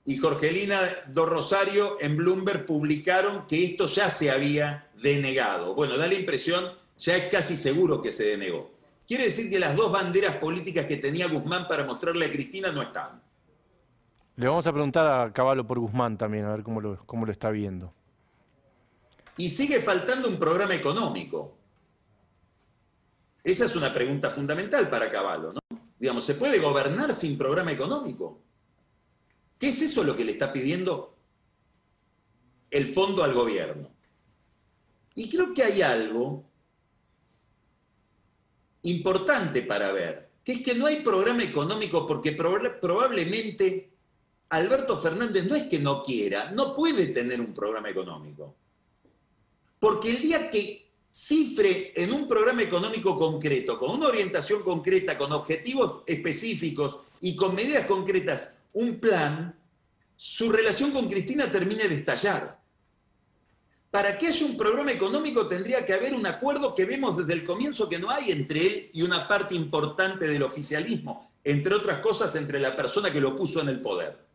y 0.04 0.16
Jorgelina 0.16 1.04
Do 1.12 1.24
Rosario 1.24 1.98
en 2.00 2.16
Bloomberg 2.16 2.66
publicaron 2.66 3.46
que 3.46 3.64
esto 3.64 3.86
ya 3.86 4.10
se 4.10 4.32
había 4.32 4.88
denegado. 5.00 5.76
Bueno, 5.76 5.96
da 5.96 6.08
la 6.08 6.14
impresión, 6.14 6.72
ya 6.98 7.16
es 7.16 7.26
casi 7.30 7.56
seguro 7.56 8.02
que 8.02 8.12
se 8.12 8.24
denegó. 8.24 8.72
Quiere 9.06 9.24
decir 9.24 9.48
que 9.48 9.60
las 9.60 9.76
dos 9.76 9.92
banderas 9.92 10.36
políticas 10.38 10.86
que 10.86 10.96
tenía 10.96 11.28
Guzmán 11.28 11.68
para 11.68 11.84
mostrarle 11.84 12.26
a 12.26 12.32
Cristina 12.32 12.72
no 12.72 12.82
están. 12.82 13.22
Le 14.36 14.46
vamos 14.46 14.66
a 14.66 14.72
preguntar 14.72 15.06
a 15.06 15.32
Caballo 15.32 15.66
por 15.66 15.78
Guzmán 15.78 16.18
también, 16.18 16.44
a 16.44 16.52
ver 16.52 16.62
cómo 16.62 16.82
lo, 16.82 16.98
cómo 17.06 17.24
lo 17.24 17.32
está 17.32 17.50
viendo. 17.50 17.92
Y 19.38 19.48
sigue 19.48 19.80
faltando 19.80 20.28
un 20.28 20.38
programa 20.38 20.74
económico. 20.74 21.56
Esa 23.42 23.64
es 23.64 23.74
una 23.76 23.94
pregunta 23.94 24.30
fundamental 24.30 24.90
para 24.90 25.10
Caballo, 25.10 25.54
¿no? 25.54 25.78
Digamos, 25.98 26.26
¿se 26.26 26.34
puede 26.34 26.58
gobernar 26.58 27.14
sin 27.14 27.38
programa 27.38 27.72
económico? 27.72 28.38
¿Qué 29.58 29.68
es 29.68 29.80
eso 29.80 30.04
lo 30.04 30.14
que 30.14 30.24
le 30.24 30.32
está 30.32 30.52
pidiendo 30.52 31.16
el 32.70 32.92
fondo 32.92 33.24
al 33.24 33.32
gobierno? 33.32 33.88
Y 35.14 35.30
creo 35.30 35.54
que 35.54 35.62
hay 35.62 35.80
algo 35.80 36.44
importante 38.82 39.62
para 39.62 39.92
ver, 39.92 40.28
que 40.44 40.52
es 40.52 40.62
que 40.62 40.74
no 40.74 40.84
hay 40.84 41.02
programa 41.02 41.42
económico 41.42 42.06
porque 42.06 42.32
probablemente 42.32 43.95
Alberto 44.48 44.98
Fernández 44.98 45.44
no 45.44 45.56
es 45.56 45.64
que 45.64 45.78
no 45.78 46.02
quiera, 46.02 46.50
no 46.52 46.74
puede 46.74 47.08
tener 47.08 47.40
un 47.40 47.52
programa 47.52 47.90
económico. 47.90 48.54
Porque 49.80 50.10
el 50.10 50.22
día 50.22 50.48
que 50.48 50.86
cifre 51.10 51.92
en 51.96 52.12
un 52.12 52.28
programa 52.28 52.62
económico 52.62 53.18
concreto, 53.18 53.78
con 53.78 53.90
una 53.90 54.08
orientación 54.08 54.62
concreta, 54.62 55.18
con 55.18 55.32
objetivos 55.32 56.02
específicos 56.06 56.98
y 57.20 57.34
con 57.34 57.54
medidas 57.54 57.86
concretas, 57.86 58.54
un 58.74 59.00
plan, 59.00 59.54
su 60.16 60.52
relación 60.52 60.92
con 60.92 61.08
Cristina 61.08 61.50
termine 61.50 61.88
de 61.88 61.94
estallar. 61.96 62.58
Para 63.90 64.18
que 64.18 64.26
haya 64.28 64.46
un 64.46 64.56
programa 64.58 64.92
económico 64.92 65.48
tendría 65.48 65.84
que 65.84 65.94
haber 65.94 66.14
un 66.14 66.26
acuerdo 66.26 66.74
que 66.74 66.84
vemos 66.84 67.16
desde 67.16 67.32
el 67.32 67.44
comienzo 67.44 67.88
que 67.88 67.98
no 67.98 68.10
hay 68.10 68.30
entre 68.30 68.66
él 68.66 68.90
y 68.92 69.02
una 69.02 69.26
parte 69.26 69.54
importante 69.54 70.26
del 70.26 70.42
oficialismo, 70.42 71.30
entre 71.42 71.74
otras 71.74 72.00
cosas 72.00 72.36
entre 72.36 72.60
la 72.60 72.76
persona 72.76 73.10
que 73.10 73.20
lo 73.20 73.34
puso 73.34 73.62
en 73.62 73.70
el 73.70 73.80
poder. 73.80 74.25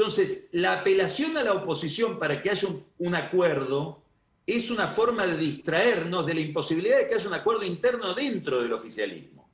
Entonces, 0.00 0.48
la 0.52 0.80
apelación 0.80 1.36
a 1.36 1.44
la 1.44 1.52
oposición 1.52 2.18
para 2.18 2.40
que 2.40 2.48
haya 2.48 2.66
un, 2.96 3.14
acuerdo 3.14 4.02
es 4.46 4.70
una 4.70 4.88
forma 4.88 5.26
de 5.26 5.36
distraernos 5.36 6.24
de 6.24 6.32
la 6.32 6.40
imposibilidad 6.40 7.00
de 7.00 7.06
que 7.06 7.16
haya 7.16 7.28
un 7.28 7.34
acuerdo 7.34 7.64
interno 7.64 8.14
dentro 8.14 8.62
del 8.62 8.72
oficialismo. 8.72 9.46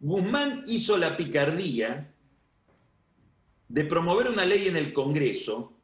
Guzmán 0.00 0.64
hizo 0.66 0.98
la 0.98 1.16
picardía 1.16 2.12
de 3.68 3.84
promover 3.84 4.30
una 4.30 4.44
ley 4.44 4.66
en 4.66 4.76
el 4.76 4.92
Congreso 4.92 5.74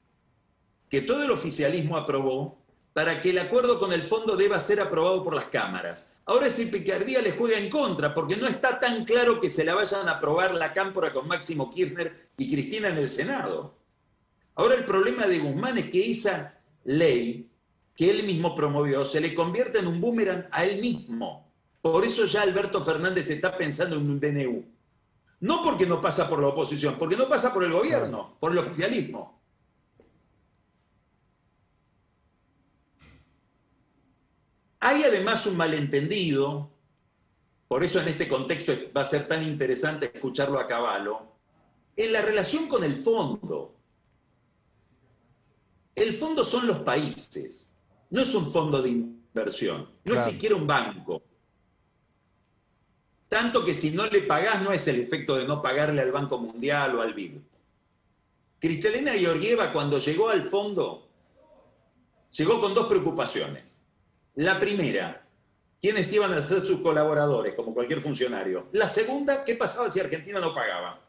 que 0.91 1.03
todo 1.03 1.23
el 1.23 1.31
oficialismo 1.31 1.97
aprobó 1.97 2.59
para 2.93 3.21
que 3.21 3.31
el 3.31 3.39
acuerdo 3.39 3.79
con 3.79 3.93
el 3.93 4.03
fondo 4.03 4.35
deba 4.35 4.59
ser 4.59 4.81
aprobado 4.81 5.23
por 5.23 5.37
las 5.37 5.45
cámaras. 5.45 6.16
Ahora 6.29 6.49
esa 6.49 6.69
picardía 6.71 7.23
le 7.23 7.33
juega 7.33 7.57
en 7.57 7.71
contra 7.71 8.13
porque 8.13 8.37
no 8.37 8.49
está 8.49 8.81
tan 8.81 9.05
claro 9.05 9.41
que 9.41 9.49
se 9.49 9.65
la 9.65 9.77
vayan 9.77 10.09
a 10.09 10.13
aprobar 10.13 10.55
la 10.55 10.73
cámpora 10.73 11.13
con 11.13 11.29
Máximo 11.29 11.71
Kirchner 11.71 12.31
y 12.37 12.51
Cristina 12.51 12.89
en 12.89 12.99
el 12.99 13.09
Senado. 13.09 13.77
Ahora 14.57 14.75
el 14.75 14.85
problema 14.85 15.27
de 15.27 15.39
Guzmán 15.39 15.79
es 15.79 15.89
que 15.89 16.11
esa 16.11 16.59
ley 16.85 17.49
que 17.95 18.11
él 18.11 18.25
mismo 18.25 18.57
promovió 18.57 19.05
se 19.05 19.21
le 19.21 19.35
convierte 19.35 19.79
en 19.79 19.87
un 19.87 20.01
boomerang 20.01 20.49
a 20.51 20.65
él 20.65 20.81
mismo. 20.81 21.49
Por 21.81 22.05
eso 22.05 22.27
ya 22.27 22.43
Alberto 22.43 22.85
Fernández 22.85 23.31
está 23.31 23.57
pensando 23.57 23.95
en 23.95 24.11
un 24.11 24.19
DNU. 24.19 24.65
No 25.41 25.63
porque 25.63 25.87
no 25.87 26.01
pasa 26.01 26.29
por 26.29 26.41
la 26.41 26.49
oposición, 26.49 26.97
porque 26.99 27.17
no 27.17 27.29
pasa 27.29 27.55
por 27.55 27.63
el 27.63 27.73
gobierno, 27.73 28.37
por 28.41 28.51
el 28.51 28.59
oficialismo. 28.59 29.36
Hay 34.81 35.05
además 35.05 35.47
un 35.47 35.57
malentendido, 35.57 36.71
por 37.69 37.83
eso 37.83 38.01
en 38.01 38.09
este 38.09 38.29
contexto 38.29 38.73
va 38.97 39.03
a 39.03 39.07
ser 39.07 39.27
tan 39.27 39.43
interesante 39.43 40.11
escucharlo 40.13 40.59
a 40.59 40.67
caballo, 40.67 41.21
en 41.97 42.13
la 42.13 42.23
relación 42.23 42.69
con 42.69 42.85
el 42.85 43.03
fondo. 43.03 43.75
El 45.95 46.19
fondo 46.19 46.45
son 46.45 46.67
los 46.67 46.79
países, 46.81 47.71
no 48.11 48.21
es 48.21 48.35
un 48.35 48.53
fondo 48.53 48.83
de 48.83 48.91
inversión, 48.91 49.89
no 50.05 50.15
es 50.15 50.25
siquiera 50.25 50.55
un 50.55 50.67
banco. 50.67 51.23
Tanto 53.29 53.65
que 53.65 53.75
si 53.75 53.91
no 53.91 54.07
le 54.07 54.23
pagás 54.23 54.63
no 54.63 54.73
es 54.73 54.87
el 54.89 55.01
efecto 55.01 55.37
de 55.37 55.47
no 55.47 55.61
pagarle 55.61 56.01
al 56.03 56.13
Banco 56.13 56.39
Mundial 56.39 56.97
o 56.97 57.03
al 57.03 57.13
BID. 57.13 57.39
Cristalina 58.61 59.13
Georgieva 59.13 59.73
cuando 59.73 59.99
llegó 59.99 60.29
al 60.29 60.49
fondo, 60.49 61.09
llegó 62.31 62.61
con 62.61 62.75
dos 62.75 62.87
preocupaciones. 62.87 63.86
La 64.37 64.61
primera, 64.61 65.27
quiénes 65.81 66.13
iban 66.13 66.33
a 66.35 66.47
ser 66.47 66.61
sus 66.61 66.81
colaboradores, 66.81 67.55
como 67.55 67.75
cualquier 67.75 68.01
funcionario. 68.01 68.69
La 68.73 68.89
segunda, 68.89 69.45
qué 69.45 69.55
pasaba 69.55 69.91
si 69.91 70.01
Argentina 70.01 70.41
no 70.41 70.55
pagaba. 70.55 71.01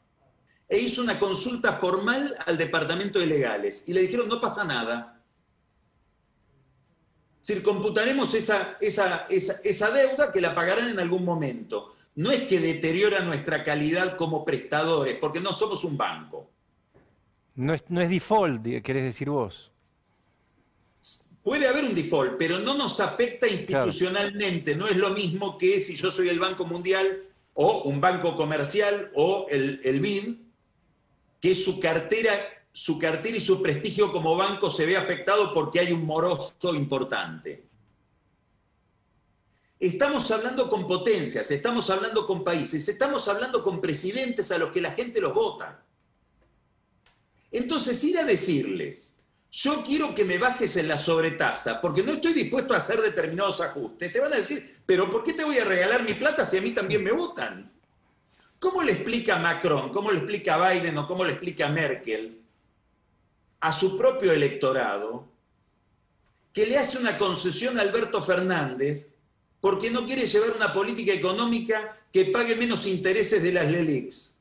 E 0.67 0.77
hizo 0.77 1.01
una 1.01 1.19
consulta 1.19 1.73
formal 1.73 2.35
al 2.45 2.57
Departamento 2.57 3.19
de 3.19 3.27
Legales 3.27 3.83
y 3.87 3.93
le 3.93 4.01
dijeron, 4.01 4.27
no 4.27 4.41
pasa 4.41 4.63
nada. 4.63 5.21
Circomputaremos 7.43 8.33
esa, 8.33 8.77
esa, 8.81 9.27
esa 9.29 9.91
deuda 9.91 10.31
que 10.31 10.41
la 10.41 10.53
pagarán 10.53 10.89
en 10.89 10.99
algún 10.99 11.23
momento 11.23 11.93
no 12.15 12.31
es 12.31 12.43
que 12.43 12.59
deteriora 12.59 13.21
nuestra 13.21 13.63
calidad 13.63 14.17
como 14.17 14.43
prestadores, 14.43 15.17
porque 15.19 15.39
no 15.39 15.53
somos 15.53 15.83
un 15.83 15.95
banco. 15.97 16.49
No 17.55 17.73
es, 17.73 17.83
no 17.89 18.01
es 18.01 18.09
default, 18.09 18.63
querés 18.83 19.03
decir 19.03 19.29
vos. 19.29 19.71
Puede 21.47 21.65
haber 21.65 21.85
un 21.85 21.95
default, 21.95 22.33
pero 22.37 22.59
no 22.59 22.73
nos 22.73 22.99
afecta 22.99 23.47
institucionalmente. 23.47 24.75
No 24.75 24.85
es 24.85 24.97
lo 24.97 25.11
mismo 25.11 25.57
que 25.57 25.79
si 25.79 25.95
yo 25.95 26.11
soy 26.11 26.27
el 26.27 26.39
Banco 26.39 26.65
Mundial 26.65 27.23
o 27.53 27.83
un 27.83 28.01
banco 28.01 28.35
comercial 28.35 29.13
o 29.15 29.47
el, 29.49 29.79
el 29.85 30.01
BID, 30.01 30.35
que 31.39 31.55
su 31.55 31.79
cartera, 31.79 32.33
su 32.73 32.99
cartera 32.99 33.37
y 33.37 33.39
su 33.39 33.61
prestigio 33.61 34.11
como 34.11 34.35
banco 34.35 34.69
se 34.69 34.85
ve 34.85 34.97
afectado 34.97 35.53
porque 35.53 35.79
hay 35.79 35.93
un 35.93 36.05
moroso 36.05 36.75
importante. 36.75 37.63
Estamos 39.79 40.29
hablando 40.31 40.69
con 40.69 40.85
potencias, 40.85 41.49
estamos 41.49 41.89
hablando 41.89 42.27
con 42.27 42.43
países, 42.43 42.89
estamos 42.89 43.25
hablando 43.29 43.63
con 43.63 43.79
presidentes 43.79 44.51
a 44.51 44.57
los 44.57 44.73
que 44.73 44.81
la 44.81 44.91
gente 44.91 45.21
los 45.21 45.33
vota. 45.33 45.81
Entonces, 47.53 48.03
ir 48.03 48.19
a 48.19 48.25
decirles, 48.25 49.16
yo 49.51 49.83
quiero 49.83 50.13
que 50.13 50.25
me 50.25 50.37
bajes 50.37 50.75
en 50.77 50.87
la 50.87 50.97
sobretasa, 50.97 51.81
porque 51.81 52.03
no 52.03 52.13
estoy 52.13 52.33
dispuesto 52.33 52.73
a 52.73 52.77
hacer 52.77 53.01
determinados 53.01 53.61
ajustes, 53.61 54.11
te 54.11 54.19
van 54.19 54.33
a 54.33 54.37
decir, 54.37 54.77
pero 54.85 55.09
¿por 55.09 55.23
qué 55.23 55.33
te 55.33 55.43
voy 55.43 55.57
a 55.57 55.65
regalar 55.65 56.03
mi 56.03 56.13
plata 56.13 56.45
si 56.45 56.57
a 56.57 56.61
mí 56.61 56.71
también 56.71 57.03
me 57.03 57.11
votan? 57.11 57.71
¿Cómo 58.59 58.81
le 58.81 58.91
explica 58.91 59.37
Macron, 59.37 59.91
cómo 59.91 60.11
le 60.11 60.17
explica 60.17 60.57
Biden 60.69 60.97
o 60.97 61.07
cómo 61.07 61.23
le 61.23 61.33
explica 61.33 61.69
Merkel 61.69 62.41
a 63.59 63.71
su 63.71 63.97
propio 63.97 64.31
electorado 64.31 65.25
que 66.53 66.65
le 66.65 66.77
hace 66.77 66.97
una 66.97 67.17
concesión 67.17 67.77
a 67.77 67.81
Alberto 67.81 68.21
Fernández 68.21 69.13
porque 69.61 69.91
no 69.91 70.05
quiere 70.05 70.25
llevar 70.25 70.55
una 70.55 70.73
política 70.73 71.13
económica 71.13 71.97
que 72.11 72.25
pague 72.25 72.55
menos 72.55 72.87
intereses 72.87 73.43
de 73.43 73.53
las 73.53 73.71
LELIX 73.71 74.36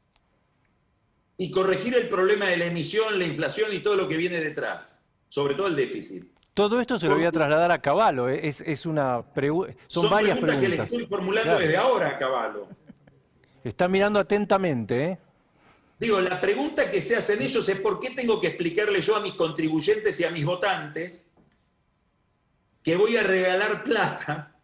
y 1.38 1.50
corregir 1.50 1.94
el 1.94 2.08
problema 2.08 2.46
de 2.46 2.56
la 2.56 2.66
emisión, 2.66 3.18
la 3.18 3.24
inflación 3.24 3.72
y 3.72 3.80
todo 3.80 3.94
lo 3.94 4.08
que 4.08 4.16
viene 4.16 4.40
detrás, 4.40 5.02
sobre 5.28 5.54
todo 5.54 5.66
el 5.66 5.76
déficit. 5.76 6.24
Todo 6.54 6.80
esto 6.80 6.98
se 6.98 7.06
lo 7.06 7.16
voy 7.16 7.26
a 7.26 7.32
trasladar 7.32 7.70
a 7.70 7.82
Caballo, 7.82 8.30
¿eh? 8.30 8.40
es, 8.42 8.86
una 8.86 9.22
son, 9.88 10.08
varias 10.08 10.38
preguntas, 10.38 10.60
que 10.60 10.68
le 10.68 10.82
estoy 10.82 11.06
formulando 11.06 11.58
desde 11.58 11.76
ahora 11.76 12.08
a 12.08 12.18
Caballo. 12.18 12.66
Está 13.62 13.88
mirando 13.88 14.18
atentamente, 14.18 15.04
¿eh? 15.04 15.18
Digo, 15.98 16.20
la 16.20 16.40
pregunta 16.40 16.90
que 16.90 17.00
se 17.00 17.16
hacen 17.16 17.40
ellos 17.42 17.68
es 17.68 17.80
por 17.80 18.00
qué 18.00 18.10
tengo 18.10 18.40
que 18.40 18.48
explicarle 18.48 19.00
yo 19.00 19.16
a 19.16 19.20
mis 19.20 19.32
contribuyentes 19.32 20.18
y 20.20 20.24
a 20.24 20.30
mis 20.30 20.44
votantes 20.44 21.26
que 22.82 22.96
voy 22.96 23.16
a 23.16 23.22
regalar 23.22 23.82
plata 23.82 24.54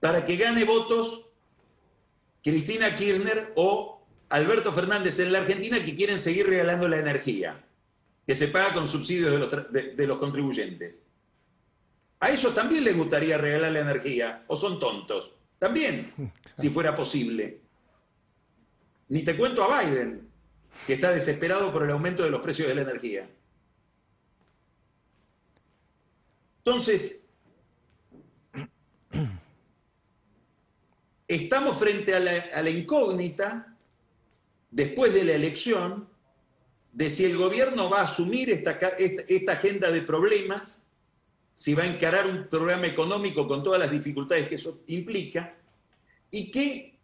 para 0.00 0.24
que 0.24 0.36
gane 0.36 0.64
votos 0.64 1.26
Cristina 2.42 2.96
Kirchner 2.96 3.52
o 3.54 3.99
Alberto 4.30 4.72
Fernández 4.72 5.18
en 5.18 5.32
la 5.32 5.40
Argentina 5.40 5.84
que 5.84 5.94
quieren 5.94 6.18
seguir 6.18 6.46
regalando 6.46 6.88
la 6.88 6.98
energía, 6.98 7.64
que 8.26 8.34
se 8.34 8.48
paga 8.48 8.74
con 8.74 8.88
subsidios 8.88 9.32
de 9.32 9.38
los, 9.38 9.96
de 9.96 10.06
los 10.06 10.18
contribuyentes. 10.18 11.02
A 12.20 12.30
ellos 12.30 12.54
también 12.54 12.84
les 12.84 12.96
gustaría 12.96 13.38
regalar 13.38 13.72
la 13.72 13.80
energía, 13.80 14.44
o 14.46 14.56
son 14.56 14.78
tontos. 14.78 15.32
También, 15.58 16.12
si 16.56 16.70
fuera 16.70 16.94
posible. 16.94 17.60
Ni 19.08 19.22
te 19.22 19.36
cuento 19.36 19.62
a 19.64 19.82
Biden, 19.82 20.28
que 20.86 20.94
está 20.94 21.10
desesperado 21.10 21.72
por 21.72 21.82
el 21.82 21.90
aumento 21.90 22.22
de 22.22 22.30
los 22.30 22.40
precios 22.40 22.68
de 22.68 22.74
la 22.74 22.82
energía. 22.82 23.28
Entonces, 26.58 27.26
estamos 31.28 31.78
frente 31.78 32.14
a 32.14 32.20
la, 32.62 32.70
incógnita, 32.70 33.76
después 34.70 35.12
de 35.12 35.24
la 35.24 35.32
elección, 35.32 36.08
de 36.92 37.10
si 37.10 37.24
el 37.24 37.36
gobierno 37.36 37.88
va 37.88 38.00
a 38.00 38.04
asumir 38.04 38.50
esta, 38.50 39.52
agenda 39.52 39.90
de 39.90 40.02
problemas, 40.02 40.82
si 41.54 41.74
va 41.74 41.84
a 41.84 41.86
encarar 41.86 42.26
un 42.26 42.48
programa 42.48 42.86
económico 42.86 43.46
con 43.46 43.62
todas 43.62 43.80
las 43.80 43.90
dificultades 43.90 44.48
que 44.48 44.56
eso 44.56 44.80
implica, 44.86 45.54
y 46.30 46.50
que 46.50 46.98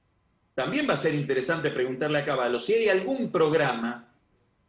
también 0.55 0.89
va 0.89 0.95
a 0.95 0.99
ser 0.99 1.15
interesante 1.15 1.71
preguntarle 1.71 2.19
a 2.19 2.25
Caballo 2.25 2.59
si 2.59 2.75
hay 2.75 2.89
algún 2.89 3.31
programa, 3.31 4.09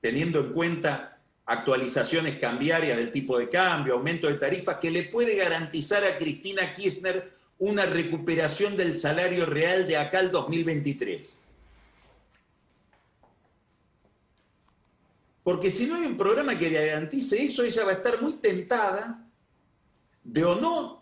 teniendo 0.01 0.39
en 0.39 0.53
cuenta 0.53 1.19
actualizaciones 1.45 2.39
cambiarias 2.39 2.97
del 2.97 3.11
tipo 3.11 3.39
de 3.39 3.49
cambio, 3.49 3.93
aumento 3.93 4.27
de 4.27 4.35
tarifas, 4.35 4.77
que 4.77 4.91
le 4.91 5.03
puede 5.03 5.35
garantizar 5.35 6.03
a 6.03 6.17
Cristina 6.17 6.73
Kirchner 6.73 7.31
una 7.59 7.85
recuperación 7.85 8.75
del 8.75 8.93
salario 8.95 9.45
real 9.45 9.87
de 9.87 9.97
acá 9.97 10.19
al 10.19 10.31
2023. 10.31 11.46
Porque 15.47 15.71
si 15.71 15.85
no 15.85 15.95
hay 15.95 16.05
un 16.05 16.17
programa 16.17 16.59
que 16.59 16.69
le 16.69 16.87
garantice 16.87 17.41
eso, 17.41 17.63
ella 17.63 17.85
va 17.85 17.91
a 17.91 17.93
estar 17.93 18.21
muy 18.21 18.33
tentada 18.33 19.25
de 20.21 20.43
o 20.43 20.55
no 20.55 21.01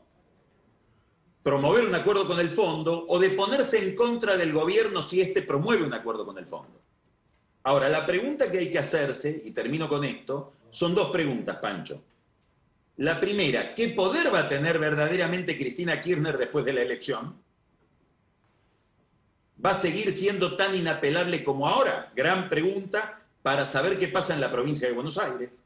promover 1.42 1.84
un 1.86 1.96
acuerdo 1.96 2.28
con 2.28 2.40
el 2.40 2.52
fondo 2.52 3.08
o 3.08 3.18
de 3.18 3.32
ponerse 3.32 3.84
en 3.84 3.96
contra 3.96 4.38
del 4.38 4.54
gobierno 4.54 5.02
si 5.02 5.20
éste 5.20 5.42
promueve 5.42 5.84
un 5.84 5.96
acuerdo 5.96 6.28
con 6.28 6.38
el 6.38 6.46
fondo. 6.46 6.80
Ahora, 7.64 7.90
la 7.90 8.06
pregunta 8.06 8.52
que 8.52 8.60
hay 8.60 8.70
que 8.70 8.78
hacerse, 8.78 9.42
y 9.44 9.50
termino 9.50 9.90
con 9.90 10.04
esto, 10.04 10.54
son 10.70 10.94
dos 10.94 11.10
preguntas, 11.10 11.58
Pancho. 11.58 12.04
La 12.98 13.20
primera, 13.20 13.74
¿qué 13.74 13.90
poder 13.90 14.32
va 14.32 14.42
a 14.42 14.48
tener 14.48 14.78
verdaderamente 14.78 15.58
Cristina 15.58 16.00
Kirchner 16.00 16.38
después 16.38 16.64
de 16.66 16.74
la 16.74 16.84
elección? 16.84 17.36
¿Va 19.66 19.72
a 19.72 19.76
seguir 19.76 20.12
siendo 20.12 20.56
tan 20.56 20.76
inapelable 20.76 21.44
como 21.44 21.68
ahora? 21.68 22.12
Gran 22.16 22.48
pregunta 22.48 23.25
para 23.46 23.68
saber 23.68 24.00
qué 24.00 24.08
pasa 24.08 24.34
en 24.34 24.42
la 24.42 24.52
provincia 24.52 24.88
de 24.88 24.96
Buenos 24.96 25.20
Aires 25.20 25.62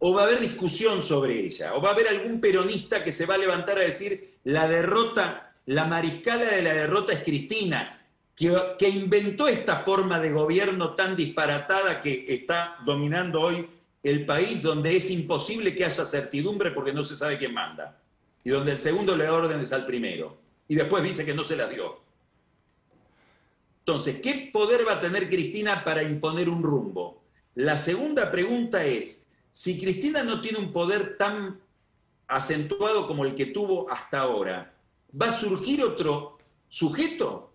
o 0.00 0.12
va 0.12 0.22
a 0.22 0.24
haber 0.24 0.40
discusión 0.40 1.00
sobre 1.00 1.46
ella, 1.46 1.76
o 1.76 1.80
va 1.80 1.90
a 1.90 1.92
haber 1.92 2.08
algún 2.08 2.40
peronista 2.40 3.04
que 3.04 3.12
se 3.12 3.24
va 3.24 3.36
a 3.36 3.38
levantar 3.38 3.78
a 3.78 3.82
decir 3.82 4.38
la 4.42 4.66
derrota, 4.66 5.54
la 5.66 5.84
mariscala 5.84 6.46
de 6.46 6.62
la 6.62 6.72
derrota 6.72 7.12
es 7.12 7.20
Cristina, 7.22 8.04
que, 8.34 8.88
inventó 8.88 9.46
esta 9.46 9.76
forma 9.76 10.18
de 10.18 10.32
gobierno 10.32 10.96
tan 10.96 11.14
disparatada 11.14 12.02
que 12.02 12.24
está 12.26 12.78
dominando 12.84 13.42
hoy 13.42 13.68
el 14.02 14.26
país, 14.26 14.60
donde 14.60 14.96
es 14.96 15.08
imposible 15.08 15.76
que 15.76 15.84
haya 15.84 16.04
certidumbre 16.04 16.72
porque 16.72 16.92
no 16.92 17.04
se 17.04 17.14
sabe 17.14 17.38
quién 17.38 17.54
manda, 17.54 17.96
y 18.42 18.50
donde 18.50 18.72
el 18.72 18.80
segundo 18.80 19.16
le 19.16 19.22
da 19.22 19.34
órdenes 19.34 19.72
al 19.72 19.86
primero, 19.86 20.36
y 20.66 20.74
después 20.74 21.04
dice 21.04 21.24
que 21.24 21.32
no 21.32 21.44
se 21.44 21.54
la 21.54 21.68
dio. 21.68 22.09
Entonces, 23.90 24.20
¿qué 24.20 24.50
poder 24.52 24.86
va 24.86 24.92
a 24.92 25.00
tener 25.00 25.28
Cristina 25.28 25.82
para 25.82 26.04
imponer 26.04 26.48
un 26.48 26.62
rumbo? 26.62 27.24
La 27.56 27.76
segunda 27.76 28.30
pregunta 28.30 28.84
es, 28.84 29.26
si 29.50 29.80
Cristina 29.80 30.22
no 30.22 30.40
tiene 30.40 30.60
un 30.60 30.72
poder 30.72 31.16
tan 31.16 31.60
acentuado 32.28 33.08
como 33.08 33.24
el 33.24 33.34
que 33.34 33.46
tuvo 33.46 33.90
hasta 33.90 34.20
ahora, 34.20 34.72
¿va 35.20 35.26
a 35.26 35.32
surgir 35.32 35.82
otro 35.82 36.38
sujeto 36.68 37.52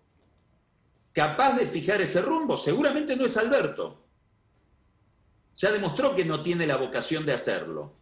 capaz 1.14 1.56
de 1.56 1.66
fijar 1.68 2.02
ese 2.02 2.20
rumbo? 2.20 2.58
Seguramente 2.58 3.16
no 3.16 3.24
es 3.24 3.34
Alberto. 3.38 3.98
Ya 5.54 5.72
demostró 5.72 6.14
que 6.14 6.26
no 6.26 6.42
tiene 6.42 6.66
la 6.66 6.76
vocación 6.76 7.24
de 7.24 7.32
hacerlo. 7.32 7.94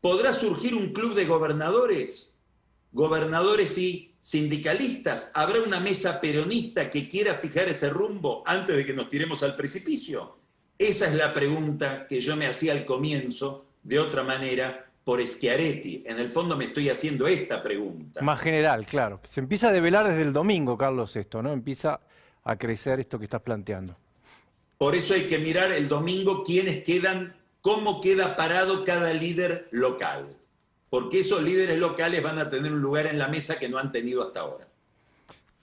¿Podrá 0.00 0.32
surgir 0.32 0.74
un 0.74 0.92
club 0.92 1.14
de 1.14 1.24
gobernadores? 1.24 2.32
Gobernadores 2.90 3.78
y 3.78 4.15
sindicalistas. 4.26 5.30
¿Habrá 5.34 5.60
una 5.60 5.78
mesa 5.78 6.20
peronista 6.20 6.90
que 6.90 7.08
quiera 7.08 7.36
fijar 7.36 7.68
ese 7.68 7.90
rumbo 7.90 8.42
antes 8.44 8.74
de 8.74 8.84
que 8.84 8.92
nos 8.92 9.08
tiremos 9.08 9.44
al 9.44 9.54
precipicio? 9.54 10.38
Esa 10.76 11.06
es 11.06 11.14
la 11.14 11.32
pregunta 11.32 12.08
que 12.08 12.20
yo 12.20 12.34
me 12.34 12.48
hacía 12.48 12.72
al 12.72 12.84
comienzo, 12.84 13.66
de 13.84 14.00
otra 14.00 14.24
manera, 14.24 14.84
por 15.04 15.24
Schiaretti. 15.24 16.02
En 16.04 16.18
el 16.18 16.28
fondo 16.28 16.56
me 16.56 16.64
estoy 16.64 16.88
haciendo 16.88 17.28
esta 17.28 17.62
pregunta. 17.62 18.20
Más 18.20 18.40
general, 18.40 18.84
claro. 18.84 19.20
Se 19.22 19.38
empieza 19.38 19.68
a 19.68 19.72
develar 19.72 20.08
desde 20.08 20.22
el 20.22 20.32
domingo, 20.32 20.76
Carlos, 20.76 21.14
esto, 21.14 21.40
¿no? 21.40 21.52
Empieza 21.52 22.00
a 22.42 22.56
crecer 22.56 22.98
esto 22.98 23.20
que 23.20 23.26
estás 23.26 23.42
planteando. 23.42 23.96
Por 24.76 24.96
eso 24.96 25.14
hay 25.14 25.28
que 25.28 25.38
mirar 25.38 25.70
el 25.70 25.86
domingo 25.86 26.42
quiénes 26.42 26.82
quedan, 26.82 27.36
cómo 27.60 28.00
queda 28.00 28.34
parado 28.34 28.84
cada 28.84 29.12
líder 29.12 29.68
local. 29.70 30.36
Porque 30.90 31.20
esos 31.20 31.42
líderes 31.42 31.78
locales 31.78 32.22
van 32.22 32.38
a 32.38 32.48
tener 32.48 32.72
un 32.72 32.80
lugar 32.80 33.06
en 33.06 33.18
la 33.18 33.28
mesa 33.28 33.58
que 33.58 33.68
no 33.68 33.78
han 33.78 33.92
tenido 33.92 34.26
hasta 34.26 34.40
ahora. 34.40 34.66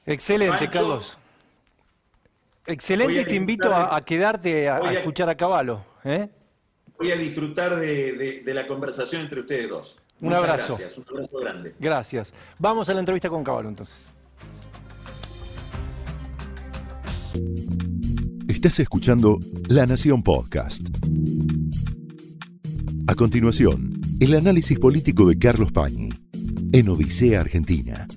Excelente, 0.06 0.70
Carlos. 0.70 1.18
Excelente 2.66 3.22
y 3.22 3.26
te 3.26 3.36
invito 3.36 3.74
a, 3.74 4.04
quedarte 4.04 4.70
a, 4.70 4.80
escuchar 4.94 5.30
a 5.30 5.36
Caballo. 5.36 5.82
¿eh? 6.04 6.30
Voy 6.98 7.12
a 7.12 7.16
disfrutar 7.16 7.76
de, 7.78 8.44
la 8.46 8.68
conversación 8.68 9.22
entre 9.22 9.42
ustedes 9.42 9.70
dos. 9.70 9.98
Un 10.22 10.34
abrazo. 10.34 10.78
Gracias, 10.78 10.98
un 10.98 11.06
abrazo 11.10 11.38
grande. 11.38 11.76
Gracias. 11.80 12.34
Vamos 12.60 12.88
a 12.88 12.94
la 12.94 13.02
entrevista 13.02 13.30
con 13.30 13.44
Caballo 13.44 13.68
entonces. 13.68 14.10
Estás 18.48 18.80
escuchando 18.80 19.40
La 19.68 19.86
Nación 19.86 20.24
Podcast. 20.24 20.88
A 23.08 23.16
continuación, 23.16 23.93
el 24.20 24.34
análisis 24.34 24.80
político 24.80 25.28
de 25.28 25.38
Carlos 25.38 25.72
Pañi 25.72 26.10
en 26.72 26.90
Odisea 26.90 27.42
Argentina. 27.42 28.08